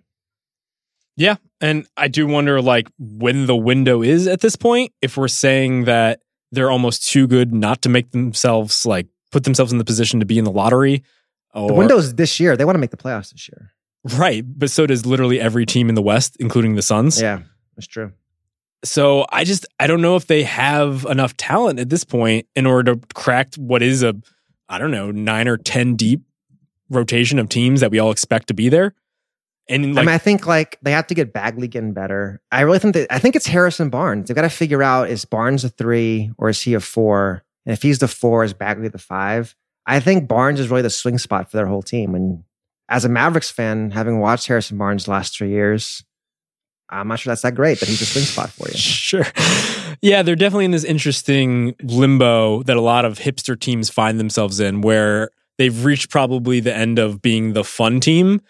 Yeah. 1.16 1.36
And 1.60 1.86
I 1.96 2.08
do 2.08 2.26
wonder 2.26 2.60
like 2.60 2.88
when 2.98 3.46
the 3.46 3.56
window 3.56 4.02
is 4.02 4.26
at 4.26 4.40
this 4.40 4.56
point, 4.56 4.92
if 5.00 5.16
we're 5.16 5.28
saying 5.28 5.84
that 5.84 6.20
they're 6.50 6.70
almost 6.70 7.08
too 7.08 7.26
good 7.26 7.52
not 7.52 7.82
to 7.82 7.88
make 7.88 8.10
themselves 8.10 8.84
like 8.84 9.06
put 9.30 9.44
themselves 9.44 9.72
in 9.72 9.78
the 9.78 9.84
position 9.84 10.20
to 10.20 10.26
be 10.26 10.38
in 10.38 10.44
the 10.44 10.50
lottery. 10.50 11.02
Or, 11.54 11.68
The 11.68 11.74
window's 11.74 12.14
this 12.14 12.40
year. 12.40 12.56
They 12.56 12.64
want 12.64 12.76
to 12.76 12.80
make 12.80 12.90
the 12.90 12.96
playoffs 12.96 13.32
this 13.32 13.48
year. 13.48 13.72
Right. 14.18 14.44
But 14.46 14.70
so 14.70 14.86
does 14.86 15.06
literally 15.06 15.40
every 15.40 15.64
team 15.66 15.88
in 15.88 15.94
the 15.94 16.02
West, 16.02 16.36
including 16.40 16.74
the 16.74 16.82
Suns. 16.82 17.20
Yeah, 17.20 17.40
that's 17.76 17.86
true. 17.86 18.12
So 18.84 19.26
I 19.30 19.44
just 19.44 19.66
I 19.78 19.86
don't 19.86 20.02
know 20.02 20.16
if 20.16 20.26
they 20.26 20.42
have 20.42 21.04
enough 21.08 21.36
talent 21.36 21.78
at 21.78 21.88
this 21.88 22.04
point 22.04 22.46
in 22.54 22.66
order 22.66 22.94
to 22.94 23.00
crack 23.14 23.54
what 23.56 23.82
is 23.82 24.02
a 24.02 24.14
I 24.68 24.78
don't 24.78 24.90
know 24.90 25.10
nine 25.10 25.48
or 25.48 25.56
ten 25.56 25.94
deep 25.94 26.22
rotation 26.90 27.38
of 27.38 27.48
teams 27.48 27.80
that 27.80 27.90
we 27.90 27.98
all 27.98 28.10
expect 28.10 28.48
to 28.48 28.54
be 28.54 28.68
there. 28.68 28.94
And 29.68 29.94
like 29.94 30.02
I 30.02 30.06
mean, 30.06 30.14
I 30.14 30.18
think 30.18 30.46
like 30.46 30.78
they 30.82 30.90
have 30.92 31.06
to 31.06 31.14
get 31.14 31.32
Bagley 31.32 31.68
getting 31.68 31.92
better. 31.92 32.40
I 32.50 32.62
really 32.62 32.80
think 32.80 32.94
that 32.94 33.12
I 33.12 33.18
think 33.18 33.36
it's 33.36 33.46
Harrison 33.46 33.90
Barnes. 33.90 34.28
They've 34.28 34.34
got 34.34 34.42
to 34.42 34.50
figure 34.50 34.82
out 34.82 35.08
is 35.08 35.24
Barnes 35.24 35.64
a 35.64 35.68
three 35.68 36.32
or 36.36 36.48
is 36.48 36.60
he 36.60 36.74
a 36.74 36.80
four? 36.80 37.44
And 37.64 37.72
if 37.72 37.82
he's 37.82 38.00
the 38.00 38.08
four, 38.08 38.42
is 38.42 38.52
Bagley 38.54 38.88
the 38.88 38.98
five? 38.98 39.54
I 39.86 40.00
think 40.00 40.28
Barnes 40.28 40.60
is 40.60 40.68
really 40.68 40.82
the 40.82 40.90
swing 40.90 41.18
spot 41.18 41.50
for 41.50 41.56
their 41.56 41.66
whole 41.66 41.82
team. 41.82 42.14
And 42.14 42.42
as 42.88 43.04
a 43.04 43.08
Mavericks 43.08 43.50
fan, 43.50 43.92
having 43.92 44.18
watched 44.18 44.46
Harrison 44.48 44.78
Barnes 44.78 45.04
the 45.04 45.12
last 45.12 45.36
three 45.36 45.50
years, 45.50 46.04
I'm 46.92 47.08
not 47.08 47.18
sure 47.18 47.30
that's 47.30 47.42
that 47.42 47.54
great, 47.54 47.80
but 47.80 47.88
he's 47.88 48.02
a 48.02 48.06
swing 48.06 48.24
spot 48.24 48.50
for 48.50 48.68
you. 48.68 48.74
Sure. 48.76 49.26
Yeah, 50.00 50.22
they're 50.22 50.36
definitely 50.36 50.64
in 50.64 50.70
this 50.70 50.84
interesting 50.84 51.74
limbo 51.82 52.62
that 52.64 52.76
a 52.76 52.80
lot 52.80 53.04
of 53.04 53.18
hipster 53.18 53.58
teams 53.58 53.88
find 53.90 54.18
themselves 54.18 54.58
in 54.58 54.80
where 54.80 55.30
they've 55.58 55.84
reached 55.84 56.10
probably 56.10 56.60
the 56.60 56.74
end 56.74 56.98
of 56.98 57.22
being 57.22 57.52
the 57.52 57.62
fun 57.64 58.00
team. 58.00 58.40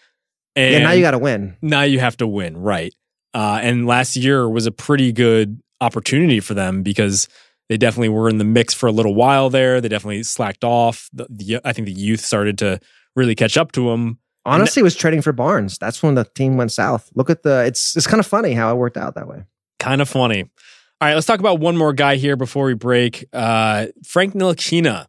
And 0.57 0.73
yeah, 0.73 0.79
now 0.81 0.93
you 0.93 1.03
got 1.03 1.13
to 1.13 1.19
win. 1.19 1.57
now 1.61 1.83
you 1.83 2.01
have 2.01 2.17
to 2.19 2.27
win, 2.27 2.57
right? 2.57 2.95
Uh, 3.35 3.61
and 3.63 3.87
last 3.87 4.17
year 4.17 4.49
was 4.49 4.67
a 4.67 4.73
pretty 4.73 5.13
good 5.13 5.61
opportunity 5.81 6.41
for 6.41 6.55
them 6.55 6.83
because 6.83 7.29
they 7.69 7.77
definitely 7.77 8.11
were 8.11 8.29
in 8.29 8.39
the 8.39 8.45
mix 8.45 8.75
for 8.75 8.87
a 8.87 8.93
little 8.93 9.15
while 9.15 9.51
there. 9.51 9.81
They 9.81 9.89
definitely 9.89 10.23
slacked 10.23 10.65
off. 10.65 11.09
The, 11.13 11.27
the, 11.31 11.61
I 11.65 11.73
think 11.73 11.87
the 11.87 11.93
youth 11.93 12.21
started 12.21 12.59
to 12.59 12.79
really 13.17 13.35
catch 13.35 13.57
up 13.57 13.73
to 13.73 13.91
them. 13.91 14.19
Honestly, 14.45 14.81
it 14.81 14.85
was 14.85 14.97
trading 14.97 15.23
for 15.23 15.33
Barnes. 15.33 15.79
That's 15.79 16.03
when 16.03 16.15
the 16.15 16.25
team 16.25 16.57
went 16.57 16.73
south. 16.73 17.11
Look 17.15 17.31
at 17.31 17.43
the. 17.43 17.65
It's 17.65 17.97
it's 17.97 18.07
kind 18.07 18.21
of 18.21 18.27
funny 18.27 18.53
how 18.55 18.73
it 18.73 18.77
worked 18.77 18.97
out 18.97 19.15
that 19.15 19.29
way. 19.29 19.45
Kind 19.79 20.01
of 20.01 20.09
funny. 20.09 20.43
All 20.43 21.09
right, 21.09 21.15
let's 21.15 21.27
talk 21.27 21.41
about 21.41 21.61
one 21.61 21.77
more 21.77 21.93
guy 21.93 22.17
here 22.17 22.37
before 22.37 22.67
we 22.67 22.75
break. 22.75 23.25
Uh, 23.33 23.87
Frank 24.05 24.35
Ntilikina 24.35 25.07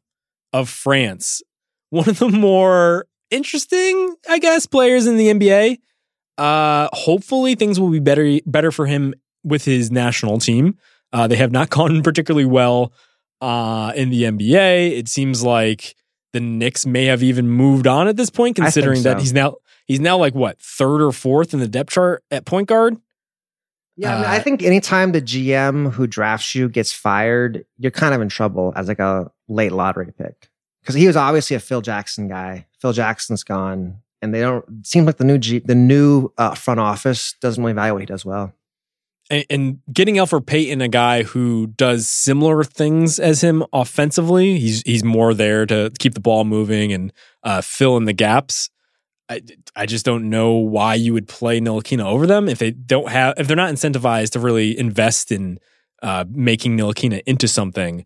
of 0.51 0.69
France, 0.69 1.41
one 1.89 2.09
of 2.09 2.19
the 2.19 2.29
more 2.29 3.05
interesting, 3.29 4.15
I 4.29 4.39
guess, 4.39 4.65
players 4.65 5.07
in 5.07 5.17
the 5.17 5.27
NBA. 5.27 5.79
Uh, 6.37 6.89
hopefully, 6.93 7.55
things 7.55 7.79
will 7.79 7.89
be 7.89 7.99
better 7.99 8.39
better 8.45 8.71
for 8.71 8.85
him 8.85 9.13
with 9.43 9.65
his 9.65 9.91
national 9.91 10.39
team. 10.39 10.77
Uh, 11.11 11.27
they 11.27 11.35
have 11.35 11.51
not 11.51 11.69
gone 11.71 12.01
particularly 12.01 12.45
well 12.45 12.93
uh, 13.41 13.91
in 13.95 14.09
the 14.09 14.23
NBA. 14.23 14.97
It 14.97 15.07
seems 15.07 15.43
like 15.43 15.95
the 16.33 16.39
Knicks 16.39 16.85
may 16.85 17.05
have 17.05 17.23
even 17.23 17.47
moved 17.47 17.87
on 17.87 18.07
at 18.07 18.17
this 18.17 18.29
point, 18.29 18.55
considering 18.57 19.03
that 19.03 19.19
he's 19.19 19.33
now 19.33 19.55
he's 19.85 19.99
now 19.99 20.17
like 20.17 20.35
what 20.35 20.59
third 20.59 21.01
or 21.01 21.11
fourth 21.11 21.53
in 21.53 21.59
the 21.59 21.67
depth 21.67 21.91
chart 21.91 22.23
at 22.31 22.45
point 22.45 22.67
guard. 22.67 22.97
Yeah, 23.95 24.15
I, 24.15 24.15
mean, 24.17 24.25
Uh, 24.25 24.29
I 24.31 24.39
think 24.39 24.63
anytime 24.63 25.11
the 25.11 25.21
GM 25.21 25.91
who 25.93 26.07
drafts 26.07 26.55
you 26.55 26.67
gets 26.67 26.91
fired, 26.91 27.63
you're 27.77 27.91
kind 27.91 28.15
of 28.15 28.21
in 28.21 28.29
trouble 28.29 28.73
as 28.75 28.87
like 28.87 28.97
a 28.99 29.31
late 29.47 29.71
lottery 29.71 30.11
pick 30.17 30.49
because 30.81 30.95
he 30.95 31.05
was 31.05 31.15
obviously 31.15 31.55
a 31.55 31.59
Phil 31.59 31.81
Jackson 31.81 32.27
guy. 32.27 32.65
Phil 32.79 32.91
Jackson's 32.93 33.43
gone, 33.43 33.99
and 34.21 34.33
they 34.33 34.41
don't. 34.41 34.65
It 34.79 34.87
seems 34.87 35.05
like 35.05 35.17
the 35.17 35.23
new 35.23 35.37
G, 35.37 35.59
the 35.59 35.75
new 35.75 36.33
uh, 36.39 36.55
front 36.55 36.79
office 36.79 37.35
doesn't 37.39 37.63
really 37.63 37.73
value 37.73 37.93
what 37.93 38.01
he 38.01 38.07
does 38.07 38.25
well. 38.25 38.51
And, 39.29 39.45
and 39.49 39.79
getting 39.91 40.15
Elfrid 40.15 40.45
Payton, 40.45 40.81
a 40.81 40.87
guy 40.87 41.23
who 41.23 41.67
does 41.67 42.07
similar 42.07 42.63
things 42.63 43.19
as 43.19 43.41
him 43.41 43.63
offensively, 43.73 44.59
he's 44.59 44.81
he's 44.85 45.03
more 45.03 45.33
there 45.33 45.65
to 45.65 45.91
keep 45.99 46.13
the 46.13 46.19
ball 46.19 46.43
moving 46.43 46.91
and 46.91 47.13
uh, 47.43 47.61
fill 47.61 47.97
in 47.97 48.05
the 48.05 48.13
gaps. 48.13 48.69
I, 49.29 49.41
I 49.75 49.85
just 49.85 50.05
don't 50.05 50.29
know 50.29 50.53
why 50.53 50.95
you 50.95 51.13
would 51.13 51.27
play 51.27 51.59
Ntilikina 51.59 52.03
over 52.03 52.27
them 52.27 52.49
if 52.49 52.59
they 52.59 52.71
don't 52.71 53.09
have 53.09 53.35
if 53.37 53.47
they're 53.47 53.55
not 53.55 53.73
incentivized 53.73 54.31
to 54.31 54.39
really 54.39 54.77
invest 54.77 55.31
in 55.31 55.59
uh, 56.01 56.25
making 56.29 56.77
Ntilikina 56.77 57.21
into 57.25 57.47
something. 57.47 58.05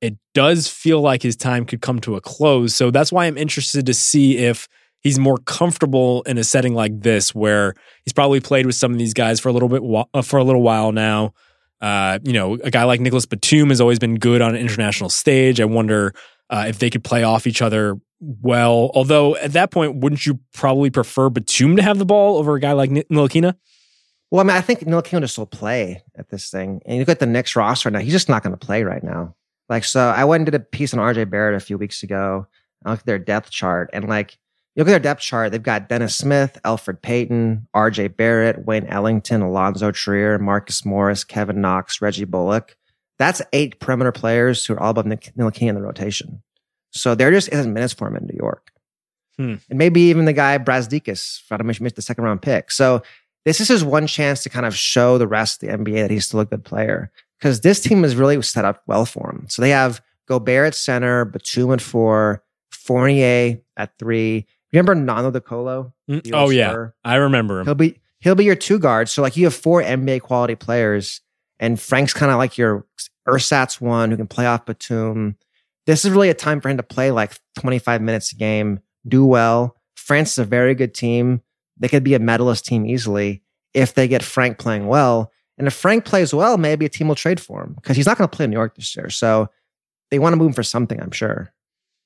It 0.00 0.16
does 0.34 0.68
feel 0.68 1.00
like 1.00 1.22
his 1.22 1.36
time 1.36 1.64
could 1.64 1.80
come 1.80 2.00
to 2.00 2.16
a 2.16 2.20
close, 2.20 2.74
so 2.74 2.90
that's 2.90 3.12
why 3.12 3.26
I'm 3.26 3.38
interested 3.38 3.86
to 3.86 3.94
see 3.94 4.38
if 4.38 4.68
he's 5.02 5.18
more 5.18 5.38
comfortable 5.38 6.22
in 6.22 6.38
a 6.38 6.44
setting 6.44 6.74
like 6.74 7.00
this 7.00 7.34
where 7.34 7.74
he's 8.04 8.12
probably 8.12 8.40
played 8.40 8.66
with 8.66 8.74
some 8.74 8.92
of 8.92 8.98
these 8.98 9.14
guys 9.14 9.40
for 9.40 9.48
a 9.48 9.52
little 9.52 9.68
bit 9.68 9.82
uh, 10.14 10.22
for 10.22 10.38
a 10.38 10.44
little 10.44 10.62
while 10.62 10.92
now. 10.92 11.34
Uh, 11.80 12.20
you 12.22 12.32
know, 12.32 12.54
a 12.62 12.70
guy 12.70 12.84
like 12.84 13.00
Nicholas 13.00 13.26
Batum 13.26 13.70
has 13.70 13.80
always 13.80 13.98
been 13.98 14.14
good 14.14 14.40
on 14.40 14.54
an 14.54 14.60
international 14.60 15.10
stage. 15.10 15.60
I 15.60 15.64
wonder 15.64 16.14
uh, 16.48 16.66
if 16.68 16.78
they 16.78 16.90
could 16.90 17.02
play 17.02 17.24
off 17.24 17.46
each 17.46 17.60
other 17.60 17.96
well. 18.20 18.90
Although 18.94 19.36
at 19.36 19.52
that 19.54 19.72
point, 19.72 19.96
wouldn't 19.96 20.24
you 20.24 20.38
probably 20.54 20.90
prefer 20.90 21.28
Batum 21.28 21.76
to 21.76 21.82
have 21.82 21.98
the 21.98 22.04
ball 22.04 22.38
over 22.38 22.54
a 22.54 22.60
guy 22.60 22.72
like 22.72 22.90
N- 22.90 23.02
Ntilikina? 23.10 23.56
Well, 24.30 24.40
I 24.40 24.44
mean, 24.44 24.56
I 24.56 24.60
think 24.60 24.80
Ntilikina 24.80 25.20
will 25.20 25.28
still 25.28 25.46
play 25.46 26.02
at 26.16 26.30
this 26.30 26.50
thing. 26.50 26.80
And 26.86 26.94
you 26.96 27.00
look 27.00 27.08
at 27.08 27.18
the 27.18 27.26
Knicks 27.26 27.56
roster 27.56 27.90
now; 27.90 27.98
he's 27.98 28.12
just 28.12 28.28
not 28.28 28.42
going 28.42 28.56
to 28.56 28.66
play 28.66 28.84
right 28.84 29.02
now. 29.02 29.34
Like, 29.68 29.84
so 29.84 30.00
I 30.00 30.24
went 30.24 30.42
and 30.42 30.46
did 30.46 30.54
a 30.54 30.60
piece 30.64 30.94
on 30.94 31.00
RJ 31.00 31.30
Barrett 31.30 31.60
a 31.60 31.64
few 31.64 31.78
weeks 31.78 32.02
ago. 32.02 32.46
I 32.84 32.90
looked 32.90 33.02
at 33.02 33.06
their 33.06 33.18
depth 33.18 33.50
chart, 33.50 33.90
and 33.92 34.08
like, 34.08 34.38
you 34.74 34.80
look 34.80 34.88
at 34.88 34.92
their 34.92 35.00
depth 35.00 35.20
chart, 35.20 35.52
they've 35.52 35.62
got 35.62 35.88
Dennis 35.88 36.16
Smith, 36.16 36.58
Elfrid 36.64 37.02
Payton, 37.02 37.68
RJ 37.74 38.16
Barrett, 38.16 38.64
Wayne 38.64 38.86
Ellington, 38.86 39.42
Alonzo 39.42 39.90
Trier, 39.90 40.38
Marcus 40.38 40.84
Morris, 40.84 41.24
Kevin 41.24 41.60
Knox, 41.60 42.00
Reggie 42.00 42.24
Bullock. 42.24 42.76
That's 43.18 43.42
eight 43.52 43.80
perimeter 43.80 44.12
players 44.12 44.64
who 44.64 44.74
are 44.74 44.80
all 44.80 44.90
above 44.90 45.06
Nik- 45.06 45.32
Ntilikina 45.36 45.68
in 45.68 45.74
the 45.74 45.82
rotation. 45.82 46.42
So 46.90 47.14
there 47.14 47.30
just 47.30 47.50
isn't 47.52 47.72
minutes 47.72 47.92
for 47.92 48.08
him 48.08 48.16
in 48.16 48.26
New 48.26 48.38
York. 48.38 48.72
Hmm. 49.36 49.54
And 49.68 49.78
maybe 49.78 50.00
even 50.02 50.24
the 50.24 50.32
guy 50.32 50.56
Brazdeikis, 50.58 51.42
I 51.50 51.62
missed 51.62 51.96
the 51.96 52.02
second 52.02 52.24
round 52.24 52.42
pick. 52.42 52.70
So 52.70 53.02
this 53.44 53.60
is 53.60 53.68
his 53.68 53.84
one 53.84 54.06
chance 54.06 54.42
to 54.42 54.50
kind 54.50 54.66
of 54.66 54.74
show 54.74 55.18
the 55.18 55.26
rest 55.26 55.62
of 55.62 55.68
the 55.68 55.76
NBA 55.76 56.02
that 56.02 56.10
he's 56.10 56.26
still 56.26 56.40
a 56.40 56.46
good 56.46 56.64
player. 56.64 57.10
Because 57.38 57.60
this 57.60 57.80
team 57.80 58.04
is 58.04 58.14
really 58.14 58.40
set 58.42 58.64
up 58.64 58.82
well 58.86 59.04
for 59.04 59.30
him. 59.30 59.46
So 59.48 59.62
they 59.62 59.70
have 59.70 60.00
Gobert 60.28 60.68
at 60.68 60.74
center, 60.74 61.24
Batum 61.24 61.72
at 61.72 61.80
four, 61.80 62.42
Fournier 62.70 63.58
at 63.76 63.98
three. 63.98 64.46
Remember 64.72 64.94
Nando 64.94 65.30
De 65.30 65.40
Colo? 65.40 65.92
Mm, 66.10 66.30
Oh 66.32 66.50
yeah? 66.50 66.88
I 67.04 67.16
remember 67.16 67.60
him. 67.60 67.66
He'll 67.66 67.74
be 67.74 68.00
he'll 68.20 68.34
be 68.34 68.44
your 68.44 68.56
two 68.56 68.78
guards. 68.78 69.10
So 69.12 69.22
like 69.22 69.36
you 69.36 69.44
have 69.44 69.54
four 69.54 69.82
NBA 69.82 70.22
quality 70.22 70.54
players, 70.54 71.20
and 71.58 71.78
Frank's 71.80 72.12
kind 72.14 72.32
of 72.32 72.38
like 72.38 72.56
your 72.58 72.86
ersatz 73.28 73.80
one 73.80 74.10
who 74.10 74.16
can 74.16 74.26
play 74.26 74.46
off 74.46 74.66
Batum. 74.66 75.36
This 75.86 76.04
is 76.04 76.10
really 76.12 76.30
a 76.30 76.34
time 76.34 76.60
for 76.60 76.68
him 76.68 76.76
to 76.76 76.82
play 76.82 77.10
like 77.10 77.32
25 77.58 78.00
minutes 78.02 78.32
a 78.32 78.36
game, 78.36 78.80
do 79.06 79.26
well. 79.26 79.76
France 79.96 80.32
is 80.32 80.38
a 80.38 80.44
very 80.44 80.74
good 80.74 80.94
team. 80.94 81.40
They 81.78 81.88
could 81.88 82.04
be 82.04 82.14
a 82.14 82.18
medalist 82.18 82.64
team 82.66 82.86
easily 82.86 83.42
if 83.74 83.94
they 83.94 84.06
get 84.06 84.22
Frank 84.22 84.58
playing 84.58 84.86
well. 84.86 85.32
And 85.58 85.66
if 85.66 85.74
Frank 85.74 86.04
plays 86.04 86.32
well, 86.32 86.56
maybe 86.56 86.86
a 86.86 86.88
team 86.88 87.08
will 87.08 87.14
trade 87.14 87.40
for 87.40 87.62
him 87.62 87.74
because 87.74 87.96
he's 87.96 88.06
not 88.06 88.16
going 88.16 88.28
to 88.28 88.34
play 88.36 88.44
in 88.44 88.50
New 88.50 88.56
York 88.56 88.74
this 88.76 88.94
year. 88.96 89.10
So 89.10 89.48
they 90.10 90.18
want 90.18 90.32
to 90.32 90.36
move 90.36 90.48
him 90.48 90.52
for 90.54 90.62
something, 90.62 91.00
I'm 91.00 91.10
sure. 91.10 91.52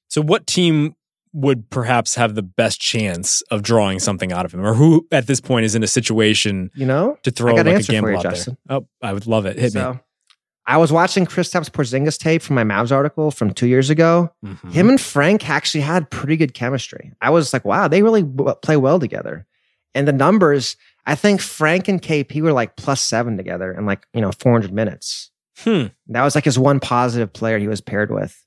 So, 0.08 0.22
what 0.22 0.46
team 0.46 0.94
would 1.36 1.68
perhaps 1.70 2.14
have 2.14 2.34
the 2.34 2.42
best 2.42 2.80
chance 2.80 3.42
of 3.50 3.62
drawing 3.62 3.98
something 3.98 4.32
out 4.32 4.44
of 4.46 4.54
him, 4.54 4.64
or 4.64 4.72
who 4.74 5.06
at 5.12 5.26
this 5.26 5.40
point 5.40 5.66
is 5.66 5.74
in 5.74 5.82
a 5.82 5.86
situation 5.86 6.70
You 6.74 6.86
know, 6.86 7.18
to 7.24 7.30
throw 7.30 7.54
like 7.54 7.66
an 7.66 7.76
a 7.76 7.82
gamble 7.82 8.10
you, 8.10 8.16
out 8.16 8.22
Justin. 8.22 8.56
there? 8.66 8.78
Oh, 8.78 8.86
I 9.02 9.12
would 9.12 9.26
love 9.26 9.44
it. 9.44 9.58
Hit 9.58 9.72
so, 9.72 10.00
I 10.66 10.78
was 10.78 10.90
watching 10.90 11.26
Kristaps 11.26 11.70
Porzingis 11.70 12.18
tape 12.18 12.42
from 12.42 12.56
my 12.56 12.64
Mavs 12.64 12.90
article 12.90 13.30
from 13.30 13.52
two 13.52 13.66
years 13.68 13.90
ago. 13.90 14.30
me. 14.42 14.50
Mhm. 14.54 14.72
Him 14.72 14.88
and 14.88 15.00
Frank 15.00 15.48
actually 15.48 15.82
had 15.82 16.10
pretty 16.10 16.36
good 16.36 16.54
chemistry. 16.54 17.12
I 17.20 17.30
was 17.30 17.52
like, 17.52 17.64
wow, 17.64 17.86
they 17.86 18.02
really 18.02 18.22
w- 18.22 18.54
play 18.62 18.76
well 18.76 18.98
together. 18.98 19.46
And 19.94 20.08
the 20.08 20.12
numbers, 20.12 20.76
I 21.06 21.14
think 21.14 21.40
Frank 21.40 21.86
and 21.86 22.02
KP 22.02 22.40
were 22.42 22.52
like 22.52 22.76
plus 22.76 23.00
seven 23.00 23.36
together 23.36 23.72
in 23.72 23.86
like, 23.86 24.06
you 24.12 24.20
know, 24.20 24.32
400 24.32 24.72
minutes. 24.72 25.30
Hmm. 25.58 25.86
That 26.08 26.24
was 26.24 26.34
like 26.34 26.44
his 26.44 26.58
one 26.58 26.80
positive 26.80 27.32
player 27.32 27.58
he 27.58 27.68
was 27.68 27.80
paired 27.80 28.10
with. 28.10 28.42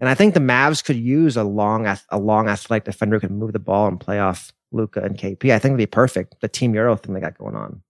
And 0.00 0.08
I 0.08 0.14
think 0.14 0.34
the 0.34 0.40
Mavs 0.40 0.84
could 0.84 0.96
use 0.96 1.36
a 1.36 1.44
long, 1.44 1.86
a 2.10 2.18
long 2.18 2.48
athletic 2.48 2.84
defender 2.84 3.18
who 3.18 3.26
can 3.26 3.38
move 3.38 3.52
the 3.52 3.58
ball 3.58 3.88
and 3.88 3.98
play 3.98 4.20
off 4.20 4.52
Luka 4.70 5.00
and 5.02 5.16
KP. 5.16 5.52
I 5.52 5.58
think 5.58 5.72
it'd 5.72 5.78
be 5.78 5.86
perfect. 5.86 6.40
The 6.40 6.48
team 6.48 6.74
Euro 6.74 6.96
thing 6.96 7.14
they 7.14 7.20
got 7.20 7.36
going 7.38 7.56
on. 7.56 7.82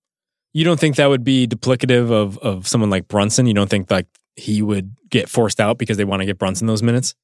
You 0.55 0.65
don't 0.65 0.81
think 0.81 0.97
that 0.97 1.09
would 1.09 1.25
be 1.25 1.47
duplicative 1.47 2.11
of 2.11 2.39
of 2.39 2.67
someone 2.67 2.91
like 2.91 3.09
Brunson? 3.09 3.47
You 3.47 3.55
don't 3.55 3.69
think 3.69 3.91
like 3.91 4.07
he 4.37 4.63
would 4.63 4.95
get 5.11 5.29
forced 5.29 5.61
out 5.61 5.79
because 5.79 5.97
they 5.97 6.05
want 6.05 6.21
to 6.21 6.27
get 6.27 6.39
Brunson 6.39 6.67
those 6.67 6.83
minutes? 6.83 7.15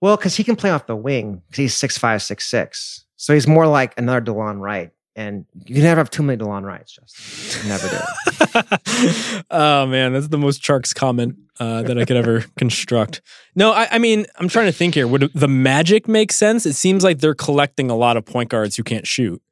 Well, 0.00 0.16
because 0.16 0.36
he 0.36 0.44
can 0.44 0.56
play 0.56 0.70
off 0.70 0.86
the 0.86 0.96
wing 0.96 1.42
because 1.46 1.56
he's 1.56 1.74
six 1.74 1.96
five, 1.96 2.22
six 2.22 2.46
six. 2.46 3.06
So 3.16 3.32
he's 3.32 3.46
more 3.46 3.66
like 3.66 3.96
another 3.96 4.20
Delon 4.20 4.60
Wright. 4.60 4.90
And 5.14 5.44
you 5.66 5.74
can 5.74 5.84
never 5.84 6.00
have 6.00 6.08
too 6.08 6.22
many 6.22 6.42
Delon 6.42 6.64
Wrights, 6.64 6.92
just 6.92 7.66
never 7.66 7.86
do. 7.86 9.42
oh 9.50 9.86
man, 9.86 10.14
that's 10.14 10.28
the 10.28 10.38
most 10.38 10.62
Tjarks 10.62 10.94
comment 10.94 11.36
uh, 11.60 11.82
that 11.82 11.98
I 11.98 12.06
could 12.06 12.16
ever 12.16 12.44
construct. 12.56 13.20
No, 13.54 13.72
I, 13.72 13.88
I, 13.92 13.98
mean, 13.98 14.24
I'm 14.36 14.48
trying 14.48 14.66
to 14.66 14.72
think 14.72 14.94
here. 14.94 15.06
Would 15.06 15.30
the 15.34 15.48
Magic 15.48 16.08
make 16.08 16.32
sense? 16.32 16.64
It 16.64 16.74
seems 16.74 17.04
like 17.04 17.18
they're 17.18 17.34
collecting 17.34 17.90
a 17.90 17.96
lot 17.96 18.16
of 18.16 18.24
point 18.24 18.48
guards 18.48 18.76
who 18.76 18.82
can't 18.82 19.06
shoot. 19.06 19.42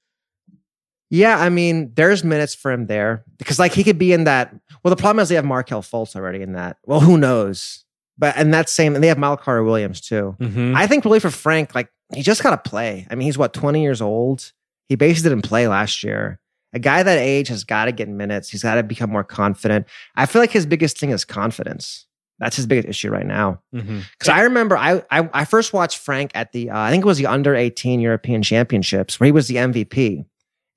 Yeah, 1.11 1.38
I 1.38 1.50
mean, 1.50 1.92
there's 1.94 2.24
minutes 2.24 2.54
for 2.54 2.70
him 2.70 2.86
there 2.86 3.24
because 3.36 3.58
like 3.58 3.72
he 3.72 3.84
could 3.84 3.98
be 3.98 4.12
in 4.12 4.24
that. 4.24 4.54
Well, 4.82 4.94
the 4.94 5.00
problem 5.00 5.20
is 5.20 5.28
they 5.28 5.34
have 5.34 5.44
Markelle 5.44 5.82
Fultz 5.82 6.16
already 6.16 6.40
in 6.40 6.52
that. 6.52 6.78
Well, 6.86 7.00
who 7.00 7.18
knows? 7.18 7.84
But 8.16 8.36
and 8.36 8.54
that 8.54 8.68
same, 8.68 8.94
and 8.94 9.02
they 9.02 9.08
have 9.08 9.18
Carter 9.18 9.64
Williams 9.64 10.00
too. 10.00 10.36
Mm-hmm. 10.38 10.76
I 10.76 10.86
think 10.86 11.04
really 11.04 11.20
for 11.20 11.30
Frank, 11.30 11.74
like 11.74 11.90
he 12.14 12.22
just 12.22 12.42
got 12.42 12.50
to 12.50 12.70
play. 12.70 13.06
I 13.11 13.14
mean, 13.14 13.26
he's 13.26 13.38
what 13.38 13.52
20 13.52 13.82
years 13.82 14.00
old. 14.00 14.52
He 14.91 14.97
basically 14.97 15.30
didn't 15.30 15.45
play 15.45 15.68
last 15.68 16.03
year. 16.03 16.41
A 16.72 16.80
guy 16.80 17.05
that 17.05 17.16
age 17.16 17.47
has 17.47 17.62
got 17.62 17.84
to 17.84 17.93
get 17.93 18.09
minutes. 18.09 18.51
He's 18.51 18.64
got 18.64 18.74
to 18.74 18.82
become 18.82 19.09
more 19.09 19.22
confident. 19.22 19.86
I 20.16 20.26
feel 20.26 20.43
like 20.43 20.51
his 20.51 20.66
biggest 20.66 20.99
thing 20.99 21.11
is 21.11 21.24
confidence. 21.24 22.07
That's 22.41 22.57
his 22.57 22.66
biggest 22.66 22.88
issue 22.88 23.09
right 23.11 23.24
now. 23.24 23.62
Because 23.70 23.86
mm-hmm. 23.86 24.30
I 24.30 24.41
remember 24.41 24.76
I, 24.76 25.05
I, 25.12 25.30
I 25.32 25.45
first 25.45 25.72
watched 25.72 25.99
Frank 25.99 26.32
at 26.34 26.51
the 26.51 26.70
uh, 26.70 26.78
I 26.78 26.91
think 26.91 27.05
it 27.05 27.07
was 27.07 27.18
the 27.18 27.26
under 27.26 27.55
18 27.55 28.01
European 28.01 28.43
Championships 28.43 29.20
where 29.20 29.26
he 29.26 29.32
was 29.32 29.47
the 29.47 29.57
MVP. 29.57 30.24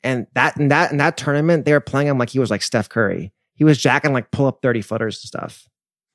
And 0.04 0.28
that 0.36 0.58
in 0.58 0.68
that 0.68 0.92
in 0.92 0.98
that 0.98 1.18
tournament, 1.18 1.66
they 1.66 1.74
were 1.74 1.80
playing 1.80 2.08
him 2.08 2.20
like 2.20 2.30
he 2.30 2.40
was 2.40 2.52
like 2.52 2.62
Steph 2.62 2.90
Curry. 2.90 3.34
He 3.56 3.64
was 3.64 3.80
jacking 3.80 4.14
like 4.14 4.30
pull 4.30 4.46
up 4.46 4.62
30 4.62 4.84
footers 4.84 5.24
and 5.24 5.28
stuff. 5.28 5.68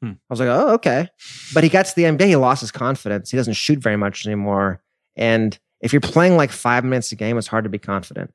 Hmm. 0.02 0.10
I 0.10 0.30
was 0.30 0.38
like, 0.38 0.50
oh, 0.50 0.74
okay. 0.74 1.08
But 1.52 1.64
he 1.64 1.70
got 1.70 1.86
to 1.86 1.96
the 1.96 2.04
NBA, 2.04 2.26
he 2.26 2.36
lost 2.36 2.60
his 2.60 2.70
confidence. 2.70 3.32
He 3.32 3.36
doesn't 3.36 3.54
shoot 3.54 3.80
very 3.80 3.96
much 3.96 4.24
anymore. 4.24 4.82
And 5.16 5.58
if 5.80 5.92
you're 5.92 6.00
playing 6.00 6.36
like 6.36 6.50
five 6.50 6.84
minutes 6.84 7.12
a 7.12 7.16
game, 7.16 7.38
it's 7.38 7.46
hard 7.46 7.64
to 7.64 7.70
be 7.70 7.78
confident. 7.78 8.32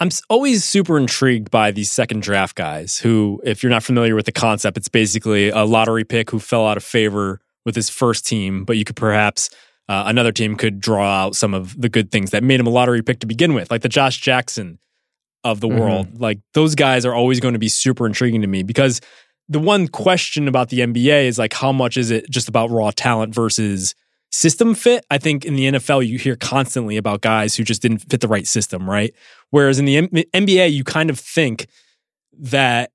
I'm 0.00 0.10
always 0.30 0.64
super 0.64 0.96
intrigued 0.96 1.50
by 1.50 1.72
these 1.72 1.90
second 1.90 2.22
draft 2.22 2.54
guys 2.56 2.98
who, 2.98 3.40
if 3.44 3.62
you're 3.62 3.70
not 3.70 3.82
familiar 3.82 4.14
with 4.14 4.26
the 4.26 4.32
concept, 4.32 4.76
it's 4.76 4.88
basically 4.88 5.48
a 5.48 5.64
lottery 5.64 6.04
pick 6.04 6.30
who 6.30 6.38
fell 6.38 6.66
out 6.68 6.76
of 6.76 6.84
favor 6.84 7.40
with 7.64 7.74
his 7.74 7.90
first 7.90 8.24
team, 8.26 8.64
but 8.64 8.76
you 8.76 8.84
could 8.84 8.94
perhaps 8.94 9.50
uh, 9.88 10.04
another 10.06 10.30
team 10.30 10.54
could 10.54 10.78
draw 10.78 11.24
out 11.24 11.34
some 11.34 11.52
of 11.52 11.80
the 11.80 11.88
good 11.88 12.12
things 12.12 12.30
that 12.30 12.44
made 12.44 12.60
him 12.60 12.66
a 12.66 12.70
lottery 12.70 13.02
pick 13.02 13.18
to 13.20 13.26
begin 13.26 13.54
with, 13.54 13.70
like 13.72 13.82
the 13.82 13.88
Josh 13.88 14.20
Jackson 14.20 14.78
of 15.42 15.60
the 15.60 15.68
Mhm. 15.68 15.80
world. 15.80 16.20
Like 16.20 16.38
those 16.54 16.74
guys 16.76 17.04
are 17.04 17.14
always 17.14 17.40
going 17.40 17.54
to 17.54 17.58
be 17.58 17.68
super 17.68 18.06
intriguing 18.06 18.42
to 18.42 18.46
me 18.46 18.62
because 18.62 19.00
the 19.48 19.58
one 19.58 19.88
question 19.88 20.46
about 20.46 20.68
the 20.68 20.80
NBA 20.80 21.26
is 21.26 21.38
like 21.38 21.54
how 21.54 21.72
much 21.72 21.96
is 21.96 22.10
it 22.10 22.28
just 22.30 22.48
about 22.48 22.70
raw 22.70 22.90
talent 22.94 23.34
versus 23.34 23.94
system 24.30 24.74
fit? 24.74 25.04
I 25.10 25.18
think 25.18 25.44
in 25.44 25.54
the 25.56 25.72
NFL 25.72 26.06
you 26.06 26.18
hear 26.18 26.36
constantly 26.36 26.96
about 26.96 27.20
guys 27.20 27.56
who 27.56 27.64
just 27.64 27.82
didn't 27.82 27.98
fit 27.98 28.20
the 28.20 28.28
right 28.28 28.46
system, 28.46 28.88
right? 28.88 29.14
Whereas 29.50 29.78
in 29.78 29.84
the 29.84 29.96
M- 29.96 30.08
NBA 30.08 30.72
you 30.72 30.84
kind 30.84 31.10
of 31.10 31.18
think 31.18 31.66
that 32.40 32.90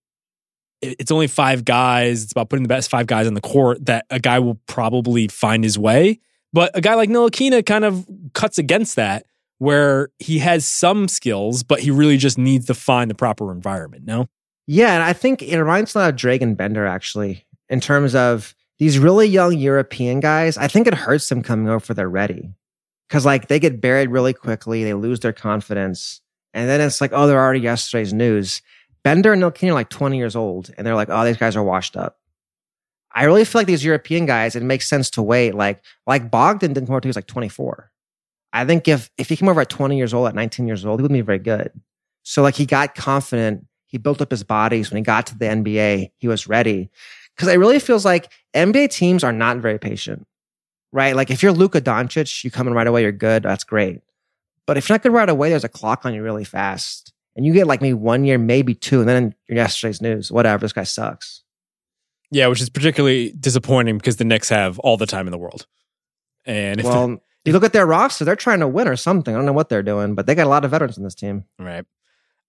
it's 0.82 1.12
only 1.12 1.28
five 1.28 1.64
guys, 1.64 2.24
it's 2.24 2.32
about 2.32 2.50
putting 2.50 2.64
the 2.64 2.70
best 2.70 2.90
five 2.90 3.08
guys 3.08 3.26
on 3.28 3.34
the 3.34 3.42
court 3.42 3.86
that 3.86 4.06
a 4.10 4.20
guy 4.20 4.40
will 4.40 4.60
probably 4.68 5.28
find 5.28 5.64
his 5.64 5.80
way. 5.80 6.20
But 6.52 6.72
a 6.76 6.82
guy 6.82 6.94
like 6.96 7.10
Ntilikina 7.10 7.66
kind 7.66 7.86
of 7.86 8.06
cuts 8.34 8.58
against 8.58 8.96
that 8.98 9.26
where 9.58 10.10
he 10.20 10.40
has 10.40 10.66
some 10.66 11.08
skills, 11.08 11.64
but 11.64 11.80
he 11.80 11.90
really 11.90 12.18
just 12.18 12.38
needs 12.38 12.66
to 12.66 12.74
find 12.74 13.10
the 13.10 13.16
proper 13.16 13.52
environment. 13.52 14.06
No? 14.06 14.28
Yeah, 14.68 14.94
and 14.94 15.04
I 15.04 15.14
think 15.14 15.42
it 15.42 15.58
reminds 15.58 15.96
me 15.96 16.02
a 16.02 16.04
lot 16.06 16.14
of 16.14 16.20
Dragan 16.20 16.56
Bender 16.56 16.86
actually, 16.86 17.46
in 17.70 17.80
terms 17.80 18.14
of 18.14 18.56
these 18.80 19.00
really 19.00 19.28
young 19.28 19.58
European 19.58 20.20
guys. 20.20 20.58
I 20.58 20.68
think 20.68 20.88
it 20.88 20.94
hurts 20.94 21.30
them 21.30 21.44
coming 21.44 21.70
over 21.70 21.80
for 21.80 21.94
they're 21.94 22.10
ready. 22.10 22.54
Cause 23.10 23.26
like 23.26 23.48
they 23.48 23.60
get 23.60 23.80
buried 23.80 24.10
really 24.10 24.34
quickly, 24.34 24.84
they 24.84 24.94
lose 24.94 25.20
their 25.20 25.34
confidence. 25.34 26.22
And 26.54 26.70
then 26.70 26.82
it's 26.82 27.02
like, 27.02 27.12
oh, 27.14 27.28
they're 27.28 27.40
already 27.40 27.60
yesterday's 27.60 28.14
news. 28.14 28.62
Bender 29.04 29.34
and 29.34 29.44
Ntilikina 29.44 29.70
are 29.70 29.74
like 29.74 29.90
20 29.90 30.18
years 30.18 30.36
old, 30.36 30.74
and 30.78 30.88
they're 30.88 30.96
like, 30.96 31.10
oh, 31.12 31.26
these 31.26 31.38
guys 31.38 31.56
are 31.56 31.64
washed 31.64 31.98
up. 31.98 32.20
I 33.14 33.26
really 33.26 33.46
feel 33.46 33.60
like 33.60 33.68
these 33.68 33.84
European 33.84 34.26
guys, 34.26 34.56
it 34.56 34.64
makes 34.64 34.88
sense 34.88 35.10
to 35.12 35.22
wait. 35.22 35.54
Like, 35.54 35.84
like 36.08 36.32
Bogdan 36.32 36.74
didn't 36.74 36.88
come 36.88 36.96
over 36.96 37.02
he 37.04 37.10
was 37.10 37.16
like 37.16 37.28
24. 37.28 37.92
I 38.54 38.66
think 38.66 38.88
if 38.88 39.10
if 39.18 39.30
he 39.30 39.36
came 39.36 39.50
over 39.50 39.62
at 39.62 39.70
20 39.70 39.98
years 39.98 40.14
old, 40.14 40.28
at 40.28 40.36
19 40.36 40.68
years 40.68 40.86
old, 40.86 41.00
he 41.00 41.02
wouldn't 41.02 41.18
be 41.18 41.22
very 41.22 41.40
good. 41.40 41.72
So 42.24 42.42
like 42.42 42.56
he 42.56 42.66
got 42.66 42.96
confident, 42.96 43.66
he 43.88 43.98
built 43.98 44.22
up 44.22 44.32
his 44.32 44.44
bodies. 44.44 44.90
When 44.90 44.98
he 44.98 45.04
got 45.04 45.28
to 45.28 45.38
the 45.38 45.46
NBA, 45.46 46.12
he 46.18 46.28
was 46.28 46.48
ready. 46.48 46.90
Because 47.36 47.52
it 47.52 47.58
really 47.58 47.80
feels 47.80 48.06
like 48.06 48.32
NBA 48.54 48.90
teams 48.90 49.24
are 49.24 49.32
not 49.32 49.58
very 49.58 49.80
patient, 49.80 50.28
right? 50.92 51.16
Like 51.16 51.32
if 51.32 51.42
you're 51.42 51.52
Luka 51.52 51.82
Doncic, 51.82 52.44
you 52.44 52.52
come 52.52 52.68
in 52.68 52.74
right 52.74 52.88
away, 52.88 53.02
you're 53.02 53.12
good. 53.12 53.44
That's 53.44 53.64
great. 53.64 54.02
But 54.66 54.78
if 54.78 54.88
you're 54.88 54.94
not 54.96 55.04
good 55.04 55.14
right 55.14 55.30
away, 55.30 55.50
there's 55.50 55.64
a 55.64 55.70
clock 55.70 56.06
on 56.06 56.14
you 56.14 56.24
really 56.24 56.46
fast. 56.46 57.14
And 57.36 57.46
you 57.46 57.54
get 57.54 57.68
like 57.68 57.82
maybe 57.82 57.96
one 57.96 58.26
year, 58.26 58.38
maybe 58.38 58.76
two, 58.76 59.00
and 59.00 59.10
then 59.10 59.36
you're 59.48 59.58
yesterday's 59.58 60.02
news. 60.02 60.32
Whatever, 60.32 60.62
this 60.62 60.74
guy 60.74 60.84
sucks. 60.84 61.44
Yeah, 62.30 62.48
which 62.48 62.62
is 62.62 62.70
particularly 62.70 63.32
disappointing 63.40 63.98
because 63.98 64.18
the 64.18 64.24
Knicks 64.24 64.50
have 64.50 64.80
all 64.80 64.98
the 64.98 65.06
time 65.06 65.28
in 65.28 65.32
the 65.32 65.38
world. 65.38 65.68
And 66.46 66.80
if 66.80 66.86
well, 66.86 67.18
you 67.46 67.54
look 67.54 67.64
at 67.64 67.74
their 67.74 67.86
roster, 67.86 68.26
they're 68.26 68.36
trying 68.36 68.60
to 68.60 68.68
win 68.68 68.88
or 68.88 68.96
something. 68.96 69.34
I 69.34 69.38
don't 69.38 69.46
know 69.46 69.54
what 69.54 69.70
they're 69.70 69.84
doing, 69.84 70.16
but 70.16 70.26
they 70.26 70.36
got 70.36 70.48
a 70.48 70.50
lot 70.50 70.66
of 70.66 70.72
veterans 70.72 70.98
in 70.98 71.04
this 71.04 71.16
team. 71.16 71.46
Right. 71.60 71.86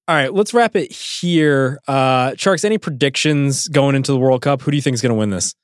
All 0.07 0.14
right, 0.14 0.32
let's 0.32 0.52
wrap 0.52 0.76
it 0.76 0.92
here. 0.92 1.80
Uh 1.88 2.32
Tjarks, 2.32 2.64
any 2.64 2.76
predictions 2.76 3.68
going 3.68 3.94
into 3.94 4.12
the 4.12 4.18
World 4.18 4.42
Cup? 4.42 4.61
Who 4.62 4.70
do 4.70 4.76
you 4.76 4.82
think 4.82 4.94
is 4.94 5.02
going 5.02 5.14
to 5.14 5.18
win 5.18 5.30
this? 5.30 5.55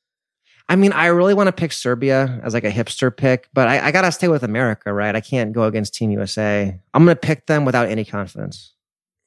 I 0.71 0.77
mean, 0.77 0.93
I 0.93 1.07
really 1.07 1.35
want 1.35 1.49
to 1.49 1.53
pick 1.53 1.73
Serbia 1.73 2.41
as 2.45 2.55
like 2.55 2.63
a 2.65 2.71
hipster 2.71 3.15
pick, 3.15 3.49
but 3.53 3.67
I, 3.67 3.89
I 3.89 3.91
got 3.91 4.03
to 4.03 4.13
stay 4.13 4.29
with 4.29 4.45
America, 4.45 4.93
right? 4.93 5.15
I 5.17 5.21
can't 5.21 5.53
go 5.53 5.65
against 5.65 5.95
Team 5.95 6.11
USA. 6.13 6.79
I'm 6.95 7.05
going 7.05 7.17
to 7.17 7.21
pick 7.21 7.47
them 7.47 7.65
without 7.65 7.89
any 7.89 8.05
confidence. 8.05 8.73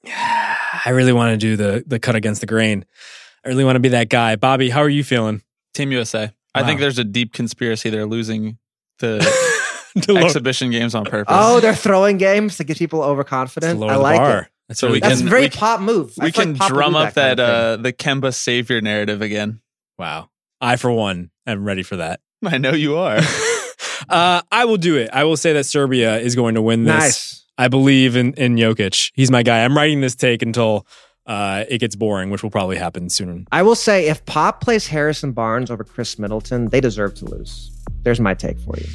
I 0.05 0.89
really 0.91 1.13
want 1.13 1.31
to 1.33 1.37
do 1.37 1.55
the 1.55 1.83
the 1.85 1.99
cut 1.99 2.15
against 2.15 2.41
the 2.41 2.47
grain. 2.47 2.85
I 3.45 3.49
really 3.49 3.63
want 3.65 3.75
to 3.75 3.79
be 3.81 3.89
that 3.89 4.09
guy. 4.09 4.35
Bobby, 4.37 4.69
how 4.69 4.81
are 4.81 4.89
you 4.89 5.03
feeling? 5.03 5.41
Team 5.73 5.91
USA. 5.91 6.31
I 6.55 6.63
think 6.63 6.79
there's 6.79 6.99
a 6.99 7.03
deep 7.03 7.33
conspiracy. 7.33 7.89
They're 7.89 8.05
losing 8.05 8.57
the 8.99 9.19
exhibition 10.09 10.71
games 10.71 10.93
on 10.95 11.03
purpose. 11.05 11.33
Oh, 11.37 11.59
they're 11.59 11.75
throwing 11.75 12.17
games 12.17 12.57
to 12.57 12.63
get 12.63 12.77
people 12.77 13.01
overconfident. 13.01 13.81
I 13.83 13.95
like 13.95 14.17
bar. 14.19 14.39
it. 14.43 14.47
That's 14.69 14.79
So 14.79 14.87
really 14.87 14.97
we 14.97 15.01
good. 15.01 15.09
That's 15.11 15.19
a 15.19 15.23
can- 15.23 15.29
very 15.29 15.41
we- 15.43 15.49
pop 15.49 15.81
move. 15.81 16.13
I 16.19 16.25
we 16.25 16.31
can 16.31 16.55
like 16.55 16.69
drum 16.69 16.95
up 16.95 17.15
kind 17.15 17.37
that, 17.37 17.39
uh, 17.39 17.77
the 17.77 17.91
Kemba 17.91 18.33
savior 18.33 18.79
narrative 18.81 19.21
again. 19.21 19.61
wow. 19.97 20.29
I 20.63 20.77
for 20.77 20.91
one 20.91 21.29
am 21.45 21.65
ready 21.65 21.83
for 21.83 21.97
that. 21.97 22.21
I 22.45 22.57
know 22.57 22.71
you 22.71 22.95
are. 22.95 23.17
uh, 24.09 24.41
I 24.49 24.65
will 24.65 24.77
do 24.77 24.95
it. 24.95 25.09
I 25.11 25.25
will 25.25 25.35
say 25.35 25.53
that 25.53 25.65
Serbia 25.65 26.17
is 26.17 26.35
going 26.35 26.55
to 26.55 26.61
win 26.61 26.85
this. 26.85 26.93
nice. 26.93 27.45
I 27.57 27.67
believe 27.67 28.15
in 28.15 28.33
in 28.33 28.55
Jokic. 28.55 29.11
He's 29.13 29.29
my 29.29 29.43
guy. 29.43 29.63
I'm 29.63 29.75
writing 29.75 30.01
this 30.01 30.15
take 30.15 30.41
until 30.41 30.87
uh, 31.27 31.65
it 31.69 31.77
gets 31.79 31.95
boring, 31.95 32.31
which 32.31 32.41
will 32.41 32.49
probably 32.49 32.77
happen 32.77 33.09
soon. 33.09 33.45
I 33.51 33.61
will 33.61 33.75
say 33.75 34.07
if 34.07 34.25
Pop 34.25 34.61
plays 34.61 34.87
Harrison 34.87 35.33
Barnes 35.33 35.69
over 35.69 35.83
Khris 35.83 36.17
Middleton, 36.17 36.69
they 36.69 36.81
deserve 36.81 37.13
to 37.15 37.25
lose. 37.25 37.71
There's 38.03 38.19
my 38.19 38.33
take 38.33 38.57
for 38.59 38.75
you. 38.77 38.87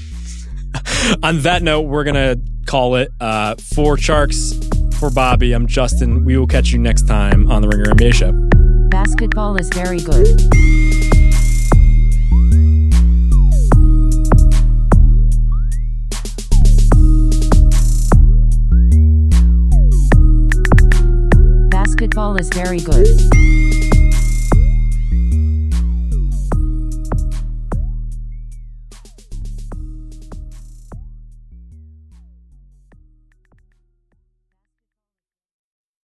On 1.23 1.41
that 1.43 1.63
note, 1.63 1.83
we're 1.83 2.05
gonna 2.05 2.37
call 2.67 2.97
it 2.97 3.11
uh, 3.21 3.55
for 3.57 3.97
Tjarks. 3.97 4.55
For 4.95 5.11
Bobby, 5.11 5.53
I'm 5.53 5.67
Justin. 5.69 6.25
We 6.25 6.37
will 6.37 6.49
catch 6.49 6.73
you 6.73 6.79
next 6.79 7.07
time 7.07 7.49
on 7.53 7.63
the 7.63 7.69
Ringer 7.69 7.85
NBA 7.85 8.15
show. 8.15 8.33
Basketball 8.89 9.57
is 9.57 9.69
very 9.69 10.01
good. 10.01 11.18
Basketball 21.99 22.37
is 22.37 22.49
very 22.51 22.79
good. 22.79 23.58